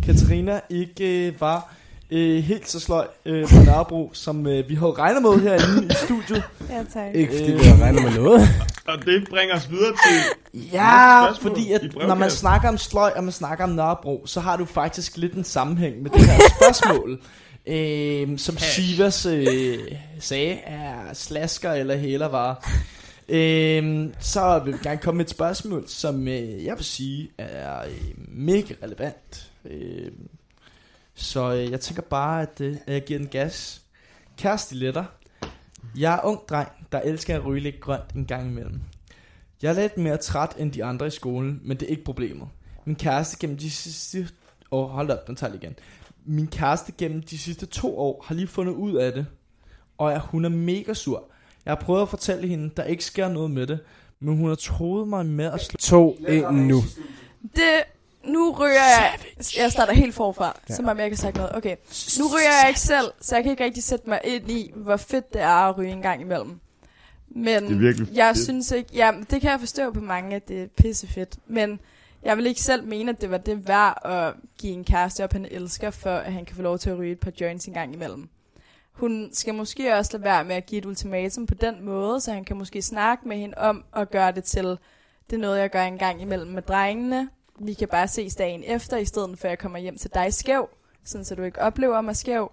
Katarina 0.06 0.60
ikke 0.70 1.28
øh, 1.28 1.42
var 1.42 1.74
øh, 2.12 2.44
helt 2.44 2.70
så 2.70 2.80
sløj 2.80 3.08
øh, 3.26 3.48
på 3.48 3.56
Nørrebro, 3.66 4.10
som 4.14 4.48
øh, 4.48 4.70
vi 4.70 4.76
havde 4.76 4.92
regnet 4.92 5.22
med 5.22 5.40
herinde 5.40 5.86
i 5.86 5.94
studiet. 6.06 6.44
Ja, 6.70 6.84
tak. 6.94 7.16
Ikke 7.16 7.34
fordi 7.34 7.52
Øh. 7.54 7.60
vi 7.60 7.64
har 7.66 7.84
regnet 7.84 8.04
med 8.04 8.12
noget. 8.12 8.42
Og 8.88 9.06
det 9.06 9.28
bringer 9.30 9.56
os 9.56 9.72
videre 9.72 9.92
til... 9.92 10.62
Ja, 10.74 11.32
fordi 11.32 11.72
at 11.72 11.82
når 12.08 12.16
man 12.16 12.32
snakker 12.32 12.70
om 12.70 12.78
sløj, 12.78 13.12
og 13.16 13.24
man 13.24 13.32
snakker 13.34 13.64
om 13.64 13.70
Nørrebro, 13.70 14.24
så 14.26 14.40
har 14.40 14.58
du 14.58 14.66
faktisk 14.66 15.18
lidt 15.18 15.34
en 15.34 15.44
sammenhæng 15.44 16.02
med 16.02 16.12
det 16.12 16.22
her 16.26 16.40
spørgsmål. 16.58 17.20
Øhm, 17.68 18.38
som 18.38 18.58
Sivas 18.58 19.26
øh, 19.26 19.78
sagde, 20.20 20.54
er 20.54 21.14
slasker 21.14 21.72
eller 21.72 21.98
hælervarer. 21.98 22.56
Øhm, 23.30 24.14
så 24.20 24.62
vil 24.66 24.74
vi 24.74 24.78
gerne 24.84 24.98
komme 24.98 25.18
med 25.18 25.26
et 25.26 25.32
spørgsmål, 25.32 25.84
som 25.88 26.28
øh, 26.28 26.66
jeg 26.66 26.76
vil 26.78 26.86
sige 26.86 27.30
er 27.38 27.80
øh, 27.80 28.12
mega 28.28 28.74
relevant. 28.84 29.52
Øhm, 29.66 30.28
så 31.16 31.54
øh, 31.54 31.72
jeg 31.72 31.80
tænker 31.80 32.02
bare, 32.02 32.42
at 32.42 32.62
øh, 32.62 32.76
jeg 32.88 33.04
giver 33.04 33.20
den 33.20 33.28
gas. 33.28 33.82
Kæreste 34.38 34.76
letter. 34.76 35.06
Jeg 35.98 36.16
er 36.16 36.26
ung 36.26 36.40
dreng, 36.50 36.70
der 36.92 37.02
elsker 37.02 37.36
at 37.36 37.46
ryge 37.46 37.62
lidt 37.62 37.80
grønt 37.80 38.12
en 38.16 38.26
gang 38.26 38.48
imellem. 38.48 38.82
Jeg 39.62 39.70
er 39.70 39.82
lidt 39.82 39.98
mere 39.98 40.18
træt 40.18 40.56
end 40.58 40.72
de 40.72 40.84
andre 40.84 41.08
i 41.08 41.10
skolen, 41.10 41.62
men 41.64 41.78
det 41.78 41.86
er 41.86 41.90
ikke 41.90 42.04
problemet. 42.04 42.48
Min 42.86 42.96
kæreste 42.96 43.38
gennem 43.40 43.58
de 43.58 43.72
sidste... 43.72 44.30
Åh, 44.72 44.84
oh, 44.84 44.90
hold 44.90 45.10
op, 45.10 45.28
den 45.28 45.36
tager 45.36 45.54
igen. 45.54 45.76
Min 46.26 46.48
kæreste 46.48 46.92
gennem 46.92 47.22
de 47.22 47.38
sidste 47.38 47.66
to 47.66 48.00
år 48.00 48.26
har 48.28 48.36
lige 48.36 48.48
fundet 48.48 48.74
ud 48.74 48.94
af 48.94 49.14
det, 49.14 49.26
og 49.98 50.12
jeg, 50.12 50.20
hun 50.20 50.46
er 50.46 50.50
mega 50.50 50.94
sur. 50.94 51.24
Jeg 51.66 51.72
har 51.72 51.82
prøvet 51.82 52.02
at 52.02 52.10
fortælle 52.10 52.48
hende, 52.48 52.72
der 52.78 52.84
ikke 52.84 53.06
sker 53.06 53.30
noget 53.30 53.52
med 53.52 53.68
det, 53.68 53.80
men 54.20 54.38
hun 54.38 54.48
har 54.48 54.56
troet 54.56 55.08
mig 55.08 55.26
med 55.26 55.46
at 55.46 55.62
slå... 55.62 55.78
To, 55.80 56.18
en 56.28 56.68
nu. 56.68 56.82
Det, 57.42 57.84
nu 58.28 58.52
ryger 58.60 58.74
jeg... 58.74 59.20
Jeg 59.58 59.72
starter 59.72 59.94
helt 59.94 60.16
forfra, 60.16 60.60
Ja. 60.70 60.76
som 60.76 60.88
om 60.88 60.98
jeg 60.98 61.06
ikke 61.06 61.18
har 61.18 61.22
sagt 61.22 61.36
noget. 61.38 61.56
Okay, 61.56 61.76
nu 62.20 62.26
ryger 62.28 62.52
jeg 62.62 62.66
ikke 62.68 62.80
selv, 62.80 63.12
så 63.22 63.36
jeg 63.36 63.44
kan 63.44 63.52
ikke 63.52 63.64
rigtig 63.64 63.84
sætte 63.84 64.10
mig 64.10 64.22
ind 64.24 64.52
i, 64.52 64.72
hvor 64.76 64.98
fedt 64.98 65.34
det 65.34 65.42
er 65.42 65.48
at 65.70 65.78
ryge 65.78 65.92
en 65.92 66.02
gang 66.02 66.22
imellem. 66.22 66.60
Men 67.30 67.64
Det 67.64 67.72
er 67.72 67.78
virkelig 67.80 68.10
jeg 68.16 68.36
fedt. 68.36 68.44
synes 68.46 68.72
ikke... 68.72 68.90
Ja, 68.94 69.12
det 69.30 69.42
kan 69.42 69.52
jeg 69.52 69.60
forstå 69.60 69.92
på 69.92 70.02
mange, 70.02 70.36
at 70.36 70.48
det 70.48 70.62
er 70.64 70.68
pissefedt. 70.78 71.36
Men 71.48 71.80
jeg 72.24 72.38
vil 72.38 72.46
ikke 72.46 72.62
selv 72.62 72.84
mene, 72.88 73.12
at 73.12 73.22
det 73.22 73.32
var 73.32 73.38
det 73.38 73.68
værd 73.68 74.02
at 74.06 74.34
give 74.58 74.74
en 74.74 74.84
kæreste 74.84 75.24
op, 75.24 75.32
han 75.34 75.48
elsker, 75.52 75.92
for 75.92 76.10
at 76.16 76.34
han 76.34 76.46
kan 76.46 76.56
få 76.56 76.62
lov 76.62 76.78
til 76.80 76.90
at 76.90 76.98
ryge 76.98 77.12
et 77.12 77.20
par 77.20 77.32
joints 77.42 77.66
en 77.66 77.74
gang 77.74 77.94
imellem. 77.94 78.30
Hun 78.92 79.30
skal 79.34 79.54
måske 79.54 79.96
også 79.96 80.10
lade 80.14 80.24
være 80.24 80.44
med 80.44 80.56
at 80.56 80.66
give 80.66 80.80
et 80.80 80.86
ultimatum 80.86 81.46
på 81.46 81.54
den 81.54 81.86
måde, 81.86 82.22
så 82.22 82.32
han 82.34 82.44
kan 82.46 82.58
måske 82.58 82.82
snakke 82.82 83.28
med 83.28 83.38
hende 83.38 83.58
om 83.58 83.84
at 83.96 84.12
gøre 84.12 84.32
det 84.32 84.44
til, 84.44 84.66
det 85.30 85.36
er 85.36 85.38
noget, 85.38 85.60
jeg 85.60 85.70
gør 85.70 85.84
en 85.84 85.98
gang 85.98 86.22
imellem 86.22 86.52
med 86.52 86.62
drengene. 86.62 87.30
Vi 87.60 87.74
kan 87.74 87.88
bare 87.88 88.08
ses 88.08 88.36
dagen 88.36 88.64
efter, 88.68 88.98
i 88.98 89.06
stedet 89.06 89.40
for 89.40 89.46
at 89.48 89.50
jeg 89.50 89.60
kommer 89.60 89.80
hjem 89.80 89.98
til 89.98 90.10
dig 90.14 90.34
skæv, 90.34 90.70
sådan 91.06 91.26
så 91.26 91.36
du 91.36 91.44
ikke 91.44 91.62
oplever 91.62 92.02
mig 92.02 92.16
skæv. 92.16 92.52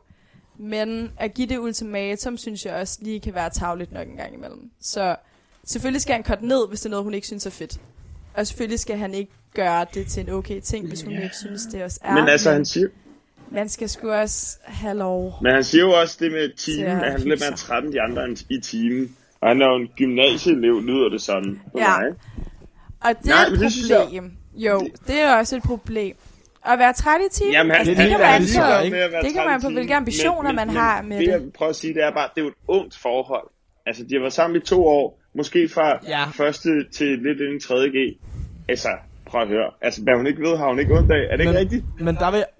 Men 0.58 1.12
at 1.18 1.34
give 1.34 1.48
det 1.48 1.58
ultimatum, 1.58 2.36
synes 2.36 2.66
jeg 2.66 2.74
også 2.74 2.98
lige 3.02 3.20
kan 3.20 3.34
være 3.34 3.50
tavligt 3.50 3.92
nok 3.92 4.08
en 4.08 4.16
gang 4.16 4.34
imellem. 4.34 4.70
Så 4.80 5.16
selvfølgelig 5.64 6.02
skal 6.02 6.14
han 6.14 6.22
korte 6.22 6.46
ned, 6.46 6.68
hvis 6.68 6.80
det 6.80 6.86
er 6.86 6.90
noget, 6.90 7.04
hun 7.04 7.14
ikke 7.14 7.26
synes 7.26 7.46
er 7.46 7.50
fedt. 7.50 7.80
Og 8.34 8.46
selvfølgelig 8.46 8.80
skal 8.80 8.96
han 8.98 9.14
ikke 9.14 9.32
gøre 9.54 9.86
det 9.94 10.06
til 10.06 10.22
en 10.22 10.30
okay 10.30 10.60
ting, 10.60 10.88
hvis 10.88 11.02
hun 11.02 11.12
ikke 11.12 11.36
synes, 11.36 11.62
det 11.72 11.82
også 11.84 12.00
er. 12.02 12.14
Men 12.14 12.28
altså, 12.28 12.50
han 12.52 12.64
siger, 12.64 12.88
Man 13.50 13.68
skal 13.68 13.88
sgu 13.88 14.10
også 14.10 14.58
have 14.64 14.94
lov. 14.98 15.34
men 15.42 15.52
han 15.52 15.64
siger 15.64 15.82
jo 15.84 15.90
også 16.00 16.16
det 16.20 16.32
med 16.32 16.56
Til 16.56 16.76
teamen, 16.76 16.96
at 16.96 17.04
at 17.04 17.12
han 17.12 17.20
er 17.20 17.24
lidt 17.24 17.40
mere 17.40 17.56
træt 17.56 17.84
end 17.84 17.92
de 17.92 18.00
andre 18.00 18.36
i 18.50 18.60
teamen. 18.60 19.16
Og 19.40 19.48
han 19.48 19.62
er 19.62 19.66
jo 19.66 19.76
en 19.76 19.88
gymnasieelev, 19.96 20.80
lyder 20.80 21.08
det 21.08 21.22
sådan 21.22 21.60
på 21.72 21.78
Ja. 21.78 21.98
mig. 21.98 22.08
Og 23.00 23.18
det 23.18 23.26
Nej, 23.26 23.42
er 23.42 23.46
et 23.52 23.58
det 23.60 23.72
synes 23.72 23.90
jeg- 23.90 24.00
problem. 24.04 24.32
Jo, 24.54 24.88
det 25.06 25.20
er 25.20 25.36
også 25.36 25.56
et 25.56 25.62
problem. 25.62 26.16
At 26.66 26.78
være 26.78 26.92
træt 26.92 27.20
i 27.20 27.34
timen, 27.38 27.52
Jamen, 27.52 27.76
han, 27.76 27.86
Det 27.86 27.96
helt 27.96 28.12
han, 28.12 28.20
ærligt, 28.20 28.56
han, 28.56 28.84
ikke? 28.84 28.96
Det 29.22 29.34
kommer 29.36 29.50
an 29.54 29.62
på, 29.62 29.68
hvilke 29.68 29.94
ambitioner 29.94 30.52
man 30.52 30.70
har 30.70 31.02
med 31.02 31.18
det. 31.18 31.26
det. 31.26 31.32
jeg 31.32 31.40
prøver 31.54 31.70
at 31.70 31.76
sige, 31.76 31.94
det 31.94 32.04
er 32.04 32.10
bare, 32.12 32.28
det 32.34 32.40
er 32.40 32.44
jo 32.44 32.48
et 32.48 32.54
ungt 32.68 32.98
forhold. 32.98 33.46
Altså, 33.86 34.02
de 34.02 34.14
har 34.14 34.20
været 34.20 34.32
sammen 34.32 34.56
i 34.62 34.64
to 34.64 34.86
år, 34.86 35.20
måske 35.34 35.68
fra 35.68 35.98
Ja. 36.08 36.24
første 36.24 36.68
til 36.92 37.06
lidt 37.18 37.38
ind 37.40 37.62
i 37.62 37.66
3.G. 37.66 38.18
Altså, 38.68 38.88
prøv 39.26 39.42
at 39.42 39.48
høre. 39.48 39.70
Altså, 39.82 40.02
hvad 40.02 40.14
hun 40.16 40.26
ikke 40.26 40.42
ved, 40.42 40.56
har 40.56 40.66
hun 40.68 40.78
ikke 40.78 40.94
ondt 40.98 41.12
af. 41.12 41.16
Er 41.32 41.36
det 41.36 41.40
ikke 41.40 41.52
Men- 41.52 41.60
rigtigt? 41.60 41.84
Men 42.00 42.14
der 42.14 42.30
vil, 42.30 42.44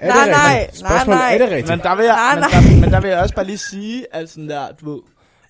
Er 0.00 0.06
Nej, 0.08 0.24
det 0.24 0.30
nej? 0.30 0.70
Spørgsmålet, 0.72 1.20
nej, 1.20 1.34
er 1.34 1.38
det 1.38 1.48
men 1.48 1.56
rigtigt? 1.56 1.82
der 1.82 1.94
vil, 1.96 2.04
jeg, 2.04 2.14
Nej, 2.14 2.34
men, 2.34 2.40
nej. 2.40 2.50
der, 2.74 2.80
men 2.80 2.92
der 2.92 3.00
vil 3.00 3.10
jeg 3.10 3.18
også 3.20 3.34
bare 3.34 3.44
lige 3.46 3.58
sige, 3.58 4.06
altså 4.12 4.34
sådan 4.34 4.48
der, 4.48 4.66
du 4.80 4.90
ved, 4.92 5.00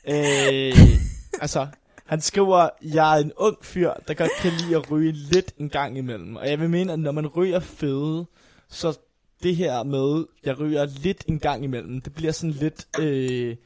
øh, 0.08 0.88
altså, 1.40 1.66
han 2.12 2.20
skriver, 2.20 2.68
jeg 2.82 3.18
er 3.18 3.22
en 3.24 3.32
ung 3.36 3.56
fyr, 3.62 3.92
der 4.08 4.14
godt 4.14 4.30
kan 4.40 4.52
lide 4.60 4.76
at 4.76 4.90
ryge 4.90 5.12
lidt 5.12 5.52
en 5.58 5.68
gang 5.68 5.98
imellem. 5.98 6.36
Og 6.36 6.48
jeg 6.50 6.60
vil 6.60 6.70
mene, 6.70 6.92
at 6.92 6.98
når 6.98 7.12
man 7.12 7.26
ryger 7.26 7.60
fede, 7.60 8.26
så 8.68 8.98
det 9.42 9.56
her 9.56 9.82
med, 9.82 10.24
jeg 10.44 10.60
ryger 10.60 10.86
lidt 11.02 11.24
en 11.26 11.38
gang 11.38 11.64
imellem, 11.64 12.00
det 12.00 12.14
bliver 12.14 12.32
sådan 12.32 12.50
lidt, 12.50 12.86
øh, 13.00 13.56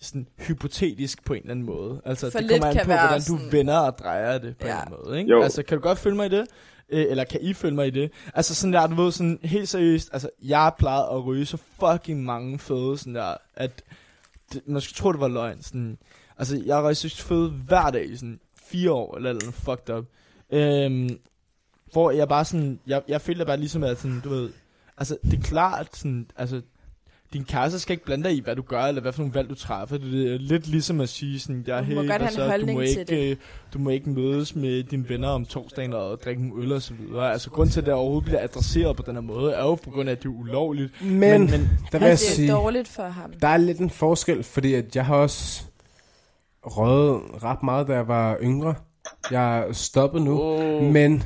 sådan 0.00 0.26
hypotetisk 0.38 1.24
på 1.24 1.32
en 1.34 1.40
eller 1.40 1.50
anden 1.50 1.66
måde. 1.66 2.00
Altså, 2.04 2.30
For 2.30 2.38
det 2.38 2.50
kommer 2.50 2.66
an 2.66 2.76
på, 2.76 2.84
hvordan 2.84 3.20
sådan- 3.20 3.44
du 3.44 3.50
vender 3.50 3.78
og 3.78 3.98
drejer 3.98 4.38
det 4.38 4.56
på 4.56 4.66
Ja. 4.66 4.72
en 4.72 4.78
eller 4.78 4.86
anden 4.96 5.04
måde. 5.06 5.18
Ikke? 5.18 5.30
Jo. 5.30 5.42
Altså, 5.42 5.62
kan 5.62 5.78
du 5.78 5.82
godt 5.82 5.98
følge 5.98 6.16
mig 6.16 6.26
i 6.26 6.28
det? 6.28 6.46
Øh, 6.90 7.06
eller 7.10 7.24
kan 7.24 7.40
I 7.42 7.52
følge 7.52 7.74
mig 7.74 7.86
i 7.86 7.90
det? 7.90 8.10
Altså 8.34 8.54
sådan 8.54 8.72
der, 8.72 8.86
du 8.86 8.94
ved, 8.94 9.12
sådan 9.12 9.38
helt 9.42 9.68
seriøst, 9.68 10.10
altså 10.12 10.30
jeg 10.42 10.58
har 10.58 10.76
plejet 10.78 11.04
at 11.12 11.24
ryge 11.26 11.46
så 11.46 11.56
fucking 11.80 12.24
mange 12.24 12.58
føde, 12.58 12.98
sådan 12.98 13.14
der, 13.14 13.34
at 13.56 13.82
det, 14.52 14.62
man 14.66 14.80
skulle 14.80 14.96
tro, 14.96 15.12
det 15.12 15.20
var 15.20 15.28
løgn. 15.28 15.62
Sådan, 15.62 15.98
altså 16.40 16.62
jeg 16.66 16.82
røg 16.82 16.96
så 16.96 17.16
føde 17.22 17.50
hver 17.50 17.90
dag 17.90 18.10
i 18.10 18.16
sådan 18.16 18.40
fire 18.64 18.92
år, 18.92 19.16
eller 19.16 19.30
eller 19.30 19.50
fucked 19.52 19.94
up. 19.94 20.04
Øhm, 20.52 21.18
hvor 21.92 22.10
jeg 22.10 22.28
bare 22.28 22.44
sådan, 22.44 22.80
jeg, 22.86 23.02
jeg 23.08 23.20
følte 23.20 23.44
bare 23.44 23.56
ligesom, 23.56 23.82
at 23.84 23.98
sådan, 23.98 24.20
du 24.24 24.28
ved, 24.28 24.50
altså 24.98 25.16
det 25.24 25.38
er 25.38 25.42
klart, 25.42 25.96
sådan, 25.96 26.26
altså 26.36 26.60
din 27.32 27.44
kæreste 27.44 27.78
skal 27.78 27.92
ikke 27.92 28.04
blande 28.04 28.24
dig 28.24 28.36
i, 28.36 28.40
hvad 28.40 28.56
du 28.56 28.62
gør, 28.62 28.82
eller 28.82 29.02
hvad 29.02 29.12
for 29.12 29.20
nogle 29.22 29.34
valg 29.34 29.48
du 29.50 29.54
træffer. 29.54 29.98
Det 29.98 30.34
er 30.34 30.38
lidt 30.38 30.66
ligesom 30.68 31.00
at 31.00 31.08
sige 31.08 31.40
sådan, 31.40 31.62
der, 31.66 31.78
Du 31.78 31.84
hey, 31.84 31.94
må 31.94 32.00
godt 32.00 32.06
hvad 32.08 32.18
have 32.18 32.28
en 32.28 32.60
så, 32.60 32.66
du 32.66 32.72
må, 32.72 32.80
ikke, 32.80 33.30
øh, 33.30 33.36
du 33.74 33.78
må 33.78 33.90
ikke 33.90 34.10
mødes 34.10 34.54
med 34.56 34.82
dine 34.82 35.08
venner 35.08 35.28
om 35.28 35.44
torsdagen 35.46 35.92
og 35.92 36.20
drikke 36.24 36.42
en 36.42 36.52
øl 36.62 36.72
og 36.72 36.82
så 36.82 36.94
videre. 36.94 37.32
Altså 37.32 37.50
grund 37.50 37.70
til, 37.70 37.80
at 37.80 37.86
det 37.86 37.94
overhovedet 37.94 38.24
bliver 38.24 38.42
adresseret 38.42 38.96
på 38.96 39.02
den 39.06 39.14
her 39.14 39.20
måde, 39.20 39.52
er 39.52 39.62
jo 39.62 39.74
på 39.74 39.90
grund 39.90 40.08
af, 40.08 40.12
at 40.12 40.22
det 40.22 40.28
er 40.28 40.32
ulovligt. 40.32 41.02
Men, 41.02 41.10
men, 41.18 41.40
men 41.50 41.50
der 41.92 41.98
vil 41.98 42.00
jeg 42.00 42.10
Altså, 42.10 42.24
det 42.26 42.30
er 42.32 42.34
sige, 42.36 42.52
dårligt 42.52 42.88
for 42.88 43.02
ham. 43.02 43.32
der 43.42 43.48
er 43.48 43.56
lidt 43.56 43.78
en 43.78 43.90
forskel, 43.90 44.42
fordi 44.42 44.74
at 44.74 44.96
jeg 44.96 45.06
har 45.06 45.14
også 45.16 45.62
røget 46.62 47.22
ret 47.44 47.62
meget, 47.62 47.88
da 47.88 47.92
jeg 47.94 48.08
var 48.08 48.36
yngre. 48.42 48.74
Jeg 49.30 49.58
er 49.58 49.72
stoppet 49.72 50.22
nu, 50.22 50.40
oh, 50.42 50.82
men 50.82 51.22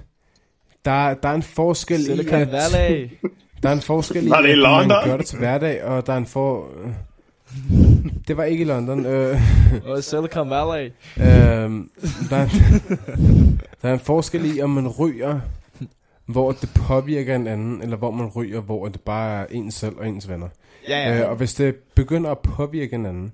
der, 0.84 1.14
der 1.14 1.28
er 1.28 1.34
en 1.34 1.42
forskel 1.42 2.00
i, 2.00 2.04
Silicon 2.04 2.40
at, 2.40 2.52
Valley. 2.52 3.10
der 3.62 3.68
er 3.68 3.72
en 3.72 3.80
forskel 3.80 4.26
i, 4.26 4.30
det 4.30 4.46
i 4.46 4.50
at 4.50 4.58
man 4.58 4.58
London? 4.58 5.04
gør 5.04 5.16
det 5.16 5.26
til 5.26 5.38
hverdag, 5.38 5.84
og 5.84 6.06
der 6.06 6.12
er 6.12 6.16
en 6.16 6.26
for... 6.26 6.66
Det 8.28 8.36
var 8.36 8.44
ikke 8.44 8.62
i 8.62 8.66
London. 8.66 9.06
Øh, 9.06 9.40
Og 9.86 10.04
Silicon 10.04 10.50
Valley. 10.50 10.92
Øhm, 11.20 11.90
der, 12.30 12.36
er, 12.36 12.48
der 13.82 13.88
er 13.88 13.92
en 13.92 14.00
forskel 14.00 14.56
i, 14.56 14.62
om 14.62 14.70
man 14.70 14.88
ryger, 14.88 15.40
hvor 16.26 16.52
det 16.52 16.70
påvirker 16.74 17.34
en 17.36 17.46
anden, 17.46 17.82
eller 17.82 17.96
hvor 17.96 18.10
man 18.10 18.26
ryger, 18.26 18.60
hvor 18.60 18.88
det 18.88 19.00
bare 19.00 19.40
er 19.42 19.46
ens 19.50 19.74
selv 19.74 19.96
og 19.98 20.08
ens 20.08 20.28
venner. 20.28 20.48
Ja, 20.88 20.98
Ja. 20.98 21.14
ja. 21.16 21.22
Øh, 21.24 21.30
og 21.30 21.36
hvis 21.36 21.54
det 21.54 21.74
begynder 21.94 22.30
at 22.30 22.38
påvirke 22.38 22.94
en 22.94 23.06
anden, 23.06 23.32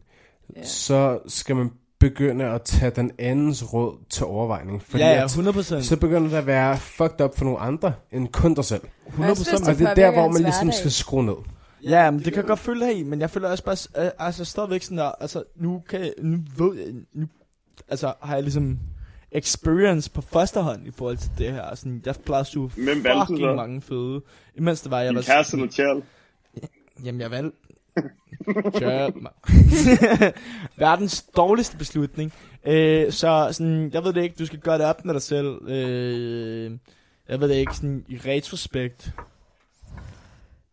Ja. 0.57 0.65
så 0.65 1.19
skal 1.29 1.57
man 1.57 1.71
begynde 2.01 2.45
at 2.45 2.63
tage 2.63 2.91
den 2.91 3.11
andens 3.19 3.73
råd 3.73 3.97
til 4.11 4.25
overvejning. 4.27 4.83
Fordi 4.83 5.03
ja, 5.03 5.11
ja, 5.11 5.25
at, 5.25 5.31
100 5.31 5.55
procent. 5.55 5.85
så 5.85 5.97
begynder 5.97 6.29
det 6.29 6.37
at 6.37 6.47
være 6.47 6.79
fucked 6.79 7.21
up 7.21 7.39
for 7.39 7.45
nogle 7.45 7.59
andre, 7.59 7.93
end 8.13 8.29
kun 8.29 8.55
dig 8.55 8.65
selv. 8.65 8.83
100 9.07 9.35
hvis 9.35 9.49
procent. 9.49 9.61
det 9.67 9.69
Og 9.69 9.79
det 9.79 10.05
er 10.05 10.11
der, 10.11 10.21
hvor 10.21 10.29
man 10.29 10.43
ligesom 10.43 10.67
hverdag. 10.67 10.79
skal 10.79 10.91
skrue 10.91 11.27
ned. 11.27 11.35
Ja, 11.85 12.11
men 12.11 12.19
det 12.21 12.33
kan 12.33 12.37
jeg 12.37 12.45
godt 12.45 12.59
følge 12.59 12.85
her 12.85 12.93
i, 12.93 13.03
men 13.03 13.21
jeg 13.21 13.31
føler 13.31 13.49
også 13.49 13.65
bare, 13.65 14.05
øh, 14.05 14.11
altså 14.19 14.45
stadigvæk 14.45 14.83
sådan 14.83 14.99
der, 14.99 15.13
altså 15.21 15.45
nu 15.57 15.83
kan 15.89 16.01
jeg, 16.01 16.13
nu 16.23 16.39
ved 16.59 16.77
jeg, 16.79 16.87
nu, 17.13 17.27
altså 17.89 18.13
har 18.23 18.35
jeg 18.35 18.43
ligesom 18.43 18.79
experience 19.33 20.11
på 20.11 20.21
første 20.21 20.61
hånd 20.61 20.87
i 20.87 20.91
forhold 20.91 21.17
til 21.17 21.31
det 21.39 21.53
her, 21.53 21.75
sådan, 21.75 22.03
jeg 22.07 22.15
plejer 22.25 22.41
at 22.41 22.47
suge 22.47 22.71
valgte 22.77 23.11
fucking 23.21 23.39
så? 23.39 23.55
mange 23.57 23.81
føde, 23.81 24.23
imens 24.55 24.81
det 24.81 24.91
var, 24.91 25.01
jeg 25.01 25.09
Din 25.09 25.17
var 25.17 25.23
kæreste 25.23 25.57
eller 25.57 25.71
Charles? 25.71 26.05
Jamen, 27.05 27.21
jeg 27.21 27.31
valgte... 27.31 27.57
Kør, 28.79 29.11
Verdens 30.79 31.23
dårligste 31.37 31.77
beslutning. 31.77 32.33
Øh, 32.67 33.13
så 33.13 33.49
sådan, 33.53 33.91
jeg 33.93 34.05
ved 34.05 34.13
det 34.13 34.23
ikke, 34.23 34.37
du 34.39 34.47
skal 34.47 34.59
gøre 34.59 34.79
det 34.79 34.87
op 34.87 35.05
med 35.05 35.15
dig 35.15 35.23
selv. 35.23 35.59
Øh, 35.69 36.71
jeg 37.29 37.41
ved 37.41 37.49
det 37.49 37.55
ikke, 37.55 37.75
sådan 37.77 38.05
i 38.09 38.17
retrospekt. 38.27 39.13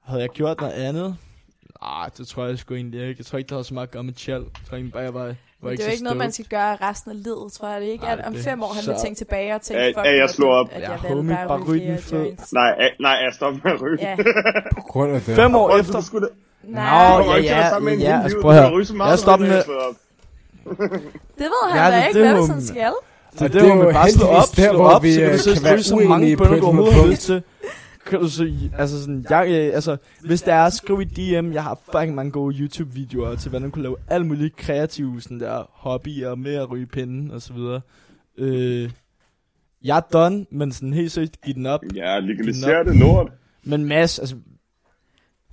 Havde 0.04 0.22
jeg 0.22 0.30
gjort 0.30 0.60
noget 0.62 0.74
andet? 0.74 1.16
Nej, 1.82 2.10
det 2.18 2.28
tror 2.28 2.46
jeg 2.46 2.58
sgu 2.58 2.74
egentlig 2.76 3.02
ikke. 3.08 3.16
Jeg 3.20 3.26
tror 3.26 3.38
ikke, 3.38 3.48
det 3.48 3.56
havde 3.56 3.64
så 3.64 3.74
meget 3.74 3.88
at 3.88 3.92
gøre 3.92 4.04
med 4.04 4.14
chill. 4.18 4.40
Jeg 4.42 4.68
tror 4.70 4.76
egentlig 4.76 4.94
bare, 4.94 5.04
jeg 5.04 5.14
var, 5.14 5.24
var 5.24 5.36
Men 5.62 5.72
ikke 5.72 5.82
det 5.82 5.88
er 5.88 5.88
jo 5.88 5.90
så 5.90 5.92
ikke 5.92 6.04
noget, 6.04 6.18
man 6.18 6.32
skal 6.32 6.46
gøre 6.46 6.76
resten 6.76 7.12
af 7.12 7.24
livet, 7.24 7.52
tror 7.52 7.68
jeg. 7.70 7.82
Det 7.82 7.88
er 7.88 7.92
ikke, 7.92 8.04
Nej, 8.04 8.14
at 8.14 8.26
om 8.26 8.34
det- 8.34 8.44
fem 8.44 8.64
år, 8.64 8.74
han 8.74 8.84
så- 8.84 8.92
vil 8.92 9.00
tænke 9.02 9.18
tilbage 9.18 9.56
og 9.56 9.62
tænke, 9.62 9.82
Ja, 9.84 9.88
fuck, 9.90 9.98
ja, 9.98 10.16
jeg 10.16 10.30
slår 10.30 10.54
op. 10.54 10.68
At 10.72 10.82
Ja, 10.82 10.90
jeg 10.92 11.00
homie, 11.00 11.16
valgte 11.18 11.34
bare 11.36 11.48
bare 11.48 11.60
at 11.62 11.68
ryge 11.68 11.88
den 11.92 11.98
fed. 11.98 12.38
Nej, 12.54 12.92
nej, 13.00 13.12
jeg 13.12 13.34
stopper 13.34 13.60
med 13.64 13.72
at 13.72 13.82
ryge. 13.82 13.98
Ja, 14.02 14.16
På 14.76 14.82
grund 14.82 15.12
af 15.12 15.22
det. 15.22 15.36
Fem 15.36 15.56
år 15.56 15.78
efter. 15.80 16.02
skulle 16.02 16.28
da- 16.28 16.34
nej, 16.68 17.18
Nå, 17.24 17.32
ja, 17.32 17.38
ja, 17.38 17.80
ja, 17.84 17.90
hel 17.90 18.02
altså 18.24 18.38
prøv 18.42 18.52
at 18.52 18.70
høre. 18.70 19.08
Jeg 19.10 19.20
stopper 19.20 19.46
med- 19.48 19.64
det 21.38 21.40
ved 21.40 21.72
han 21.72 21.78
Ja, 21.78 21.84
da 21.84 21.96
det 21.96 22.04
er 22.04 22.08
ikke, 22.08 22.20
det, 22.20 22.30
hvad 22.34 22.48
han 22.48 22.62
skal. 22.62 22.92
Så 23.36 23.44
det, 23.44 23.54
det 23.54 23.62
jo 23.62 23.68
jo 23.68 23.84
med 23.84 23.94
bare 23.94 24.10
slå 24.10 24.26
op, 24.28 24.44
der, 24.56 24.70
slå 24.70 24.78
hvor 24.78 24.90
op, 24.90 25.04
vi, 25.04 25.14
så 25.14 25.20
kan 25.20 25.30
du 25.30 25.74
øh, 25.74 25.80
så 25.80 25.96
mange 25.96 26.38
bønder, 26.38 26.60
du 26.60 26.66
overhovedet 26.66 26.94
har 26.94 27.08
lyst 27.08 27.22
til. 27.22 27.44
Kan 28.06 28.20
du 28.20 28.30
så, 28.30 28.52
altså 28.78 29.00
sådan, 29.02 29.26
jeg, 29.30 29.48
øh, 29.50 29.74
altså, 29.76 29.98
hvis 30.26 30.42
det 30.42 30.54
er, 30.54 30.70
skriv 30.70 31.02
i 31.02 31.04
DM, 31.06 31.52
jeg 31.54 31.64
har 31.64 31.80
fucking 31.92 32.16
mange 32.16 32.32
gode 32.32 32.56
YouTube-videoer 32.56 33.36
til, 33.36 33.50
hvordan 33.50 33.66
du 33.68 33.72
kunne 33.74 33.84
lave 33.84 33.96
alle 34.10 34.28
mulige 34.28 34.50
kreative, 34.58 35.22
sådan 35.22 35.40
der, 35.40 35.70
hobbyer 35.74 36.36
med 36.36 36.56
at 36.56 36.72
ryge 36.72 36.86
pinden, 36.86 37.32
og 37.32 37.42
så 37.42 37.54
videre. 37.54 37.82
Øh, 38.38 38.90
jeg 39.84 39.98
er 39.98 40.02
done, 40.14 40.46
men 40.52 40.72
sådan 40.72 40.94
helt 40.94 41.12
seriøst, 41.12 41.42
giv 41.46 41.54
den 41.54 41.66
op. 41.66 41.80
Ja, 41.96 42.20
legalisere 42.20 42.84
det 42.84 42.96
lort. 42.96 43.32
Men 43.64 43.86
Mads, 43.86 44.20
altså, 44.20 44.36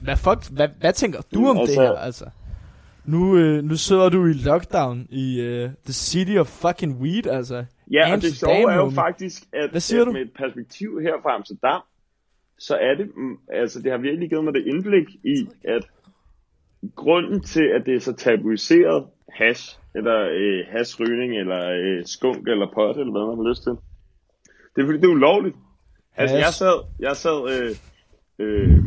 hvad, 0.05 0.17
fuck, 0.17 0.51
hvad, 0.51 0.69
hvad 0.81 0.93
tænker 0.93 1.21
du 1.35 1.49
om 1.49 1.59
Altså- 1.59 1.81
det 1.81 1.89
her, 1.89 1.93
altså? 1.97 2.25
Nu, 3.05 3.37
øh, 3.37 3.65
nu 3.65 3.77
sidder 3.77 4.09
du 4.09 4.27
i 4.27 4.33
lockdown 4.33 5.07
i 5.11 5.41
uh, 5.41 5.71
the 5.85 5.93
city 5.93 6.37
of 6.37 6.47
fucking 6.47 7.01
weed, 7.01 7.27
altså. 7.27 7.65
Ja, 7.93 8.13
og 8.13 8.23
det 8.23 8.37
sjove 8.37 8.73
er 8.73 8.77
jo 8.77 8.91
faktisk, 8.91 9.43
at, 9.53 9.71
Hvad 9.71 9.81
siger 9.81 10.01
at 10.01 10.07
du? 10.07 10.13
med 10.13 10.21
et 10.21 10.33
perspektiv 10.33 11.01
her 11.01 11.13
fra 11.23 11.35
Amsterdam, 11.35 11.81
så 12.59 12.75
er 12.77 12.95
det, 12.95 13.07
mm, 13.17 13.37
altså 13.53 13.83
det 13.83 13.91
har 13.91 13.99
virkelig 13.99 14.29
givet 14.29 14.45
mig 14.45 14.55
det 14.55 14.67
indblik 14.67 15.09
i, 15.25 15.49
at 15.65 15.85
grunden 16.97 17.43
til, 17.43 17.65
at 17.75 17.87
det 17.87 17.95
er 17.95 18.01
så 18.01 18.13
tabuiseret 18.13 19.05
hash, 19.33 19.79
eller 19.95 20.29
øh, 20.33 20.61
hashrygning, 20.73 21.37
eller 21.41 21.71
øh, 21.71 22.05
skunk, 22.07 22.49
eller 22.49 22.67
pot, 22.75 22.97
eller 22.97 23.13
hvad 23.13 23.27
man 23.37 23.37
har 23.45 23.51
lyst 23.51 23.63
til, 23.63 23.73
det 24.77 24.83
er 24.83 24.87
fordi, 24.87 24.99
det 24.99 25.05
er 25.05 25.09
ulovligt. 25.21 25.57
Altså, 26.17 26.37
jeg 26.37 26.53
sad, 26.53 26.85
jeg 27.01 27.17
sad 27.17 27.39
øh, 27.55 27.71
øh, 28.39 28.79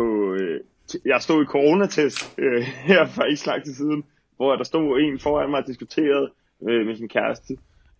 på, 0.00 0.34
øh, 0.34 0.60
jeg 1.04 1.22
stod 1.22 1.42
i 1.42 1.52
coronatest 1.54 2.34
øh, 2.38 2.62
her 2.90 3.06
for 3.06 3.22
ikke 3.22 3.40
så 3.40 3.50
lang 3.50 3.64
tid 3.64 3.74
siden, 3.74 4.04
hvor 4.36 4.56
der 4.56 4.64
stod 4.64 5.00
en 5.00 5.18
foran 5.18 5.50
mig 5.50 5.60
og 5.60 5.66
diskuterede 5.66 6.30
øh, 6.68 6.86
med 6.86 6.96
sin 6.96 7.08
kæreste, 7.08 7.56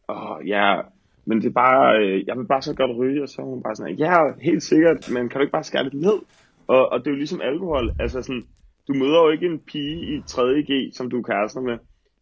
og 0.07 0.45
ja, 0.47 0.81
men 1.25 1.41
det 1.41 1.47
er 1.47 1.61
bare, 1.65 1.99
øh, 2.03 2.27
jeg 2.27 2.39
vil 2.39 2.47
bare 2.47 2.63
så 2.63 2.75
godt 2.75 2.97
ryge, 2.97 3.23
og 3.23 3.29
så 3.29 3.43
er 3.43 3.47
hun 3.47 3.63
bare 3.63 3.77
sådan, 3.77 3.95
ja, 3.95 4.19
helt 4.41 4.63
sikkert, 4.63 5.11
men 5.15 5.29
kan 5.29 5.39
du 5.39 5.41
ikke 5.41 5.53
bare 5.53 5.65
skære 5.65 5.85
lidt 5.85 5.95
ned? 5.95 6.19
Og, 6.67 6.93
og 6.93 6.99
det 6.99 7.07
er 7.07 7.11
jo 7.11 7.17
ligesom 7.17 7.41
alkohol, 7.41 7.93
altså 8.01 8.23
sådan, 8.23 8.45
du 8.89 8.95
møder 8.95 9.21
jo 9.25 9.31
ikke 9.31 9.47
en 9.47 9.59
pige 9.59 9.97
i 10.15 10.19
3.G, 10.19 10.95
som 10.95 11.11
du 11.11 11.19
er 11.19 11.23
kærester 11.23 11.61
med, 11.61 11.79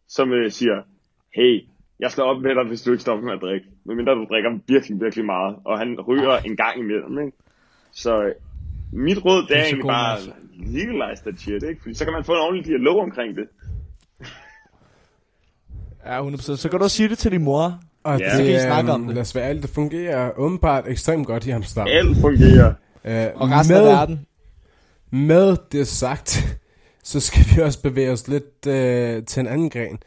som 0.07 0.33
øh, 0.33 0.51
siger, 0.51 0.81
hey, 1.35 1.61
jeg 1.99 2.11
slår 2.11 2.25
op 2.25 2.41
med 2.41 2.55
dig, 2.55 2.63
hvis 2.67 2.81
du 2.81 2.91
ikke 2.91 3.01
stopper 3.01 3.25
med 3.25 3.33
at 3.33 3.41
drikke. 3.41 3.67
Medmindre 3.85 4.15
du 4.15 4.25
drikker 4.29 4.59
virkelig, 4.67 5.01
virkelig 5.01 5.25
meget, 5.25 5.55
og 5.65 5.79
han 5.79 6.01
ryger 6.01 6.37
en 6.37 6.55
gang 6.57 6.79
imellem, 6.79 7.19
ikke? 7.19 7.37
Så 7.91 8.33
mit 8.91 9.25
råd, 9.25 9.47
det 9.47 9.57
er, 9.57 9.61
så 9.61 9.65
egentlig 9.65 9.81
god, 9.81 9.89
bare 9.91 10.15
altså. 10.15 10.31
legalize 10.57 11.23
that 11.25 11.39
shit, 11.39 11.63
ikke? 11.69 11.81
Fordi 11.81 11.95
så 11.95 12.03
kan 12.05 12.13
man 12.13 12.23
få 12.23 12.31
en 12.31 12.39
ordentlig 12.39 12.65
dialog 12.65 12.99
omkring 12.99 13.35
det. 13.35 13.45
Ja, 16.05 16.27
100%. 16.29 16.55
Så 16.57 16.69
kan 16.69 16.79
du 16.79 16.83
også 16.83 16.97
sige 16.97 17.09
det 17.09 17.17
til 17.17 17.31
din 17.31 17.43
mor. 17.43 17.79
Og 18.03 18.19
Ja. 18.19 18.25
det, 18.25 18.31
Så 18.31 18.37
kan 18.43 18.55
I 18.55 18.59
snakke 18.59 18.91
om 18.91 19.01
øhm, 19.01 19.07
det. 19.07 19.15
Lad 19.15 19.21
os 19.21 19.35
være 19.35 19.49
ærligt, 19.49 19.63
det 19.63 19.71
fungerer 19.71 20.31
åbenbart 20.39 20.87
ekstremt 20.87 21.27
godt 21.27 21.45
i 21.45 21.49
Amsterdam. 21.49 21.87
Alt 21.91 22.17
fungerer. 22.21 22.73
Øh, 23.05 23.27
Og 23.35 23.51
resten 23.51 23.73
med, 23.75 23.81
af 23.87 23.93
verden. 23.93 24.25
Med 25.11 25.57
det 25.71 25.87
sagt, 25.87 26.57
så 27.03 27.19
skal 27.19 27.41
vi 27.55 27.61
også 27.61 27.81
bevæge 27.81 28.11
os 28.11 28.27
lidt 28.27 28.67
øh, 28.67 29.23
til 29.23 29.39
en 29.39 29.47
anden 29.47 29.69
gren. 29.69 29.99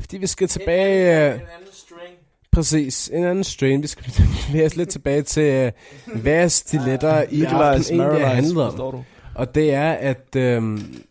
Fordi 0.00 0.18
vi 0.18 0.26
skal 0.26 0.48
tilbage... 0.48 1.32
Øh, 1.34 1.40
præcis, 2.52 3.10
en 3.12 3.24
anden 3.24 3.44
strain. 3.44 3.82
Vi 3.82 3.86
skal 3.86 4.04
bevæge 4.46 4.66
os 4.66 4.76
lidt 4.76 4.88
tilbage 4.88 5.22
til, 5.22 5.42
øh, 5.42 5.72
hvad 6.22 6.48
stiletter 6.48 7.24
i 7.30 7.44
aften 7.44 8.00
egentlig 8.00 8.26
handler 8.26 8.64
om. 8.64 9.04
Og 9.34 9.54
det 9.54 9.74
er, 9.74 9.92
at... 9.92 10.36
Øhm, 10.36 11.02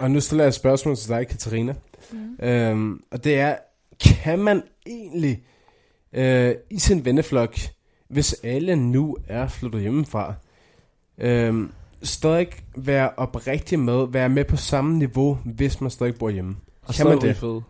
og 0.00 0.10
nu 0.10 0.20
stiller 0.20 0.44
jeg 0.44 0.48
et 0.48 0.54
spørgsmål 0.54 0.96
til 0.96 1.08
dig, 1.08 1.28
Katarina. 1.28 1.74
Mm. 2.12 2.46
Øhm, 2.46 3.00
og 3.10 3.24
det 3.24 3.38
er, 3.38 3.56
kan 4.00 4.38
man 4.38 4.62
egentlig 4.86 5.42
øh, 6.12 6.54
i 6.70 6.78
sin 6.78 7.04
venneflok, 7.04 7.56
hvis 8.08 8.34
alle 8.42 8.76
nu 8.76 9.16
er 9.28 9.48
flyttet 9.48 9.80
hjemmefra, 9.80 10.34
øhm, 11.18 11.72
stadig 12.02 12.48
være 12.76 13.10
oprigtig 13.16 13.78
med, 13.78 14.06
være 14.12 14.28
med 14.28 14.44
på 14.44 14.56
samme 14.56 14.98
niveau, 14.98 15.38
hvis 15.44 15.80
man 15.80 15.90
stadig 15.90 16.14
bor 16.14 16.30
hjemme? 16.30 16.56
Og 16.82 16.94
kan 16.94 17.06
man 17.06 17.20
det? 17.20 17.36
fed. 17.36 17.60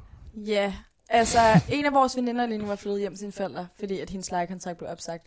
Ja, 0.47 0.73
altså 1.11 1.39
en 1.71 1.85
af 1.85 1.93
vores 1.93 2.17
veninder 2.17 2.47
lige 2.47 2.59
nu 2.59 2.67
var 2.67 2.77
flyttet 2.77 3.01
hjem 3.01 3.13
til 3.13 3.19
sine 3.19 3.33
forældre, 3.33 3.69
fordi 3.79 3.99
at 3.99 4.11
hendes 4.11 4.31
lejekontrakt 4.31 4.79
blev 4.79 4.91
opsagt. 4.91 5.27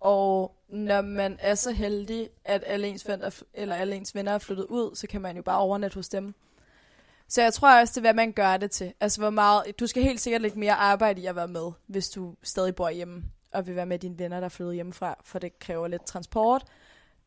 Og 0.00 0.54
når 0.68 1.00
man 1.00 1.36
er 1.40 1.54
så 1.54 1.72
heldig, 1.72 2.28
at 2.44 2.64
alle 2.66 2.88
ens, 2.88 3.04
forældre, 3.04 3.30
eller 3.54 3.74
alle 3.74 3.96
ens 3.96 4.14
venner 4.14 4.32
er 4.32 4.38
flyttet 4.38 4.64
ud, 4.64 4.96
så 4.96 5.06
kan 5.06 5.20
man 5.20 5.36
jo 5.36 5.42
bare 5.42 5.58
overnatte 5.58 5.94
hos 5.94 6.08
dem. 6.08 6.34
Så 7.28 7.42
jeg 7.42 7.52
tror 7.52 7.80
også, 7.80 7.92
det 7.92 7.96
er, 7.96 8.00
hvad 8.00 8.14
man 8.14 8.32
gør 8.32 8.56
det 8.56 8.70
til. 8.70 8.92
Altså, 9.00 9.20
hvor 9.20 9.30
meget, 9.30 9.80
du 9.80 9.86
skal 9.86 10.02
helt 10.02 10.20
sikkert 10.20 10.42
lægge 10.42 10.58
mere 10.58 10.74
arbejde 10.74 11.20
i 11.20 11.26
at 11.26 11.36
være 11.36 11.48
med, 11.48 11.72
hvis 11.86 12.08
du 12.08 12.34
stadig 12.42 12.74
bor 12.74 12.90
hjemme, 12.90 13.24
og 13.52 13.66
vil 13.66 13.76
være 13.76 13.86
med 13.86 13.98
dine 13.98 14.18
venner, 14.18 14.40
der 14.40 14.44
er 14.44 14.48
flyttet 14.48 14.74
hjemmefra, 14.74 15.20
for 15.24 15.38
det 15.38 15.58
kræver 15.58 15.88
lidt 15.88 16.06
transport. 16.06 16.64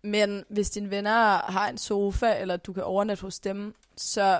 Men 0.01 0.45
hvis 0.49 0.69
dine 0.69 0.89
venner 0.89 1.51
har 1.51 1.69
en 1.69 1.77
sofa, 1.77 2.41
eller 2.41 2.57
du 2.57 2.73
kan 2.73 2.83
overnatte 2.83 3.21
hos 3.21 3.39
dem, 3.39 3.75
så, 3.95 4.39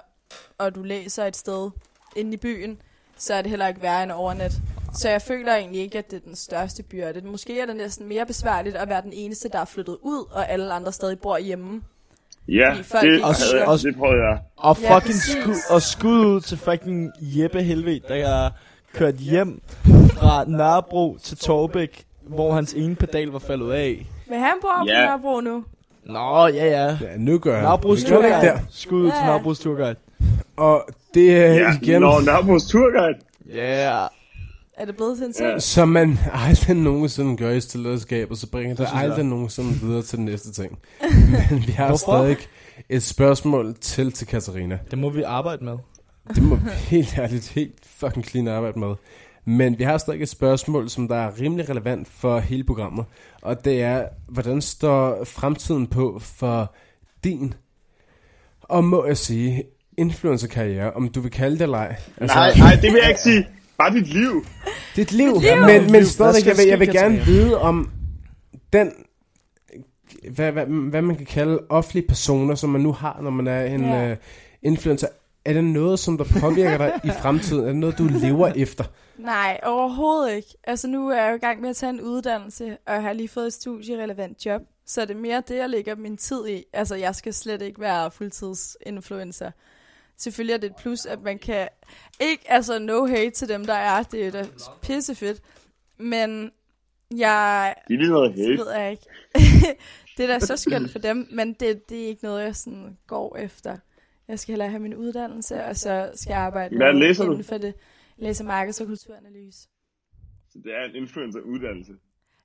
og 0.57 0.75
du 0.75 0.83
læser 0.83 1.25
et 1.25 1.35
sted 1.35 1.71
inde 2.15 2.33
i 2.33 2.37
byen, 2.37 2.81
så 3.17 3.33
er 3.33 3.41
det 3.41 3.49
heller 3.49 3.67
ikke 3.67 3.81
værre 3.81 4.03
end 4.03 4.11
overnet. 4.11 4.51
Så 4.93 5.09
jeg 5.09 5.21
føler 5.21 5.55
egentlig 5.55 5.81
ikke, 5.81 5.97
at 5.97 6.11
det 6.11 6.17
er 6.17 6.21
den 6.25 6.35
største 6.35 6.83
byrde. 6.83 7.21
Måske 7.25 7.59
er 7.61 7.65
det 7.65 7.75
næsten 7.75 8.07
mere 8.07 8.25
besværligt 8.25 8.75
at 8.75 8.89
være 8.89 9.01
den 9.01 9.13
eneste, 9.13 9.49
der 9.49 9.59
er 9.59 9.65
flyttet 9.65 9.97
ud, 10.01 10.25
og 10.31 10.49
alle 10.51 10.73
andre 10.73 10.91
stadig 10.91 11.19
bor 11.19 11.37
hjemme. 11.37 11.81
Ja, 12.47 12.75
det, 12.77 12.85
havde, 12.91 13.13
jeg- 13.57 13.67
også- 13.67 13.87
det 13.87 13.97
prøvede 13.97 14.23
jeg. 14.27 14.39
Og 14.57 14.77
Ja, 14.81 14.95
fucking 14.95 15.13
præcis. 15.15 15.41
skud, 15.43 15.55
og 15.75 15.81
skud 15.81 16.25
ud 16.25 16.41
til 16.41 16.57
fucking 16.57 17.11
Jeppe 17.21 17.61
Helve, 17.63 17.99
der 18.07 18.15
er 18.15 18.49
kørt 18.93 19.15
hjem 19.15 19.61
fra 20.13 20.45
Nørrebro 20.47 21.17
til 21.23 21.37
Torbæk, 21.37 22.05
hvor 22.21 22.53
hans 22.53 22.73
ene 22.73 22.95
pedal 22.95 23.27
var 23.27 23.39
faldet 23.39 23.71
af. 23.71 24.07
Men 24.29 24.39
han 24.39 24.53
bor 24.61 24.69
på 24.79 24.85
Ja. 24.87 25.05
Nørrebro 25.05 25.39
nu. 25.41 25.63
Nå, 26.05 26.47
ja, 26.47 26.65
ja. 26.65 26.97
Ja, 27.01 27.17
nu 27.17 27.39
gør 27.39 27.53
jeg. 27.53 27.61
Nørrebros. 27.61 28.03
Turguide. 28.03 28.59
Skud 28.71 29.01
ud 29.01 29.09
til 29.11 29.17
Ja. 29.21 29.25
Nørrebros 29.25 29.59
Turguide. 29.59 29.95
Og 30.57 30.87
det 31.13 31.37
er 31.37 31.53
Ja, 31.53 31.73
igen, 31.81 32.01
når 32.01 32.21
Nørrebros 32.21 32.65
Turguide. 32.65 33.19
Ja. 33.53 33.55
Yeah. 33.91 34.09
Er 34.77 34.85
det 34.85 34.95
blevet 34.95 35.17
til 35.17 35.25
en 35.27 35.33
ting? 35.33 35.49
Ja. 35.49 35.59
som 35.59 35.89
man 35.89 36.19
aldrig 36.47 36.75
nogensinde 36.75 37.37
gør 37.37 37.51
i 37.51 37.61
stillederskab, 37.61 38.31
og 38.31 38.37
så 38.37 38.49
bringer 38.51 38.69
det, 38.69 38.77
Det 38.77 38.87
synes 38.87 39.01
jeg. 39.01 39.09
aldrig 39.09 39.25
nogensinde 39.25 39.73
videre 39.81 40.01
til 40.01 40.17
den 40.17 40.25
næste 40.25 40.51
ting. 40.51 40.79
Men 41.51 41.67
vi 41.67 41.71
har 41.71 41.87
Hvorfor? 41.87 41.97
stadig 42.21 42.37
et 42.89 43.03
spørgsmål 43.03 43.75
til 43.81 44.11
til 44.11 44.27
Katarina. 44.27 44.79
Det 44.91 44.99
må 44.99 45.09
vi 45.09 45.21
arbejde 45.23 45.65
med. 45.65 45.77
Det 46.35 46.43
må 46.43 46.55
vi 46.55 46.69
helt 46.69 47.17
ærligt, 47.17 47.49
helt 47.49 47.73
fucking 47.85 48.25
clean 48.25 48.47
arbejde 48.47 48.79
med. 48.79 48.95
Men 49.45 49.77
vi 49.79 49.83
har 49.83 49.97
stadig 49.97 50.21
et 50.21 50.29
spørgsmål, 50.29 50.89
som 50.89 51.07
der 51.07 51.15
er 51.15 51.39
rimelig 51.41 51.69
relevant 51.69 52.07
for 52.07 52.39
hele 52.39 52.63
programmet. 52.63 53.05
Og 53.41 53.65
det 53.65 53.81
er, 53.81 54.07
hvordan 54.29 54.61
står 54.61 55.23
fremtiden 55.23 55.87
på 55.87 56.19
for 56.19 56.73
din, 57.23 57.53
og 58.61 58.83
må 58.83 59.05
jeg 59.05 59.17
sige, 59.17 59.63
influencer-karriere, 59.97 60.93
om 60.93 61.09
du 61.09 61.21
vil 61.21 61.31
kalde 61.31 61.55
det 61.55 61.61
eller 61.61 61.77
ej. 61.77 61.95
Altså, 62.17 62.35
nej, 62.37 62.53
nej, 62.57 62.73
det 62.81 62.91
vil 62.93 62.99
jeg 63.01 63.09
ikke 63.09 63.21
sige. 63.21 63.47
Bare 63.77 63.93
dit 63.93 64.07
liv. 64.07 64.45
Dit 64.95 65.11
liv. 65.11 65.39
liv. 65.41 65.55
Men, 65.65 65.81
Dit 65.81 65.91
men 65.91 66.01
liv. 66.01 66.03
stadig, 66.05 66.31
Hvad 66.31 66.41
skal 66.41 66.49
jeg 66.49 66.57
vil, 66.57 66.67
jeg 66.69 66.79
vil 66.79 66.91
gerne 66.91 67.19
vide 67.25 67.61
om 67.61 67.89
den, 68.73 68.91
hvad, 70.31 70.51
hvad, 70.51 70.65
hvad 70.65 71.01
man 71.01 71.15
kan 71.15 71.25
kalde 71.25 71.59
offentlige 71.69 72.07
personer, 72.07 72.55
som 72.55 72.69
man 72.69 72.81
nu 72.81 72.91
har, 72.91 73.19
når 73.21 73.29
man 73.29 73.47
er 73.47 73.65
en 73.65 73.81
Ja. 73.83 74.11
uh, 74.11 74.17
influencer. 74.61 75.07
Er 75.45 75.53
det 75.53 75.63
noget, 75.63 75.99
som 75.99 76.17
der 76.17 76.25
påvirker 76.39 76.77
dig 76.77 76.99
i 77.03 77.09
fremtiden? 77.21 77.63
Er 77.63 77.67
det 77.67 77.75
noget, 77.75 77.97
du 77.97 78.03
lever 78.21 78.47
efter? 78.55 78.83
Nej, 79.17 79.59
overhovedet 79.63 80.35
ikke. 80.35 80.47
Altså 80.63 80.87
nu 80.87 81.09
er 81.09 81.21
jeg 81.23 81.31
jo 81.31 81.35
i 81.35 81.39
gang 81.39 81.61
med 81.61 81.69
at 81.69 81.75
tage 81.75 81.89
en 81.89 82.01
uddannelse, 82.01 82.77
og 82.87 82.93
jeg 82.93 83.01
har 83.01 83.13
lige 83.13 83.27
fået 83.29 83.47
et 83.47 83.53
studierelevant 83.53 84.45
job. 84.45 84.61
Så 84.85 85.01
det 85.01 85.11
er 85.11 85.15
mere 85.19 85.43
det, 85.47 85.57
jeg 85.57 85.69
lægger 85.69 85.95
min 85.95 86.17
tid 86.17 86.47
i. 86.47 86.63
Altså 86.73 86.95
jeg 86.95 87.15
skal 87.15 87.33
slet 87.33 87.61
ikke 87.61 87.81
være 87.81 88.11
fuldtidsinfluencer. 88.11 89.51
Selvfølgelig 90.17 90.53
er 90.53 90.57
det 90.57 90.69
et 90.69 90.75
plus, 90.75 91.05
at 91.05 91.21
man 91.21 91.39
kan... 91.39 91.67
Ikke, 92.19 92.51
altså 92.51 92.79
no 92.79 93.05
hate 93.05 93.29
til 93.29 93.49
dem, 93.49 93.65
der 93.65 93.73
er. 93.73 94.03
Det 94.03 94.27
er 94.27 94.31
da 94.31 94.45
pissefedt. 94.81 95.41
Men 95.97 96.51
jeg... 97.11 97.75
Det 97.87 97.93
er 97.93 97.97
lige 97.97 98.09
noget 98.09 98.33
hate. 98.33 98.57
ved 98.57 98.71
jeg 98.71 98.91
ikke. 98.91 99.03
det 100.17 100.23
er 100.23 100.27
da 100.27 100.39
så 100.39 100.57
skønt 100.57 100.91
for 100.91 100.99
dem, 100.99 101.27
men 101.31 101.53
det, 101.53 101.89
det 101.89 102.03
er 102.03 102.07
ikke 102.07 102.23
noget, 102.23 102.43
jeg 102.43 102.55
sådan 102.55 102.97
går 103.07 103.37
efter. 103.37 103.77
Jeg 104.27 104.39
skal 104.39 104.51
hellere 104.53 104.69
have 104.69 104.79
min 104.81 104.95
uddannelse, 104.95 105.63
og 105.63 105.75
så 105.75 106.11
skal 106.15 106.31
jeg 106.31 106.39
arbejde 106.41 106.77
Hvad 106.77 106.93
læser 106.93 107.25
du? 107.25 107.31
inden 107.31 107.43
for 107.45 107.57
det. 107.57 107.73
Jeg 108.17 108.27
læser 108.27 108.45
markeds- 108.45 108.81
og 108.81 108.87
kulturanalyse. 108.87 109.59
Så 110.49 110.59
det 110.63 110.75
er 110.75 110.83
en 110.89 110.95
influencer-uddannelse. 110.95 111.91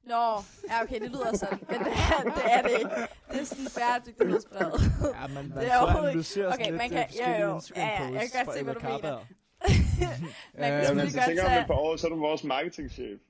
Nå, 0.05 0.43
ja 0.71 0.83
okay, 0.83 1.01
det 1.01 1.11
lyder 1.11 1.37
sådan, 1.37 1.59
men 1.71 1.79
det 1.81 1.87
er 1.87 2.23
det, 2.35 2.43
er 2.53 2.63
det 2.63 2.71
ikke. 2.79 2.91
Det 3.33 3.41
er 3.41 3.45
sådan 3.45 3.67
bæredygtighedsbrevet. 3.77 4.81
Ja, 5.21 5.27
man, 5.27 5.49
man 5.49 5.59
Det 5.59 5.73
er 5.73 5.79
overhovedet 5.79 6.11
ikke- 6.11 6.23
sådan 6.23 6.53
okay, 6.53 6.71
man 6.71 6.91
lidt 6.91 7.09
kan- 7.25 7.35
øh, 7.35 7.41
jo, 7.41 7.47
jo. 7.47 7.61
Ja, 7.77 7.87
ja, 7.89 8.05
jeg 8.13 8.21
kan 8.33 8.45
godt 8.45 8.57
se, 8.57 8.65
hvad 8.65 8.75
du 8.75 8.81
mener. 8.81 9.19
Man 10.59 10.71
kan 10.71 10.73
Øh, 10.73 10.83
Ja, 10.83 10.95
men 10.95 11.11
selvfølgelig 11.11 11.13
så 11.13 11.19
godt 11.19 11.27
tænker 11.27 11.43
om 11.45 11.49
tage... 11.49 11.61
et 11.61 11.67
par 11.67 11.75
år, 11.75 11.97
så 11.97 12.07
er 12.07 12.11
du 12.11 12.17
vores 12.19 12.45
marketingchef. 12.45 13.21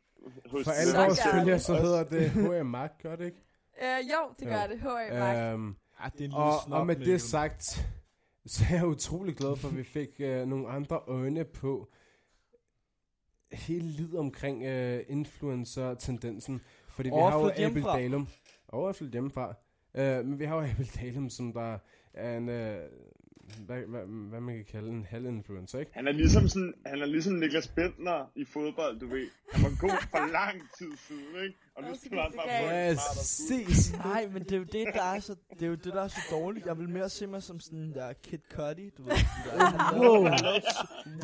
Hos 0.50 0.64
For 0.64 0.70
alle 0.70 0.92
vores 0.98 1.22
følgere, 1.22 1.54
det. 1.54 1.62
så 1.62 1.74
hedder 1.74 2.04
det 2.04 2.30
H.M. 2.30 2.66
Mark, 2.66 2.92
gør 3.02 3.16
det 3.16 3.24
ikke? 3.24 3.36
Øh, 3.82 4.10
jo, 4.12 4.34
det 4.38 4.48
gør 4.48 4.62
Jo. 4.62 4.68
det. 4.72 4.80
H.A. 4.80 5.18
Mark. 5.18 5.52
Øhm, 5.54 5.76
Ja, 6.04 6.08
det 6.18 6.32
er 6.32 6.36
og, 6.36 6.52
og 6.70 6.86
med 6.86 6.96
med 6.96 7.06
det 7.06 7.20
sagt, 7.22 7.86
så 8.46 8.64
er 8.70 8.74
jeg 8.74 8.86
utrolig 8.86 9.36
glad 9.36 9.56
for, 9.56 9.68
at 9.68 9.76
vi 9.76 9.84
fik 9.84 10.08
øh, 10.18 10.46
nogle 10.46 10.68
andre 10.68 11.00
øjne 11.06 11.44
på 11.44 11.88
hele 13.52 13.86
livet 13.86 14.18
omkring 14.18 14.64
øh, 14.64 15.04
influencer-tendensen. 15.08 16.60
Fordi 16.88 17.08
vi 17.08 17.14
har 17.14 17.38
jo 17.38 17.50
Abel. 17.56 17.82
Dalum. 17.82 18.28
Overflyt 18.68 19.12
hjemmefra. 19.12 19.54
Øh, 19.94 20.24
men 20.24 20.38
vi 20.38 20.44
har 20.44 20.56
jo 20.56 20.62
Abel 20.62 20.90
Dalum, 21.00 21.30
som 21.30 21.52
der 21.52 21.78
er 22.14 22.36
en, 22.36 22.48
øh, 22.48 22.88
hvad, 23.66 23.80
hvad, 23.88 24.00
hvad 24.30 24.40
man 24.40 24.54
kan 24.56 24.64
kalde 24.64 24.88
en 24.88 25.06
halvinfluencer, 25.10 25.78
ikke? 25.78 25.90
Han 25.94 26.08
er 26.08 26.12
ligesom 26.12 26.48
sådan, 26.48 26.74
han 26.86 27.02
er 27.02 27.06
ligesom 27.06 27.34
Niklas 27.34 27.68
Bentner 27.68 28.30
i 28.36 28.44
fodbold, 28.44 29.00
du 29.00 29.06
ved. 29.06 29.26
Han 29.52 29.62
var 29.64 29.76
god 29.80 29.98
for 30.10 30.32
lang 30.32 30.60
tid 30.78 30.92
siden, 31.08 31.44
ikke? 31.44 31.56
Og 31.76 31.82
nu 31.82 31.88
skal 32.04 32.18
han 32.18 32.32
bare. 32.36 32.94
Præcis. 32.94 33.92
Nej, 34.04 34.26
men 34.32 34.42
det 34.42 34.52
er 34.52 34.56
jo 34.56 34.64
det, 34.64 34.86
der 34.94 35.02
er 35.02 35.20
så, 35.20 35.34
det 35.54 35.62
er 35.62 35.66
jo 35.66 35.74
det, 35.74 35.84
der 35.84 36.02
er 36.02 36.08
så 36.08 36.20
dårligt. 36.30 36.66
Jeg 36.66 36.78
vil 36.78 36.88
mere 36.88 37.08
se 37.08 37.26
mig 37.26 37.42
som 37.42 37.60
sådan 37.60 37.92
der 37.94 38.12
Kid 38.12 38.38
Cudi, 38.54 38.90
du 38.98 39.02
ved. 39.02 39.12
Der. 39.12 39.98
Wow. 40.00 40.24
Jeg 40.24 40.62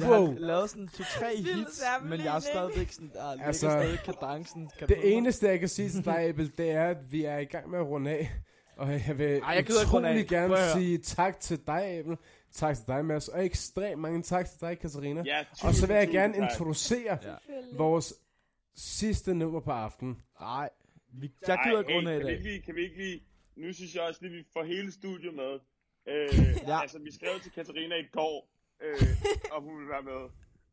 Wow. 0.09 0.27
har 0.27 0.39
lavet 0.39 0.71
sådan 0.71 0.89
to-tre 0.89 1.37
hits, 1.37 1.83
men 2.05 2.21
jeg 2.21 2.37
er 2.37 2.41
stadigvæk 2.41 2.93
sådan, 2.93 3.11
der 3.15 3.33
ligger 3.35 3.47
Altså, 3.47 3.71
stadig 3.71 3.99
kadencen. 4.05 4.71
Kan 4.79 4.89
Det 4.89 5.17
eneste, 5.17 5.47
jeg 5.47 5.59
kan 5.61 5.69
sige 5.69 5.89
til 5.89 6.05
dig, 6.05 6.19
Abel, 6.19 6.53
det 6.59 6.71
er, 6.71 6.87
at 6.87 7.13
vi 7.13 7.25
er 7.25 7.39
i 7.39 7.45
gang 7.45 7.71
med 7.71 7.79
at 7.79 7.87
runde 7.87 8.11
af. 8.11 8.31
Og 8.79 8.93
jeg 8.93 9.19
vil 9.19 9.27
Ej, 9.27 9.49
jeg 9.55 9.65
utrolig 9.87 10.29
gerne 10.29 10.55
Prøv 10.55 10.69
sige 10.73 10.99
tak 10.99 11.41
til 11.41 11.67
dig, 11.67 11.83
Abel. 11.99 12.17
Tak 12.53 12.77
til 12.77 12.87
dig, 12.87 13.05
Mads. 13.05 13.29
Og 13.29 13.45
ekstremt 13.45 14.01
mange 14.01 14.23
tak 14.23 14.47
til 14.51 14.61
dig, 14.61 14.79
Katarina. 14.79 15.23
Ja, 15.27 15.45
Og 15.65 15.75
så 15.75 15.87
vil 15.87 15.97
jeg 15.97 16.09
gerne 16.09 16.35
tak. 16.35 16.43
introducere 16.43 17.19
Ja. 17.23 17.35
vores 17.77 18.15
sidste 18.77 19.35
nummer 19.35 19.61
på 19.61 19.71
aftenen. 19.71 20.23
Nej, 20.41 20.69
vi, 21.13 21.31
jeg 21.49 21.59
gider 21.67 21.79
ikke 21.79 21.95
runde 21.97 22.13
af 22.13 22.17
i 22.17 22.19
kan 22.21 22.27
vi 22.27 22.31
dag. 22.31 22.39
ikke 22.39 22.49
lige, 22.51 22.63
kan 22.63 22.75
vi 22.75 22.83
ikke 22.83 22.97
lige, 22.97 23.23
nu 23.57 23.73
synes 23.73 23.95
jeg 23.95 24.03
også 24.03 24.19
lige, 24.23 24.33
vi 24.33 24.45
får 24.53 24.63
hele 24.65 24.93
studiet 24.93 25.35
med. 25.35 25.59
Øh, 26.09 26.29
Ja. 26.67 26.81
Altså, 26.81 26.99
vi 26.99 27.13
skrev 27.13 27.41
til 27.43 27.53
Katarina 27.53 27.95
i 27.95 28.07
går, 28.13 28.49
øh, 28.83 29.03
om 29.57 29.63
hun 29.63 29.77
ville 29.77 29.91
være 29.91 30.03
med. 30.03 30.31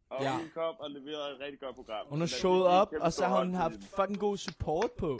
Og 0.10 0.24
Ja. 0.24 0.32
hun 0.38 0.50
kom 0.54 0.76
og 0.80 0.90
leverede 0.92 1.36
et 1.36 1.40
rigtig 1.40 1.60
godt 1.60 1.76
program. 1.76 2.06
Hun 2.10 2.20
har 2.20 2.28
Så 2.28 2.36
showet 2.38 2.66
op, 2.66 2.94
og 3.00 3.14
så 3.14 3.26
har 3.28 3.44
hun 3.46 3.54
haft 3.54 3.76
fucking 3.96 4.20
god 4.20 4.38
support 4.38 4.92
på. 4.98 5.20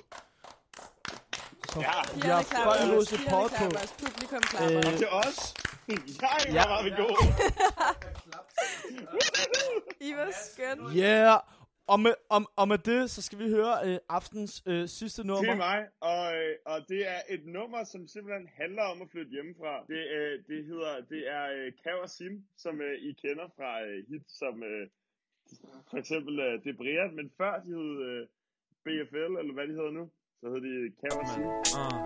Så 1.76 1.82
Ja. 1.88 1.98
vi 2.16 2.28
har 2.36 2.42
fucking 2.44 2.90
god 2.96 3.06
support 3.14 3.52
på. 3.60 3.66
publikum 4.04 4.42
klapper. 4.52 4.78
Øh. 4.92 4.98
Til 5.02 5.10
os. 5.24 5.38
Jeg 5.88 6.54
Ja. 6.58 6.64
var 6.74 6.82
vi 6.88 6.92
gode. 7.02 7.18
I 10.08 10.12
var 10.20 10.30
skøn. 10.50 10.78
Yeah! 10.98 11.40
Og 11.88 12.00
med, 12.00 12.14
om, 12.30 12.44
og 12.56 12.68
med 12.68 12.78
det, 12.78 13.02
så 13.12 13.22
skal 13.22 13.40
vi 13.40 13.50
høre 13.50 13.74
øh, 13.86 13.98
aftens 14.10 14.64
øh, 14.66 14.88
sidste 15.00 15.22
Det 15.22 15.28
nummer. 15.28 15.52
er 15.52 15.56
mig, 15.68 15.80
og, 16.12 16.24
øh, 16.38 16.56
og 16.66 16.78
det 16.90 17.02
er 17.16 17.20
et 17.30 17.44
nummer, 17.46 17.84
som 17.84 18.08
simpelthen 18.08 18.50
handler 18.62 18.84
om 18.84 19.02
at 19.02 19.08
flytte 19.12 19.32
hjemmefra. 19.32 19.74
Det, 19.92 20.02
øh, 20.18 20.34
det 20.50 20.66
hedder, 20.66 20.94
det 21.12 21.22
er 21.38 21.46
øh, 21.58 21.72
Kav 21.84 21.98
og 22.06 22.10
Sim, 22.10 22.44
som 22.58 22.82
øh, 22.82 22.96
I 23.10 23.12
kender 23.24 23.48
fra 23.58 23.72
øh, 23.88 23.98
hits 24.10 24.38
som 24.42 24.64
øh, 24.64 24.88
for 25.90 25.98
eksempel 25.98 26.40
øh, 26.40 26.64
Det 26.64 26.78
Brian, 26.78 27.16
men 27.16 27.32
før 27.38 27.54
de 27.64 27.70
hed 27.78 27.92
øh, 28.10 28.22
BFL, 28.86 29.32
eller 29.42 29.54
hvad 29.54 29.68
de 29.68 29.74
hedder 29.80 29.92
nu, 30.00 30.06
så 30.46 30.52
hed 30.54 30.62
de 30.68 30.74
Kav 31.02 31.16
og 31.22 31.28
Sim. 31.32 31.44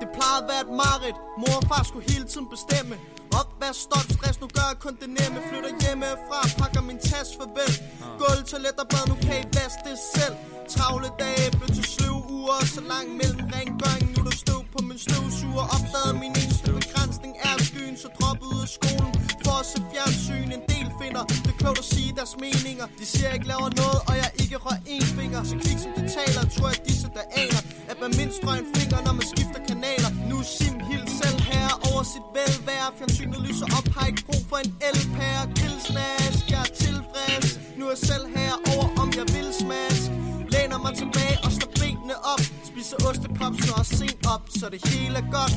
Det 0.02 0.08
plejede 0.16 0.40
at 0.42 0.48
være 0.52 0.62
et 0.68 0.72
mareridt. 0.82 1.20
Mor 1.42 1.58
og 1.62 1.66
far 1.70 1.84
skulle 1.90 2.06
hele 2.14 2.26
tiden 2.32 2.48
bestemme. 2.56 2.96
Opvask, 3.40 3.80
stop, 3.88 4.08
stress, 4.16 4.36
nu 4.44 4.48
gør 4.58 4.68
jeg 4.72 4.78
kun 4.86 4.96
det 5.02 5.10
nemme. 5.20 5.38
Flytter 5.50 5.74
hjemmefra, 5.84 6.40
pakker 6.60 6.84
min 6.90 7.00
taske 7.10 7.34
farvel. 7.40 7.74
Gulv, 8.22 8.42
toilet 8.52 8.78
og 8.84 8.88
bad, 8.92 9.06
nu 9.12 9.16
kan 9.26 9.36
I 9.44 9.46
vaske 9.58 9.82
det 9.88 9.98
selv. 10.16 10.36
Travle 10.74 11.10
dage 11.24 11.46
blev 11.58 11.70
til 11.78 11.86
sløv 11.94 12.16
uger 12.38 12.60
Så 12.76 12.82
lang 12.94 13.08
mellem 13.20 13.44
rengøring, 13.56 14.06
nu 14.14 14.18
er 14.22 14.28
der 14.30 14.38
støv 14.44 14.62
på 14.74 14.80
min 14.90 15.00
støvsuger. 15.06 15.66
Opdagede 15.76 16.16
min 16.24 16.34
eneste 16.42 16.70
begrænsning 16.80 17.34
er 17.48 17.56
skyen 17.68 17.96
Så 18.04 18.08
droppede 18.18 18.50
ud 18.56 18.62
af 18.68 18.72
skolen 18.78 19.29
også 19.60 19.78
fjernsyn. 19.92 20.50
En 20.58 20.64
del 20.74 20.88
finder 21.02 21.24
det 21.46 21.52
er 21.54 21.58
klogt 21.64 21.80
at 21.84 21.88
sige 21.94 22.10
deres 22.20 22.34
meninger. 22.46 22.86
De 23.00 23.06
siger 23.12 23.28
jeg 23.30 23.36
ikke 23.38 23.50
laver 23.54 23.70
noget, 23.82 24.00
og 24.10 24.14
jeg 24.22 24.30
ikke 24.44 24.56
rører 24.66 24.84
en 24.96 25.06
finger. 25.20 25.40
Så 25.50 25.56
kvik 25.64 25.80
som 25.86 25.92
det 25.98 26.06
taler, 26.18 26.42
tror 26.56 26.68
jeg 26.74 26.80
disse 26.90 27.08
der 27.18 27.26
aner 27.42 27.62
At 27.92 27.98
man 28.04 28.12
mindst 28.20 28.40
rører 28.46 28.62
en 28.64 28.70
finger, 28.78 28.98
når 29.08 29.14
man 29.20 29.26
skifter 29.34 29.60
kanaler. 29.70 30.12
Nu 30.30 30.36
er 30.44 30.48
Sim 30.58 30.76
helt 30.92 31.10
selv 31.22 31.38
herre 31.50 31.76
over 31.90 32.04
sit 32.14 32.28
velvære. 32.38 32.88
Fjernsynet 32.98 33.40
lyser 33.48 33.68
op, 33.78 33.88
har 33.96 34.06
ikke 34.12 34.24
brug 34.30 34.44
for 34.52 34.58
en 34.66 34.72
elpære. 34.90 35.44
Grillsnask, 35.58 36.44
jeg 36.54 36.62
er 36.68 36.72
tilfreds. 36.86 37.48
Nu 37.78 37.84
er 37.88 37.94
jeg 37.96 38.02
selv 38.12 38.26
her 38.38 38.54
over, 38.74 38.88
om 39.02 39.08
jeg 39.20 39.28
vil 39.36 39.50
smask. 39.64 40.06
Læner 40.54 40.80
mig 40.86 40.94
tilbage 41.02 41.38
og 41.46 41.50
slår 41.56 41.72
benene 41.80 42.16
op. 42.34 42.44
Spiser 42.70 42.98
ostepops, 43.08 43.60
så 43.68 43.74
er 43.82 43.88
sent 44.00 44.22
op 44.34 44.44
Så 44.60 44.66
det 44.74 44.82
hele 44.92 45.18
er 45.24 45.28
godt. 45.38 45.54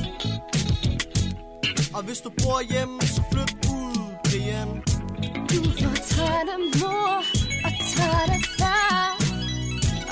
Og 1.97 2.03
hvis 2.03 2.19
du 2.25 2.29
bor 2.41 2.59
hjemme, 2.71 3.01
så 3.01 3.21
flyt 3.31 3.62
ud, 4.33 4.39
Brian 4.39 4.83
Du 5.49 5.61
var 5.83 5.95
træt 5.95 6.47
af 6.55 6.59
mor 6.79 7.23
og 7.65 7.71
træt 7.93 8.29
af 8.29 8.41
far 8.57 9.17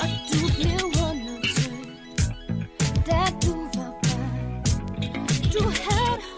Og 0.02 0.10
du 0.30 0.40
blev 0.56 0.84
undertrykt 1.08 2.24
Da 3.08 3.22
du 3.46 3.54
var 3.76 3.94
barn 4.04 4.64
Du 5.54 5.64
havde 5.64 6.18
det 6.22 6.31